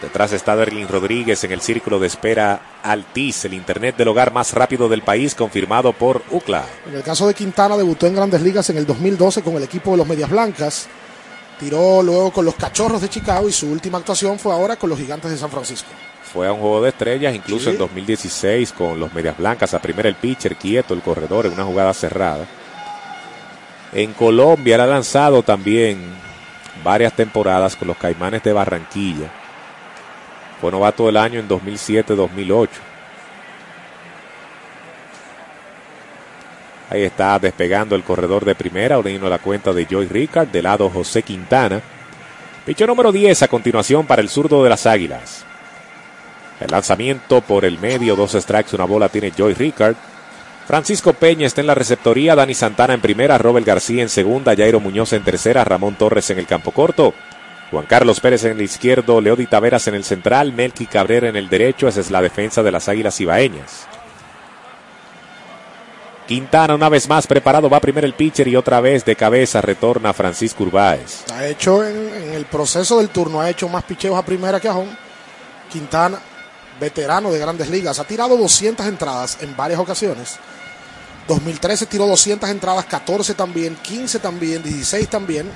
Detrás 0.02 0.34
está 0.34 0.56
Derlin 0.56 0.88
Rodríguez 0.88 1.44
en 1.46 1.52
el 1.52 1.62
círculo 1.62 2.00
de 2.00 2.08
espera 2.08 2.62
Altiz, 2.84 3.46
el 3.46 3.54
internet 3.54 3.96
del 3.98 4.10
hogar 4.10 4.34
más 4.34 4.54
rápido 4.54 4.88
del 4.90 5.02
país, 5.02 5.34
confirmado 5.34 5.94
por 5.94 6.22
UCLA. 6.32 6.64
En 6.88 6.96
el 6.96 7.02
caso 7.04 7.26
de 7.28 7.34
Quintana, 7.34 7.78
debutó 7.78 8.06
en 8.06 8.16
grandes 8.16 8.42
ligas 8.42 8.70
en 8.70 8.78
el 8.78 8.86
2012 8.86 9.42
con 9.42 9.56
el 9.56 9.64
equipo 9.64 9.92
de 9.92 9.98
los 9.98 10.08
Medias 10.08 10.30
Blancas. 10.30 10.88
Tiró 11.60 12.04
luego 12.04 12.32
con 12.32 12.44
los 12.46 12.56
Cachorros 12.56 13.02
de 13.02 13.10
Chicago 13.10 13.48
y 13.48 13.54
su 13.54 13.72
última 13.72 13.98
actuación 13.98 14.38
fue 14.38 14.54
ahora 14.54 14.76
con 14.76 14.90
los 14.90 15.00
Gigantes 15.00 15.32
de 15.32 15.38
San 15.38 15.50
Francisco. 15.50 15.88
Fue 16.34 16.46
a 16.48 16.52
un 16.52 16.60
juego 16.60 16.82
de 16.82 16.90
estrellas, 16.90 17.34
incluso 17.34 17.66
Sí. 17.66 17.70
en 17.72 17.78
2016 17.78 18.74
con 18.74 19.00
los 19.00 19.14
Medias 19.14 19.38
Blancas. 19.38 19.74
A 19.74 19.80
primera 19.82 20.10
el 20.10 20.16
pitcher 20.16 20.58
quieto, 20.58 20.94
el 20.94 21.02
corredor 21.02 21.46
en 21.46 21.54
una 21.54 21.64
jugada 21.64 21.94
cerrada. 21.94 22.46
En 23.94 24.12
Colombia 24.14 24.76
él 24.76 24.82
ha 24.82 24.88
lanzado 24.88 25.42
también 25.42 26.00
varias 26.84 27.14
temporadas 27.14 27.78
con 27.78 27.88
los 27.88 27.96
Caimanes 27.98 28.44
de 28.44 28.52
Barranquilla. 28.52 29.32
Fue 30.62 30.72
novato 30.72 31.06
del 31.06 31.18
año 31.18 31.40
en 31.40 31.48
2007-2008. 31.48 32.70
Ahí 36.90 37.04
está 37.04 37.38
despegando 37.40 37.96
el 37.96 38.04
corredor 38.04 38.46
de 38.46 38.56
primera, 38.56 39.00
uniendo 39.00 39.28
la 39.28 39.40
cuenta 39.40 39.74
de 39.74 39.86
Joy 39.86 40.08
Ricard, 40.08 40.50
de 40.50 40.62
lado 40.62 40.90
José 40.90 41.24
Quintana. 41.24 41.82
Picho 42.66 42.86
número 42.86 43.12
10 43.12 43.44
a 43.44 43.48
continuación 43.48 44.06
para 44.06 44.22
el 44.22 44.30
zurdo 44.30 44.64
de 44.64 44.70
las 44.70 44.86
Águilas. 44.86 45.46
El 46.60 46.72
lanzamiento 46.72 47.42
por 47.42 47.66
el 47.66 47.80
medio, 47.80 48.16
dos 48.16 48.32
strikes, 48.32 48.76
una 48.76 48.86
bola 48.86 49.10
tiene 49.10 49.32
Joy 49.32 49.54
Ricard. 49.56 49.96
Francisco 50.68 51.14
Peña 51.14 51.46
está 51.46 51.62
en 51.62 51.68
la 51.68 51.76
receptoría, 51.76 52.36
Dani 52.36 52.54
Santana 52.54 52.94
en 52.94 53.02
primera, 53.02 53.38
Robert 53.38 53.66
García 53.66 54.02
en 54.02 54.10
segunda, 54.10 54.56
Jairo 54.56 54.80
Muñoz 54.80 55.14
en 55.14 55.24
tercera, 55.24 55.64
Ramón 55.64 55.96
Torres 55.96 56.30
en 56.30 56.40
el 56.40 56.48
campo 56.48 56.72
corto, 56.72 57.14
Juan 57.72 57.86
Carlos 57.86 58.20
Pérez 58.20 58.44
en 58.44 58.52
el 58.54 58.62
izquierdo, 58.62 59.20
Leody 59.20 59.48
Taveras 59.48 59.88
en 59.88 59.96
el 59.96 60.04
central, 60.04 60.54
Melqui 60.54 60.86
Cabrera 60.86 61.30
en 61.30 61.36
el 61.36 61.50
derecho, 61.50 61.88
esa 61.88 62.00
es 62.00 62.12
la 62.12 62.22
defensa 62.22 62.62
de 62.64 62.72
las 62.72 62.88
Águilas 62.88 63.20
Ibaeñas. 63.20 63.88
Quintana 66.28 66.74
una 66.74 66.90
vez 66.90 67.08
más 67.08 67.28
preparado, 67.28 67.70
va 67.70 67.80
primero 67.80 68.08
el 68.08 68.14
pitcher 68.14 68.48
y 68.48 68.56
otra 68.56 68.82
vez 68.82 69.06
de 69.06 69.16
cabeza 69.16 69.62
retorna 69.62 70.14
Francisco 70.14 70.64
Urbáez. 70.64 71.24
Ha 71.32 71.46
hecho 71.46 71.86
en, 71.86 71.96
en 71.96 72.34
el 72.34 72.46
proceso 72.46 72.98
del 72.98 73.10
turno, 73.10 73.42
ha 73.42 73.50
hecho 73.50 73.70
más 73.70 73.84
picheos 73.84 74.18
a 74.18 74.26
primera 74.26 74.60
que 74.60 74.68
a 74.68 74.76
home. 74.76 74.98
Quintana, 75.72 76.20
veterano 76.80 77.32
de 77.32 77.40
grandes 77.40 77.70
ligas, 77.70 78.00
ha 78.00 78.06
tirado 78.06 78.38
200 78.38 78.86
entradas 78.88 79.38
en 79.42 79.56
varias 79.56 79.80
ocasiones. 79.80 80.38
2013 81.28 81.86
tiró 81.88 82.08
200 82.08 82.50
entradas, 82.50 82.86
14 82.86 83.34
también, 83.34 83.76
15 83.76 84.20
también, 84.20 84.64
16 84.64 85.08
también. 85.08 85.50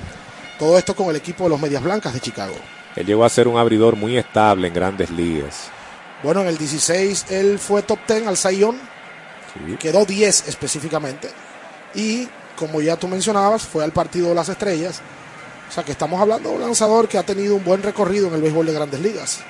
Todo 0.60 0.76
esto 0.76 0.94
con 0.94 1.08
el 1.08 1.16
equipo 1.16 1.44
de 1.44 1.50
los 1.50 1.58
Medias 1.58 1.82
Blancas 1.82 2.12
de 2.12 2.20
Chicago. 2.20 2.54
Él 2.94 3.06
llegó 3.06 3.24
a 3.24 3.30
ser 3.30 3.48
un 3.48 3.56
abridor 3.56 3.96
muy 3.96 4.18
estable 4.18 4.68
en 4.68 4.74
grandes 4.74 5.08
ligas. 5.10 5.70
Bueno, 6.22 6.42
en 6.42 6.48
el 6.48 6.58
16 6.58 7.26
él 7.30 7.58
fue 7.58 7.80
top 7.80 7.98
10 8.06 8.26
al 8.26 8.36
Sayón, 8.36 8.78
quedó 9.78 10.04
10 10.04 10.48
específicamente. 10.48 11.30
Y 11.94 12.28
como 12.56 12.82
ya 12.82 12.98
tú 12.98 13.08
mencionabas, 13.08 13.62
fue 13.62 13.82
al 13.82 13.92
partido 13.92 14.28
de 14.28 14.34
las 14.34 14.50
estrellas. 14.50 15.00
O 15.66 15.72
sea 15.72 15.82
que 15.82 15.92
estamos 15.92 16.20
hablando 16.20 16.50
de 16.50 16.56
un 16.56 16.60
lanzador 16.60 17.08
que 17.08 17.16
ha 17.16 17.22
tenido 17.22 17.56
un 17.56 17.64
buen 17.64 17.82
recorrido 17.82 18.28
en 18.28 18.34
el 18.34 18.42
béisbol 18.42 18.66
de 18.66 18.74
grandes 18.74 19.00
ligas. 19.00 19.40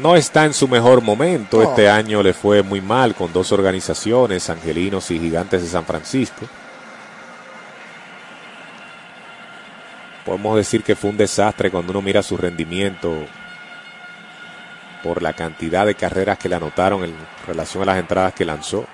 No 0.00 0.14
está 0.14 0.44
en 0.44 0.54
su 0.54 0.68
mejor 0.68 1.00
momento. 1.00 1.60
No. 1.60 1.68
Este 1.68 1.90
año 1.90 2.22
le 2.22 2.32
fue 2.32 2.62
muy 2.62 2.80
mal 2.80 3.16
con 3.16 3.32
dos 3.32 3.50
organizaciones, 3.50 4.48
Angelinos 4.50 5.10
y 5.10 5.18
Gigantes 5.18 5.62
de 5.62 5.68
San 5.68 5.84
Francisco. 5.84 6.46
Podemos 10.30 10.58
decir 10.58 10.84
que 10.84 10.94
fue 10.94 11.10
un 11.10 11.16
desastre 11.16 11.72
cuando 11.72 11.90
uno 11.90 12.02
mira 12.02 12.22
su 12.22 12.36
rendimiento 12.36 13.26
por 15.02 15.22
la 15.22 15.32
cantidad 15.32 15.84
de 15.84 15.96
carreras 15.96 16.38
que 16.38 16.48
le 16.48 16.54
anotaron 16.54 17.02
en 17.02 17.12
relación 17.48 17.82
a 17.82 17.86
las 17.86 17.98
entradas 17.98 18.32
que 18.34 18.44
lanzó. 18.44 18.84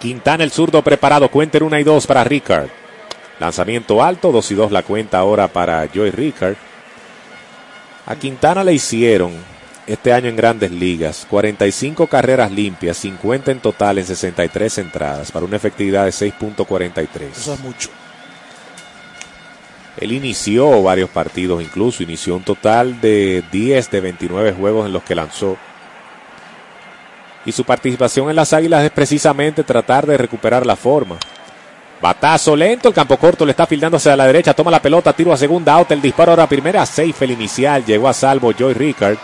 Quintana 0.00 0.42
el 0.42 0.50
zurdo 0.50 0.82
preparado, 0.82 1.28
cuenta 1.28 1.58
en 1.58 1.62
una 1.62 1.78
y 1.78 1.84
dos 1.84 2.08
para 2.08 2.24
Ricard. 2.24 2.70
Lanzamiento 3.38 4.02
alto, 4.02 4.32
dos 4.32 4.50
y 4.50 4.56
dos 4.56 4.72
la 4.72 4.82
cuenta 4.82 5.18
ahora 5.18 5.46
para 5.46 5.88
Joey 5.94 6.10
Ricard. 6.10 6.56
A 8.04 8.16
Quintana 8.16 8.64
le 8.64 8.72
hicieron 8.72 9.30
este 9.86 10.12
año 10.12 10.28
en 10.28 10.34
grandes 10.34 10.72
ligas 10.72 11.24
45 11.30 12.08
carreras 12.08 12.50
limpias, 12.50 12.96
50 12.96 13.52
en 13.52 13.60
total 13.60 13.98
en 13.98 14.06
63 14.06 14.78
entradas 14.78 15.30
para 15.30 15.46
una 15.46 15.54
efectividad 15.54 16.04
de 16.04 16.10
6.43. 16.10 17.06
Eso 17.30 17.54
es 17.54 17.60
mucho. 17.60 17.90
Él 20.00 20.12
inició 20.12 20.82
varios 20.82 21.10
partidos, 21.10 21.62
incluso 21.62 22.02
inició 22.02 22.36
un 22.36 22.44
total 22.44 23.00
de 23.00 23.42
10 23.50 23.90
de 23.90 24.00
29 24.00 24.52
juegos 24.52 24.86
en 24.86 24.92
los 24.92 25.02
que 25.02 25.14
lanzó. 25.14 25.56
Y 27.44 27.52
su 27.52 27.64
participación 27.64 28.30
en 28.30 28.36
las 28.36 28.52
Águilas 28.52 28.84
es 28.84 28.90
precisamente 28.90 29.64
tratar 29.64 30.06
de 30.06 30.16
recuperar 30.16 30.66
la 30.66 30.76
forma. 30.76 31.16
Batazo 32.00 32.54
lento, 32.54 32.88
el 32.88 32.94
campo 32.94 33.16
corto 33.16 33.44
le 33.44 33.50
está 33.50 33.66
fildando 33.66 33.96
hacia 33.96 34.16
la 34.16 34.26
derecha, 34.26 34.54
toma 34.54 34.70
la 34.70 34.80
pelota, 34.80 35.12
tiro 35.12 35.32
a 35.32 35.36
segunda, 35.36 35.74
out, 35.74 35.90
el 35.90 36.00
disparo 36.00 36.30
ahora 36.30 36.44
a 36.44 36.48
primera, 36.48 36.86
safe 36.86 37.24
el 37.24 37.32
inicial, 37.32 37.84
llegó 37.84 38.08
a 38.08 38.12
salvo 38.12 38.52
Joy 38.52 38.74
Ricard. 38.74 39.16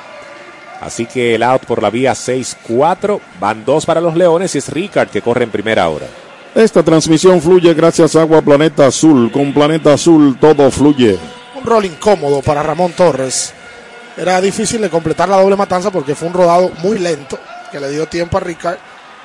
Así 0.81 1.07
que 1.07 1.37
el 1.37 1.45
out 1.45 1.65
por 1.67 1.81
la 1.81 1.91
vía 1.91 2.13
6-4, 2.15 3.21
van 3.39 3.65
dos 3.65 3.87
para 3.87 4.01
los 4.01 4.17
Leones 4.17 4.55
y 4.57 4.59
es 4.59 4.69
Ricard 4.69 5.09
que 5.09 5.23
corre 5.23 5.45
en 5.45 5.51
primera 5.51 5.89
hora. 5.89 6.07
Esta 6.55 6.85
transmisión 6.85 7.43
fluye 7.43 7.75
gracias 7.75 8.15
a 8.15 8.21
Agua 8.21 8.41
Planeta 8.41 8.87
Azul. 8.87 9.33
Con 9.33 9.53
Planeta 9.53 9.95
Azul 9.95 10.39
todo 10.41 10.71
fluye. 10.71 11.19
Un 11.57 11.65
rol 11.65 11.85
incómodo 11.85 12.43
para 12.43 12.63
Ramón 12.63 12.93
Torres. 12.93 13.53
Era 14.17 14.41
difícil 14.41 14.81
de 14.81 14.89
completar 14.89 15.29
la 15.29 15.41
doble 15.41 15.57
matanza 15.57 15.91
porque 15.91 16.15
fue 16.15 16.29
un 16.29 16.35
rodado 16.35 16.71
muy 16.81 16.99
lento 16.99 17.37
que 17.73 17.81
le 17.81 17.91
dio 17.91 18.07
tiempo 18.07 18.37
a 18.37 18.41
Ricard 18.41 18.79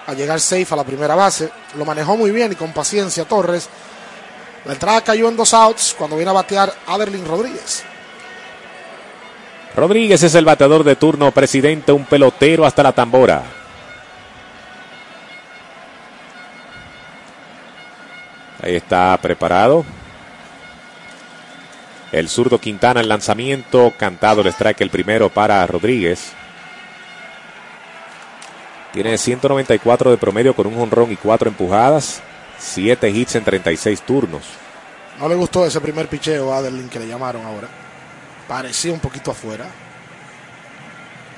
a 0.07 0.13
llegar 0.15 0.39
safe 0.39 0.65
a 0.71 0.77
la 0.77 0.83
primera 0.83 1.13
base. 1.13 1.51
Lo 1.77 1.85
manejó 1.85 2.17
muy 2.17 2.31
bien 2.31 2.51
y 2.51 2.55
con 2.55 2.73
paciencia 2.73 3.25
Torres. 3.25 3.69
La 4.65 4.73
entrada 4.73 5.01
cayó 5.01 5.29
en 5.29 5.37
dos 5.37 5.53
outs 5.53 5.93
cuando 5.95 6.15
viene 6.15 6.31
a 6.31 6.33
batear 6.33 6.73
Aderlin 6.87 7.27
Rodríguez. 7.27 7.83
Rodríguez 9.75 10.23
es 10.23 10.33
el 10.33 10.45
bateador 10.45 10.83
de 10.83 10.95
turno, 10.95 11.31
presidente, 11.31 11.91
un 11.91 12.05
pelotero 12.05 12.65
hasta 12.65 12.81
la 12.81 12.91
tambora. 12.91 13.58
Ahí 18.61 18.75
está 18.75 19.17
preparado. 19.21 19.85
El 22.11 22.27
zurdo 22.27 22.59
Quintana, 22.59 23.01
el 23.01 23.09
lanzamiento, 23.09 23.93
cantado 23.97 24.41
el 24.41 24.47
strike 24.47 24.81
el 24.81 24.89
primero 24.89 25.29
para 25.29 25.65
Rodríguez. 25.67 26.33
Tiene 28.91 29.17
194 29.17 30.09
de 30.11 30.17
promedio 30.17 30.55
con 30.55 30.65
un 30.65 30.75
jonrón 30.75 31.11
y 31.11 31.15
cuatro 31.15 31.49
empujadas. 31.49 32.21
7 32.57 33.09
hits 33.09 33.35
en 33.35 33.43
36 33.43 34.01
turnos. 34.01 34.43
No 35.19 35.29
le 35.29 35.35
gustó 35.35 35.65
ese 35.65 35.79
primer 35.79 36.07
picheo 36.07 36.51
a 36.51 36.57
Aderlin 36.57 36.89
que 36.89 36.99
le 36.99 37.07
llamaron 37.07 37.45
ahora. 37.45 37.67
Parecía 38.47 38.91
un 38.91 38.99
poquito 38.99 39.31
afuera. 39.31 39.67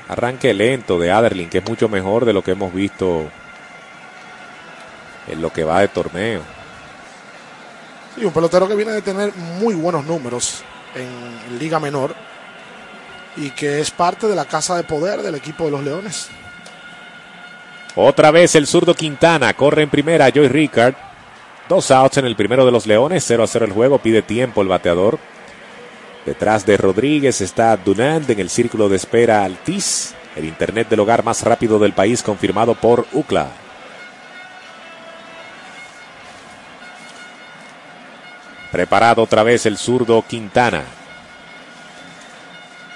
Arranque 0.08 0.54
lento 0.54 0.98
de 0.98 1.12
Aderlin, 1.12 1.50
que 1.50 1.60
es 1.60 1.66
mucho 1.68 1.90
mejor 1.90 2.26
de 2.26 2.34
lo 2.34 2.44
que 2.44 2.52
hemos 2.52 2.74
visto 2.74 3.30
en 5.28 5.42
lo 5.42 5.52
que 5.52 5.64
va 5.64 5.82
de 5.82 5.90
torneo. 5.90 6.42
Sí, 8.16 8.26
un 8.26 8.34
pelotero 8.34 8.68
que 8.68 8.76
viene 8.76 8.92
de 8.92 9.02
tener 9.02 9.34
muy 9.36 9.74
buenos 9.74 10.06
números 10.06 10.64
en, 10.96 11.60
Liga 11.60 11.80
Menor 11.80 12.16
y 13.36 13.52
que 13.52 13.80
es 13.80 13.92
parte 13.92 14.28
de 14.28 14.36
la 14.36 14.46
casa 14.46 14.76
de 14.76 14.84
poder 14.84 15.22
del 15.22 15.36
equipo 15.36 15.66
de 15.66 15.72
los 15.72 15.84
Leones. 15.84 16.30
Otra 17.96 18.32
vez 18.32 18.56
el 18.56 18.68
zurdo 18.68 18.94
Quintana 18.94 19.54
corre 19.54 19.84
en 19.84 19.90
primera 19.90 20.30
Joy 20.30 20.48
Ricard. 20.48 20.96
Dos 21.70 21.92
outs 21.92 22.18
en 22.18 22.26
el 22.26 22.36
primero 22.36 22.66
de 22.66 22.72
los 22.72 22.86
Leones, 22.86 23.24
0 23.26 23.44
a 23.44 23.48
0 23.48 23.66
el 23.66 23.72
juego, 23.72 24.00
pide 24.00 24.22
tiempo 24.22 24.62
el 24.62 24.68
bateador. 24.68 25.20
Detrás 26.26 26.66
de 26.66 26.78
Rodríguez 26.78 27.42
está 27.42 27.76
Dunand 27.78 28.30
en 28.30 28.40
el 28.40 28.50
círculo 28.50 28.90
de 28.90 28.98
espera 28.98 29.44
Altiz, 29.44 30.14
el 30.36 30.46
internet 30.46 30.90
del 30.90 31.00
hogar 31.00 31.24
más 31.24 31.44
rápido 31.44 31.80
del 31.80 31.94
país 31.94 32.22
confirmado 32.22 32.76
por 32.76 33.08
UCLA. 33.12 33.50
Preparado 38.72 39.22
otra 39.22 39.44
vez 39.44 39.66
el 39.66 39.78
zurdo 39.78 40.24
Quintana. 40.26 40.84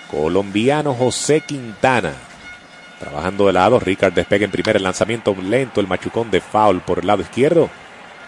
Colombiano 0.10 0.94
José 0.94 1.42
Quintana. 1.42 2.14
Trabajando 3.00 3.48
de 3.48 3.54
lado, 3.54 3.80
Ricard 3.80 4.14
despega 4.14 4.46
en 4.46 4.52
primer 4.52 4.78
el 4.78 4.84
lanzamiento 4.84 5.36
lento, 5.36 5.82
el 5.82 5.88
machucón 5.88 6.32
de 6.32 6.40
foul 6.40 6.80
por 6.80 7.00
el 7.00 7.08
lado 7.08 7.22
izquierdo. 7.22 7.70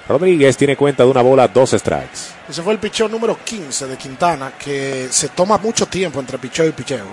Rodríguez 0.10 0.58
tiene 0.58 0.76
cuenta 0.76 1.04
de 1.04 1.10
una 1.10 1.22
bola, 1.22 1.48
dos 1.48 1.72
strikes. 1.72 2.34
Ese 2.50 2.62
fue 2.62 2.74
el 2.74 2.80
picheo 2.80 3.08
número 3.08 3.38
15 3.44 3.88
de 3.88 3.98
Quintana, 3.98 4.54
que 4.58 5.08
se 5.10 5.30
toma 5.30 5.58
mucho 5.58 5.86
tiempo 5.86 6.20
entre 6.20 6.38
picheo 6.38 6.68
y 6.68 6.72
picheo. 6.72 7.06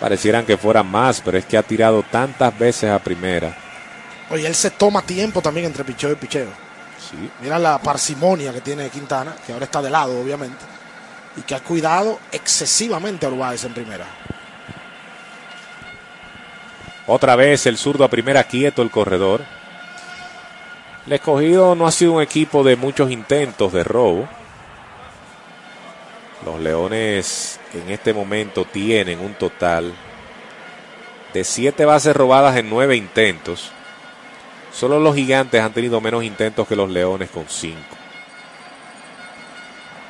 Parecieran 0.00 0.46
que 0.46 0.56
fueran 0.56 0.90
más, 0.90 1.20
pero 1.20 1.38
es 1.38 1.44
que 1.44 1.56
ha 1.56 1.62
tirado 1.62 2.02
tantas 2.02 2.56
veces 2.58 2.90
a 2.90 2.98
primera. 2.98 3.56
Oye, 4.30 4.46
él 4.46 4.54
se 4.54 4.70
toma 4.70 5.02
tiempo 5.02 5.40
también 5.42 5.66
entre 5.66 5.84
picheo 5.84 6.12
y 6.12 6.16
picheo. 6.16 6.69
Mira 7.40 7.58
la 7.58 7.78
parsimonia 7.78 8.52
que 8.52 8.60
tiene 8.60 8.88
Quintana, 8.88 9.34
que 9.44 9.52
ahora 9.52 9.64
está 9.64 9.82
de 9.82 9.90
lado, 9.90 10.20
obviamente, 10.20 10.64
y 11.36 11.42
que 11.42 11.54
ha 11.54 11.60
cuidado 11.60 12.18
excesivamente 12.30 13.26
a 13.26 13.30
Urbáez 13.30 13.64
en 13.64 13.74
primera. 13.74 14.06
Otra 17.06 17.34
vez 17.34 17.66
el 17.66 17.76
zurdo 17.76 18.04
a 18.04 18.08
primera 18.08 18.44
quieto 18.44 18.82
el 18.82 18.90
corredor. 18.90 19.42
El 21.06 21.12
escogido 21.14 21.74
no 21.74 21.86
ha 21.86 21.90
sido 21.90 22.12
un 22.12 22.22
equipo 22.22 22.62
de 22.62 22.76
muchos 22.76 23.10
intentos 23.10 23.72
de 23.72 23.82
robo. 23.82 24.28
Los 26.44 26.60
Leones 26.60 27.58
en 27.74 27.90
este 27.90 28.14
momento 28.14 28.64
tienen 28.64 29.18
un 29.18 29.34
total 29.34 29.92
de 31.34 31.44
siete 31.44 31.84
bases 31.84 32.14
robadas 32.14 32.56
en 32.56 32.70
nueve 32.70 32.96
intentos. 32.96 33.72
Solo 34.72 34.98
los 34.98 35.14
gigantes 35.14 35.60
han 35.60 35.72
tenido 35.72 36.00
menos 36.00 36.24
intentos 36.24 36.66
que 36.66 36.76
los 36.76 36.90
Leones 36.90 37.30
con 37.30 37.44
cinco. 37.48 37.96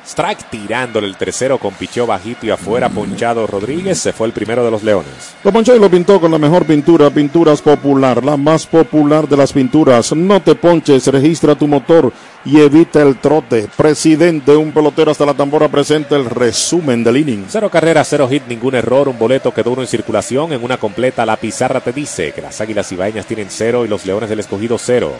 Strike 0.05 0.49
tirándole 0.49 1.07
el 1.07 1.15
tercero 1.15 1.57
con 1.57 1.73
picheo 1.73 2.07
bajito 2.07 2.45
y 2.45 2.49
afuera 2.49 2.89
ponchado 2.89 3.45
Rodríguez. 3.47 3.99
Se 3.99 4.11
fue 4.11 4.27
el 4.27 4.33
primero 4.33 4.63
de 4.65 4.71
los 4.71 4.83
Leones. 4.83 5.35
Lo 5.43 5.51
ponchó 5.51 5.75
y 5.75 5.79
lo 5.79 5.89
pintó 5.89 6.19
con 6.19 6.31
la 6.31 6.37
mejor 6.37 6.65
pintura, 6.65 7.09
Pinturas 7.09 7.61
Popular, 7.61 8.23
la 8.23 8.35
más 8.35 8.65
popular 8.65 9.27
de 9.27 9.37
las 9.37 9.53
pinturas. 9.53 10.13
No 10.13 10.41
te 10.41 10.55
ponches, 10.55 11.07
registra 11.07 11.55
tu 11.55 11.67
motor 11.67 12.11
y 12.45 12.59
evita 12.59 13.01
el 13.01 13.17
trote. 13.17 13.67
Presidente, 13.75 14.55
un 14.55 14.71
pelotero 14.71 15.11
hasta 15.11 15.25
la 15.25 15.33
tambora 15.33 15.67
presenta 15.67 16.15
el 16.15 16.25
resumen 16.25 17.03
del 17.03 17.17
inning. 17.17 17.45
Cero 17.47 17.69
carreras, 17.69 18.07
cero 18.09 18.27
hit, 18.29 18.43
ningún 18.47 18.75
error. 18.75 19.07
Un 19.07 19.19
boleto 19.19 19.53
quedó 19.53 19.71
uno 19.71 19.81
en 19.81 19.87
circulación. 19.87 20.53
En 20.53 20.63
una 20.63 20.77
completa, 20.77 21.25
la 21.25 21.37
pizarra 21.37 21.79
te 21.79 21.93
dice 21.93 22.31
que 22.31 22.41
las 22.41 22.59
águilas 22.61 22.91
ibaeñas 22.91 23.25
tienen 23.25 23.47
cero 23.49 23.85
y 23.85 23.87
los 23.87 24.05
leones 24.05 24.29
del 24.29 24.39
escogido 24.39 24.77
cero. 24.77 25.13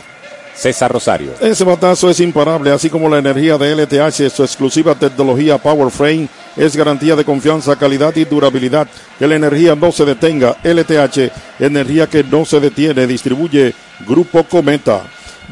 César 0.54 0.92
Rosario. 0.92 1.32
Ese 1.40 1.64
batazo 1.64 2.10
es 2.10 2.20
imparable, 2.20 2.72
así 2.72 2.90
como 2.90 3.10
la 3.10 3.18
energía 3.18 3.58
de 3.58 3.74
LTH, 3.74 4.30
su 4.30 4.44
exclusiva 4.44 4.94
tecnología 4.96 5.58
Power 5.58 5.90
Frame 5.90 6.28
es 6.56 6.76
garantía 6.76 7.16
de 7.16 7.24
confianza, 7.24 7.76
calidad 7.78 8.16
y 8.16 8.26
durabilidad. 8.26 8.88
Que 9.18 9.28
la 9.28 9.36
energía 9.36 9.76
no 9.76 9.92
se 9.92 10.06
detenga. 10.06 10.58
LTH, 10.64 11.32
energía 11.60 12.08
que 12.08 12.24
no 12.24 12.46
se 12.46 12.60
detiene, 12.60 13.08
distribuye 13.08 13.74
Grupo 14.06 14.44
Cometa. 14.44 15.04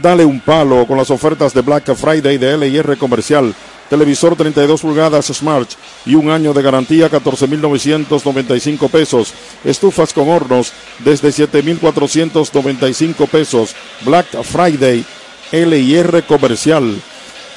Dale 0.02 0.24
un 0.24 0.40
palo 0.40 0.88
con 0.88 0.98
las 0.98 1.12
ofertas 1.12 1.54
de 1.54 1.62
Black 1.62 1.94
Friday 1.94 2.38
de 2.38 2.58
LIR 2.58 2.98
Comercial. 2.98 3.54
Televisor 3.90 4.38
32 4.38 4.82
pulgadas 4.82 5.26
Smart 5.26 5.70
y 6.06 6.16
un 6.16 6.30
año 6.30 6.54
de 6.54 6.62
garantía 6.62 7.10
14.995 7.12 8.90
pesos. 8.90 9.34
Estufas 9.66 10.14
con 10.14 10.30
hornos 10.30 10.72
desde 11.00 11.30
7.495 11.30 13.28
pesos. 13.28 13.76
Black 14.06 14.28
Friday 14.44 15.04
LIR 15.52 16.24
Comercial. 16.26 16.96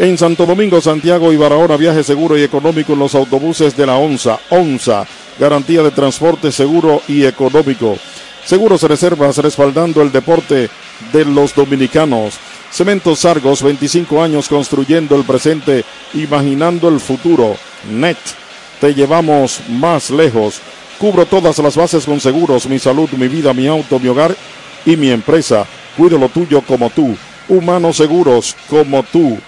En 0.00 0.18
Santo 0.18 0.44
Domingo, 0.44 0.80
Santiago 0.80 1.32
y 1.32 1.36
Barahona, 1.36 1.76
viaje 1.76 2.02
seguro 2.02 2.36
y 2.36 2.42
económico 2.42 2.94
en 2.94 2.98
los 2.98 3.14
autobuses 3.14 3.76
de 3.76 3.86
la 3.86 3.98
ONSA. 3.98 4.40
ONSA, 4.50 5.06
garantía 5.38 5.82
de 5.82 5.92
transporte 5.92 6.50
seguro 6.50 7.02
y 7.06 7.24
económico. 7.24 7.98
Seguros 8.44 8.82
Reservas 8.82 9.38
respaldando 9.38 10.02
el 10.02 10.10
deporte 10.10 10.68
de 11.12 11.24
los 11.24 11.54
dominicanos. 11.54 12.34
Cementos 12.70 13.24
Argos, 13.24 13.62
25 13.62 14.22
años 14.22 14.48
construyendo 14.48 15.14
el 15.14 15.24
presente, 15.24 15.84
imaginando 16.14 16.88
el 16.88 17.00
futuro. 17.00 17.56
NET, 17.90 18.16
te 18.80 18.94
llevamos 18.94 19.60
más 19.68 20.10
lejos. 20.10 20.60
Cubro 20.98 21.26
todas 21.26 21.58
las 21.58 21.76
bases 21.76 22.04
con 22.04 22.20
seguros, 22.20 22.66
mi 22.66 22.78
salud, 22.78 23.10
mi 23.10 23.28
vida, 23.28 23.52
mi 23.52 23.66
auto, 23.66 23.98
mi 23.98 24.08
hogar 24.08 24.34
y 24.84 24.96
mi 24.96 25.10
empresa. 25.10 25.66
Cuido 25.96 26.18
lo 26.18 26.28
tuyo 26.28 26.62
como 26.62 26.90
tú. 26.90 27.16
Humanos 27.48 27.96
seguros 27.96 28.56
como 28.68 29.02
tú. 29.02 29.38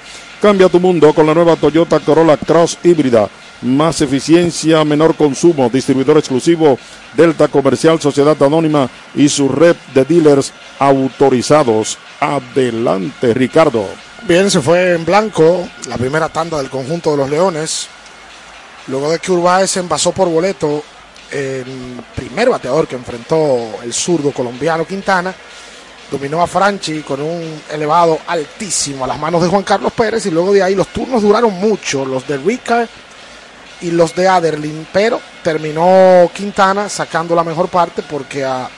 Cambia 0.41 0.69
tu 0.69 0.79
mundo 0.79 1.13
con 1.15 1.27
la 1.27 1.35
nueva 1.35 1.57
Toyota 1.57 2.01
Corolla 2.01 2.37
Cross 2.37 2.79
híbrida. 2.85 3.29
Más 3.63 4.01
eficiencia, 4.01 4.85
menor 4.85 5.15
consumo. 5.17 5.71
Distribuidor 5.71 6.19
exclusivo 6.19 6.79
Delta 7.15 7.49
Comercial 7.49 8.01
Sociedad 8.01 8.41
Anónima 8.43 8.89
y 9.15 9.29
su 9.29 9.49
red 9.49 9.77
de 9.95 10.05
dealers 10.05 10.53
autorizados. 10.79 11.99
Adelante, 12.21 13.33
Ricardo. 13.33 13.87
Bien, 14.27 14.51
se 14.51 14.61
fue 14.61 14.95
en 14.95 15.05
blanco 15.05 15.69
la 15.89 15.97
primera 15.97 16.29
tanda 16.29 16.59
del 16.59 16.71
conjunto 16.71 17.13
de 17.13 17.17
los 17.19 17.31
Leones. 17.31 17.89
Luego 18.89 19.11
de 19.11 19.19
que 19.19 19.33
Urbáez 19.33 19.71
se 19.71 19.81
envasó 19.81 20.13
por 20.13 20.29
boleto 20.29 20.83
el 21.31 22.01
primer 22.15 22.49
bateador 22.49 22.87
que 22.87 22.97
enfrentó 22.97 23.83
el 23.83 23.93
zurdo 23.93 24.31
colombiano 24.31 24.87
Quintana, 24.87 25.35
dominó 26.11 26.43
a 26.43 26.47
Franchi 26.47 27.01
con 27.01 27.21
un 27.21 27.63
elevado 27.71 28.19
altísimo 28.27 29.05
a 29.05 29.09
las 29.09 29.19
manos 29.19 29.43
de 29.43 29.49
Juan 29.49 29.63
Carlos 29.63 29.93
Pérez 29.93 30.27
y 30.27 30.31
luego 30.31 30.53
de 30.53 30.63
ahí 30.63 30.75
los 30.75 30.89
turnos 30.89 31.23
duraron 31.23 31.53
mucho, 31.55 32.05
los 32.05 32.27
de 32.29 32.37
Ricard 32.37 32.89
y 33.85 33.91
los 33.91 34.15
de 34.15 34.27
Aderlin, 34.27 34.87
pero 34.93 35.21
terminó 35.43 36.31
Quintana 36.33 36.89
sacando 36.89 37.35
la 37.35 37.45
mejor 37.45 37.69
parte 37.69 38.03
porque 38.03 38.43
a 38.43 38.69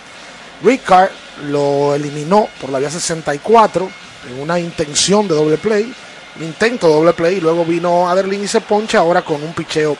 Ricard 0.64 1.10
lo 1.48 1.94
eliminó 1.94 2.48
por 2.60 2.70
la 2.70 2.80
vía 2.80 2.90
64 2.90 3.88
en 4.28 4.40
una 4.40 4.58
intención 4.58 5.28
de 5.28 5.36
doble 5.36 5.58
play, 5.58 5.94
un 6.36 6.42
intento 6.42 6.88
de 6.88 6.94
doble 6.94 7.12
play 7.12 7.36
y 7.36 7.40
luego 7.40 7.64
vino 7.64 8.08
Aderlin 8.08 8.42
y 8.42 8.48
se 8.48 8.60
poncha 8.60 8.98
ahora 8.98 9.22
con 9.22 9.40
un 9.44 9.52
picheo 9.52 9.96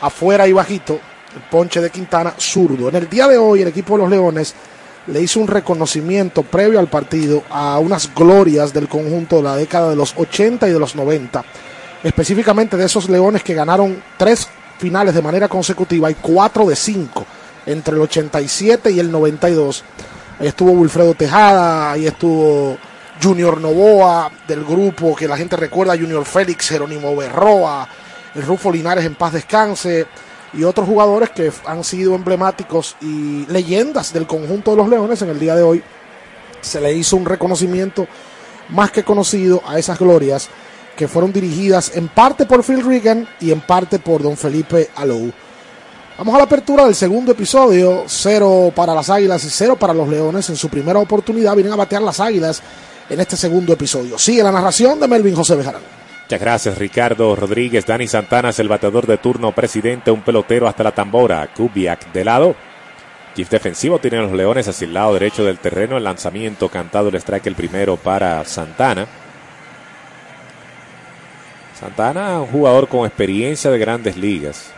afuera 0.00 0.48
y 0.48 0.52
bajito, 0.52 0.94
el 1.34 1.42
ponche 1.50 1.82
de 1.82 1.90
Quintana 1.90 2.34
zurdo. 2.38 2.88
En 2.88 2.96
el 2.96 3.10
día 3.10 3.28
de 3.28 3.36
hoy 3.36 3.60
el 3.60 3.68
equipo 3.68 3.94
de 3.94 4.02
los 4.02 4.10
Leones 4.10 4.54
le 5.06 5.20
hizo 5.20 5.38
un 5.38 5.48
reconocimiento 5.48 6.44
previo 6.44 6.80
al 6.80 6.88
partido 6.88 7.42
a 7.50 7.78
unas 7.78 8.14
glorias 8.14 8.72
del 8.72 8.88
conjunto 8.88 9.36
de 9.36 9.42
la 9.42 9.56
década 9.56 9.90
de 9.90 9.96
los 9.96 10.14
80 10.16 10.66
y 10.66 10.72
de 10.72 10.78
los 10.78 10.94
90, 10.94 11.44
específicamente 12.02 12.76
de 12.76 12.84
esos 12.86 13.08
Leones 13.08 13.42
que 13.42 13.54
ganaron 13.54 14.02
tres 14.16 14.48
finales 14.78 15.14
de 15.14 15.22
manera 15.22 15.48
consecutiva 15.48 16.10
y 16.10 16.14
cuatro 16.14 16.66
de 16.66 16.76
cinco 16.76 17.26
entre 17.66 17.94
el 17.94 18.00
87 18.02 18.90
y 18.90 18.98
el 18.98 19.12
92. 19.12 19.84
Ahí 20.38 20.46
estuvo 20.46 20.72
Wilfredo 20.72 21.14
Tejada, 21.14 21.92
ahí 21.92 22.06
estuvo 22.06 22.78
Junior 23.22 23.60
Novoa 23.60 24.30
del 24.48 24.64
grupo 24.64 25.14
que 25.14 25.28
la 25.28 25.36
gente 25.36 25.56
recuerda, 25.56 25.96
Junior 25.96 26.24
Félix, 26.24 26.68
Jerónimo 26.68 27.14
Berroa, 27.14 27.86
el 28.34 28.42
Rufo 28.42 28.72
Linares 28.72 29.04
en 29.04 29.14
paz 29.14 29.34
descanse 29.34 30.06
y 30.52 30.64
otros 30.64 30.88
jugadores 30.88 31.30
que 31.30 31.52
han 31.66 31.84
sido 31.84 32.14
emblemáticos 32.14 32.96
y 33.00 33.46
leyendas 33.46 34.12
del 34.12 34.26
conjunto 34.26 34.70
de 34.70 34.76
los 34.78 34.88
Leones 34.88 35.20
en 35.22 35.28
el 35.28 35.38
día 35.38 35.54
de 35.54 35.62
hoy. 35.62 35.82
Se 36.62 36.80
le 36.80 36.92
hizo 36.94 37.16
un 37.16 37.26
reconocimiento 37.26 38.06
más 38.70 38.90
que 38.90 39.04
conocido 39.04 39.62
a 39.66 39.78
esas 39.78 39.98
glorias 39.98 40.48
que 41.00 41.08
fueron 41.08 41.32
dirigidas 41.32 41.96
en 41.96 42.08
parte 42.08 42.44
por 42.44 42.62
Phil 42.62 42.84
Regan 42.84 43.26
y 43.40 43.52
en 43.52 43.62
parte 43.62 43.98
por 44.00 44.22
don 44.22 44.36
Felipe 44.36 44.90
Alou. 44.96 45.32
Vamos 46.18 46.34
a 46.34 46.36
la 46.36 46.44
apertura 46.44 46.84
del 46.84 46.94
segundo 46.94 47.32
episodio, 47.32 48.04
cero 48.06 48.70
para 48.76 48.94
las 48.94 49.08
Águilas 49.08 49.42
y 49.46 49.48
cero 49.48 49.76
para 49.80 49.94
los 49.94 50.06
Leones. 50.10 50.50
En 50.50 50.56
su 50.56 50.68
primera 50.68 50.98
oportunidad 50.98 51.54
vienen 51.54 51.72
a 51.72 51.76
batear 51.76 52.02
las 52.02 52.20
Águilas 52.20 52.62
en 53.08 53.18
este 53.18 53.38
segundo 53.38 53.72
episodio. 53.72 54.18
Sigue 54.18 54.42
la 54.42 54.52
narración 54.52 55.00
de 55.00 55.08
Melvin 55.08 55.34
José 55.34 55.56
Bejarano. 55.56 55.86
Muchas 56.24 56.38
gracias 56.38 56.76
Ricardo 56.76 57.34
Rodríguez. 57.34 57.86
Dani 57.86 58.06
Santana 58.06 58.50
es 58.50 58.58
el 58.58 58.68
bateador 58.68 59.06
de 59.06 59.16
turno 59.16 59.52
presidente, 59.52 60.10
un 60.10 60.20
pelotero 60.20 60.68
hasta 60.68 60.84
la 60.84 60.92
tambora. 60.92 61.48
Kubiak 61.54 62.12
de 62.12 62.24
lado. 62.26 62.54
Gift 63.34 63.52
defensivo 63.52 64.00
tienen 64.00 64.24
los 64.24 64.32
Leones 64.32 64.68
hacia 64.68 64.84
el 64.84 64.92
lado 64.92 65.14
derecho 65.14 65.46
del 65.46 65.60
terreno. 65.60 65.96
El 65.96 66.04
lanzamiento 66.04 66.68
cantado 66.68 67.08
el 67.08 67.14
strike 67.14 67.46
el 67.46 67.54
primero 67.54 67.96
para 67.96 68.44
Santana. 68.44 69.06
Santana, 71.80 72.40
un 72.40 72.46
jugador 72.46 72.88
con 72.88 73.06
experiencia 73.06 73.70
de 73.70 73.78
grandes 73.78 74.14
ligas. 74.14 74.70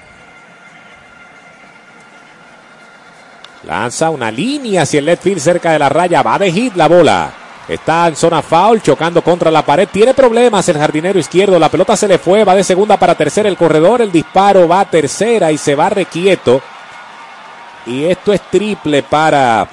Lanza 3.64 4.10
una 4.10 4.30
línea 4.30 4.82
hacia 4.82 5.00
el 5.00 5.06
left 5.06 5.24
field 5.24 5.40
cerca 5.40 5.72
de 5.72 5.80
la 5.80 5.88
raya. 5.88 6.22
Va 6.22 6.38
de 6.38 6.52
hit 6.52 6.76
la 6.76 6.86
bola. 6.86 7.32
Está 7.66 8.06
en 8.06 8.16
zona 8.16 8.40
foul, 8.40 8.82
chocando 8.82 9.22
contra 9.22 9.50
la 9.50 9.64
pared. 9.64 9.88
Tiene 9.90 10.14
problemas 10.14 10.68
el 10.68 10.78
jardinero 10.78 11.18
izquierdo. 11.18 11.58
La 11.58 11.68
pelota 11.68 11.96
se 11.96 12.06
le 12.06 12.18
fue. 12.18 12.44
Va 12.44 12.54
de 12.54 12.64
segunda 12.64 12.96
para 12.96 13.16
tercera 13.16 13.48
el 13.48 13.56
corredor. 13.56 14.00
El 14.02 14.12
disparo 14.12 14.68
va 14.68 14.80
a 14.80 14.90
tercera 14.90 15.50
y 15.50 15.58
se 15.58 15.74
va 15.74 15.88
requieto. 15.88 16.60
Y 17.86 18.04
esto 18.04 18.32
es 18.32 18.42
triple 18.42 19.02
para 19.02 19.68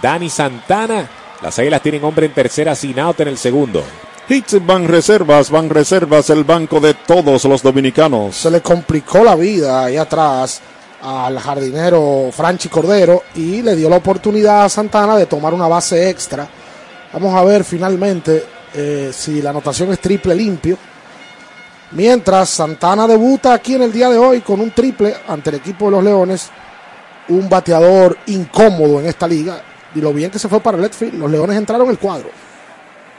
Dani 0.00 0.28
Santana. 0.28 1.08
Las 1.42 1.58
águilas 1.58 1.82
tienen 1.82 2.04
hombre 2.04 2.26
en 2.26 2.32
tercera 2.32 2.74
sin 2.76 2.98
out 3.00 3.18
en 3.20 3.28
el 3.28 3.38
segundo. 3.38 3.84
Hits 4.26 4.64
Van 4.64 4.88
Reservas, 4.88 5.50
Van 5.50 5.68
Reservas, 5.68 6.30
el 6.30 6.44
banco 6.44 6.80
de 6.80 6.94
todos 6.94 7.44
los 7.44 7.62
dominicanos. 7.62 8.34
Se 8.34 8.50
le 8.50 8.62
complicó 8.62 9.22
la 9.22 9.34
vida 9.34 9.84
ahí 9.84 9.98
atrás 9.98 10.62
al 11.02 11.38
jardinero 11.38 12.30
Franchi 12.32 12.70
Cordero 12.70 13.24
y 13.34 13.60
le 13.60 13.76
dio 13.76 13.90
la 13.90 13.96
oportunidad 13.96 14.64
a 14.64 14.68
Santana 14.70 15.18
de 15.18 15.26
tomar 15.26 15.52
una 15.52 15.68
base 15.68 16.08
extra. 16.08 16.48
Vamos 17.12 17.34
a 17.34 17.44
ver 17.44 17.64
finalmente 17.64 18.42
eh, 18.72 19.10
si 19.12 19.42
la 19.42 19.50
anotación 19.50 19.92
es 19.92 20.00
triple 20.00 20.34
limpio. 20.34 20.78
Mientras 21.90 22.48
Santana 22.48 23.06
debuta 23.06 23.52
aquí 23.52 23.74
en 23.74 23.82
el 23.82 23.92
día 23.92 24.08
de 24.08 24.16
hoy 24.16 24.40
con 24.40 24.58
un 24.58 24.70
triple 24.70 25.14
ante 25.28 25.50
el 25.50 25.56
equipo 25.56 25.84
de 25.84 25.90
los 25.90 26.02
Leones, 26.02 26.48
un 27.28 27.46
bateador 27.46 28.16
incómodo 28.28 29.00
en 29.00 29.06
esta 29.06 29.28
liga 29.28 29.60
y 29.94 30.00
lo 30.00 30.14
bien 30.14 30.30
que 30.30 30.38
se 30.38 30.48
fue 30.48 30.60
para 30.60 30.78
el. 30.78 30.90
Los 31.18 31.30
Leones 31.30 31.58
entraron 31.58 31.88
en 31.88 31.90
el 31.90 31.98
cuadro. 31.98 32.30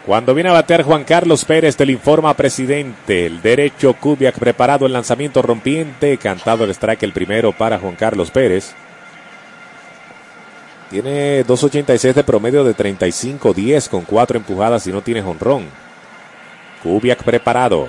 Cuando 0.06 0.36
viene 0.36 0.52
a 0.52 0.54
batear 0.54 0.84
Juan 0.84 1.04
Carlos 1.04 1.46
Pérez, 1.46 1.76
te 1.76 1.86
lo 1.86 1.92
informa 1.92 2.36
presidente. 2.36 3.26
El 3.26 3.42
derecho 3.42 3.94
Kubiak 3.94 4.38
preparado 4.38 4.86
el 4.86 4.94
lanzamiento 4.94 5.42
rompiente. 5.42 6.18
Cantado 6.18 6.64
el 6.64 6.70
strike 6.70 7.02
el 7.02 7.12
primero 7.12 7.52
para 7.52 7.80
Juan 7.80 7.96
Carlos 7.96 8.30
Pérez. 8.30 8.76
Tiene 10.92 11.44
2.86 11.44 12.14
de 12.14 12.24
promedio 12.24 12.64
de 12.64 12.76
35-10 12.76 13.90
con 13.90 14.04
4 14.04 14.38
empujadas 14.38 14.86
y 14.86 14.92
no 14.92 15.02
tiene 15.02 15.24
jonrón. 15.24 15.66
Kubiak 16.84 17.24
preparado. 17.24 17.88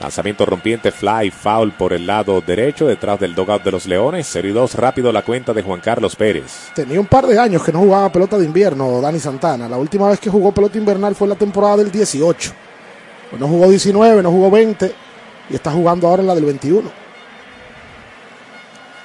Lanzamiento 0.00 0.46
rompiente, 0.46 0.92
fly, 0.92 1.30
foul 1.30 1.72
por 1.72 1.92
el 1.92 2.06
lado 2.06 2.40
derecho, 2.40 2.86
detrás 2.86 3.18
del 3.18 3.34
dogout 3.34 3.64
de 3.64 3.72
los 3.72 3.86
Leones. 3.86 4.28
0 4.30 4.48
y 4.48 4.52
2, 4.52 4.74
rápido 4.76 5.10
la 5.10 5.22
cuenta 5.22 5.52
de 5.52 5.62
Juan 5.62 5.80
Carlos 5.80 6.14
Pérez. 6.14 6.70
Tenía 6.74 7.00
un 7.00 7.06
par 7.06 7.26
de 7.26 7.36
años 7.36 7.64
que 7.64 7.72
no 7.72 7.80
jugaba 7.80 8.12
pelota 8.12 8.38
de 8.38 8.44
invierno, 8.44 9.00
Dani 9.00 9.18
Santana. 9.18 9.68
La 9.68 9.76
última 9.76 10.08
vez 10.08 10.20
que 10.20 10.30
jugó 10.30 10.52
pelota 10.52 10.78
invernal 10.78 11.16
fue 11.16 11.24
en 11.24 11.30
la 11.30 11.36
temporada 11.36 11.78
del 11.78 11.90
18. 11.90 12.52
Pues 13.30 13.40
no 13.40 13.48
jugó 13.48 13.68
19, 13.68 14.22
no 14.22 14.30
jugó 14.30 14.50
20 14.52 14.92
y 15.50 15.54
está 15.54 15.72
jugando 15.72 16.06
ahora 16.06 16.22
en 16.22 16.28
la 16.28 16.34
del 16.36 16.44
21. 16.44 17.08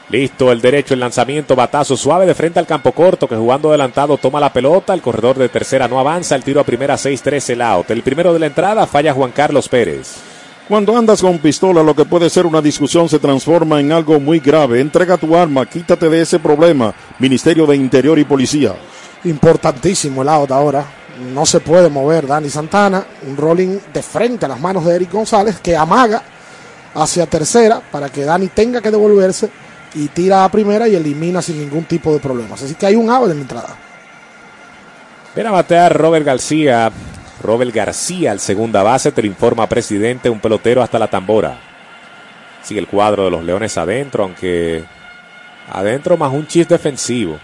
Listo, 0.10 0.52
el 0.52 0.62
derecho, 0.62 0.94
el 0.94 1.00
lanzamiento, 1.00 1.56
batazo 1.56 1.98
suave 1.98 2.28
de 2.28 2.36
frente 2.36 2.60
al 2.60 2.68
campo 2.68 2.92
corto 2.92 3.28
que 3.28 3.36
jugando 3.36 3.70
adelantado 3.70 4.18
toma 4.18 4.40
la 4.40 4.54
pelota, 4.54 4.94
el 4.94 5.02
corredor 5.02 5.40
de 5.40 5.50
tercera 5.50 5.88
no 5.88 6.00
avanza, 6.00 6.36
el 6.36 6.44
tiro 6.44 6.62
a 6.62 6.64
primera 6.64 6.96
6-3 6.96 7.50
el 7.50 7.62
out. 7.64 7.90
El 7.90 8.04
primero 8.04 8.32
de 8.32 8.40
la 8.40 8.46
entrada 8.46 8.86
falla 8.86 9.14
Juan 9.14 9.32
Carlos 9.32 9.68
Pérez. 9.68 10.33
Cuando 10.68 10.98
andas 10.98 11.22
con 11.22 11.40
pistola, 11.40 11.84
lo 11.84 11.94
que 11.94 12.06
puede 12.06 12.30
ser 12.30 12.46
una 12.46 12.62
discusión 12.62 13.10
se 13.10 13.20
transforma 13.20 13.82
en 13.82 13.92
algo 13.92 14.18
muy 14.22 14.40
grave. 14.40 14.80
Entrega 14.80 15.18
tu 15.18 15.36
arma, 15.36 15.66
quítate 15.66 16.08
de 16.08 16.22
ese 16.22 16.40
problema. 16.40 16.94
Ministerio 17.20 17.68
de 17.68 17.76
Interior 17.76 18.18
y 18.18 18.24
Policía. 18.24 18.74
Importantísimo 19.26 20.22
el 20.22 20.30
out 20.30 20.52
ahora. 20.52 20.86
No 21.34 21.46
se 21.46 21.60
puede 21.60 21.90
mover 21.90 22.28
Dani 22.28 22.50
Santana. 22.50 23.06
Un 23.28 23.36
rolling 23.36 23.78
de 23.94 24.02
frente 24.02 24.46
a 24.46 24.50
las 24.50 24.60
manos 24.60 24.86
de 24.86 24.96
Eric 24.96 25.12
González 25.12 25.60
que 25.60 25.76
amaga 25.76 26.24
hacia 26.96 27.26
tercera 27.26 27.82
para 27.92 28.08
que 28.08 28.24
Dani 28.24 28.48
tenga 28.48 28.80
que 28.80 28.90
devolverse 28.90 29.50
y 29.96 30.08
tira 30.08 30.46
a 30.46 30.50
primera 30.50 30.88
y 30.88 30.96
elimina 30.96 31.42
sin 31.42 31.60
ningún 31.60 31.84
tipo 31.84 32.14
de 32.14 32.20
problemas. 32.20 32.64
Así 32.64 32.76
que 32.76 32.86
hay 32.86 32.96
un 32.96 33.10
out 33.10 33.30
en 33.30 33.36
la 33.36 33.42
entrada. 33.42 33.76
Ven 35.36 35.48
a 35.48 35.52
batear 35.52 35.98
Robert 35.98 36.26
García. 36.26 36.90
Robert 37.44 37.74
García, 37.74 38.32
al 38.32 38.40
segunda 38.40 38.82
base, 38.84 39.12
te 39.12 39.22
lo 39.22 39.28
informa 39.28 39.68
presidente, 39.68 40.30
un 40.30 40.40
pelotero 40.40 40.82
hasta 40.82 40.98
la 40.98 41.08
tambora. 41.08 41.58
Sigue 42.64 42.80
el 42.80 42.88
cuadro 42.88 43.26
de 43.26 43.32
los 43.32 43.44
Leones 43.44 43.78
adentro, 43.78 44.24
aunque 44.24 44.84
adentro 45.70 46.16
más 46.16 46.32
un 46.32 46.48
chis 46.48 46.68
defensivo. 46.68 47.38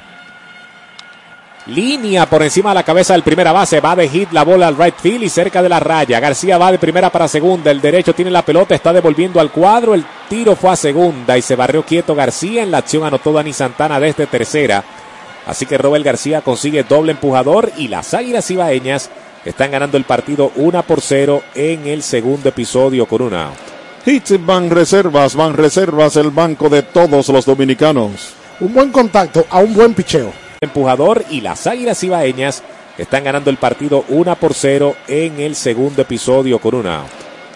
Línea 1.65 2.25
por 2.27 2.41
encima 2.41 2.69
de 2.69 2.75
la 2.75 2.83
cabeza 2.83 3.13
del 3.13 3.21
primera 3.21 3.51
base. 3.51 3.79
Va 3.79 3.95
de 3.95 4.07
hit 4.07 4.31
la 4.31 4.43
bola 4.43 4.67
al 4.67 4.77
right 4.77 4.95
field 4.95 5.23
y 5.23 5.29
cerca 5.29 5.61
de 5.61 5.69
la 5.69 5.79
raya. 5.79 6.19
García 6.19 6.57
va 6.57 6.71
de 6.71 6.79
primera 6.79 7.11
para 7.11 7.27
segunda. 7.27 7.69
El 7.69 7.81
derecho 7.81 8.15
tiene 8.15 8.31
la 8.31 8.43
pelota, 8.43 8.73
está 8.73 8.93
devolviendo 8.93 9.39
al 9.39 9.51
cuadro. 9.51 9.93
El 9.93 10.05
tiro 10.29 10.55
fue 10.55 10.71
a 10.71 10.75
segunda 10.75 11.37
y 11.37 11.41
se 11.41 11.55
barrió 11.55 11.83
quieto 11.83 12.15
García. 12.15 12.63
En 12.63 12.71
la 12.71 12.79
acción 12.79 13.03
anotó 13.03 13.33
Dani 13.33 13.53
Santana 13.53 13.99
desde 13.99 14.25
tercera. 14.25 14.83
Así 15.45 15.65
que 15.65 15.77
Robert 15.77 16.05
García 16.05 16.41
consigue 16.41 16.83
doble 16.83 17.11
empujador 17.11 17.71
y 17.77 17.87
las 17.87 18.13
Águilas 18.13 18.49
Ibaeñas 18.49 19.11
están 19.45 19.71
ganando 19.71 19.97
el 19.97 20.03
partido 20.03 20.51
1 20.55 20.83
por 20.83 21.01
0 21.01 21.43
en 21.55 21.87
el 21.87 22.03
segundo 22.03 22.49
episodio 22.49 23.05
con 23.05 23.21
una. 23.21 23.51
Hits 24.05 24.43
van 24.45 24.69
reservas, 24.69 25.35
van 25.35 25.53
reservas, 25.53 26.15
el 26.15 26.31
banco 26.31 26.69
de 26.69 26.83
todos 26.83 27.29
los 27.29 27.45
dominicanos. 27.45 28.33
Un 28.59 28.73
buen 28.73 28.91
contacto 28.91 29.45
a 29.49 29.59
un 29.59 29.73
buen 29.73 29.93
picheo. 29.93 30.31
Empujador 30.61 31.23
y 31.29 31.41
las 31.41 31.67
Águilas 31.67 32.03
Ibaeñas 32.03 32.63
están 32.97 33.23
ganando 33.23 33.49
el 33.49 33.57
partido 33.57 34.03
1 34.09 34.35
por 34.35 34.53
0 34.53 34.95
en 35.07 35.39
el 35.39 35.55
segundo 35.55 36.01
episodio 36.01 36.59
con 36.59 36.75
una. 36.75 37.03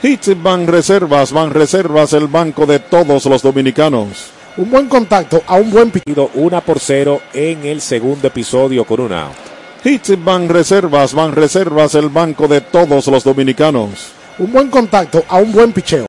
Hits 0.01 0.41
van 0.41 0.67
reservas, 0.67 1.31
van 1.31 1.51
reservas, 1.51 2.13
el 2.13 2.27
banco 2.27 2.65
de 2.65 2.79
todos 2.79 3.25
los 3.25 3.41
dominicanos. 3.41 4.31
Un 4.55 4.69
buen 4.69 4.88
contacto 4.88 5.41
a 5.47 5.55
un 5.55 5.71
buen 5.71 5.91
picheo. 5.91 6.29
1 6.34 6.61
por 6.61 6.79
0 6.79 7.21
en 7.34 7.65
el 7.65 7.81
segundo 7.81 8.27
episodio 8.27 8.86
con 8.86 8.99
una. 8.99 9.52
Hits 9.86 10.23
van 10.23 10.47
reservas, 10.47 11.13
van 11.13 11.34
reservas, 11.34 11.93
el 11.95 12.07
banco 12.07 12.47
de 12.47 12.61
todos 12.61 13.05
los 13.07 13.21
dominicanos. 13.25 14.13
Un 14.39 14.53
buen 14.53 14.69
contacto 14.69 15.25
a 15.27 15.39
un 15.39 15.51
buen 15.51 15.73
picheo. 15.73 16.05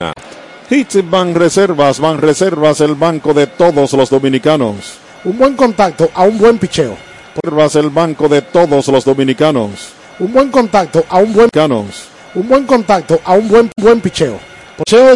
Hits 0.70 1.10
van 1.10 1.34
reservas, 1.34 1.98
van 1.98 2.18
reservas, 2.18 2.80
el 2.80 2.94
banco 2.94 3.34
de 3.34 3.48
todos 3.48 3.92
los 3.94 4.10
dominicanos. 4.10 4.98
Un 5.24 5.36
buen 5.36 5.56
contacto 5.56 6.08
a 6.14 6.22
un 6.22 6.38
buen 6.38 6.56
picheo. 6.58 6.96
Reservas 7.34 7.74
el 7.74 7.90
banco 7.90 8.28
de 8.28 8.42
todos 8.42 8.86
los 8.86 9.04
dominicanos. 9.04 9.88
Un 10.20 10.32
buen 10.32 10.52
contacto 10.52 11.04
a 11.08 11.16
un 11.16 11.32
buen 11.32 11.50
Dominicanos. 11.52 12.04
un 12.36 12.48
buen 12.48 12.66
contacto 12.66 13.20
a 13.24 13.32
un 13.32 13.48
buen 13.48 13.70
buen 13.76 14.00
picheo. 14.00 14.38
Picheo 14.78 15.10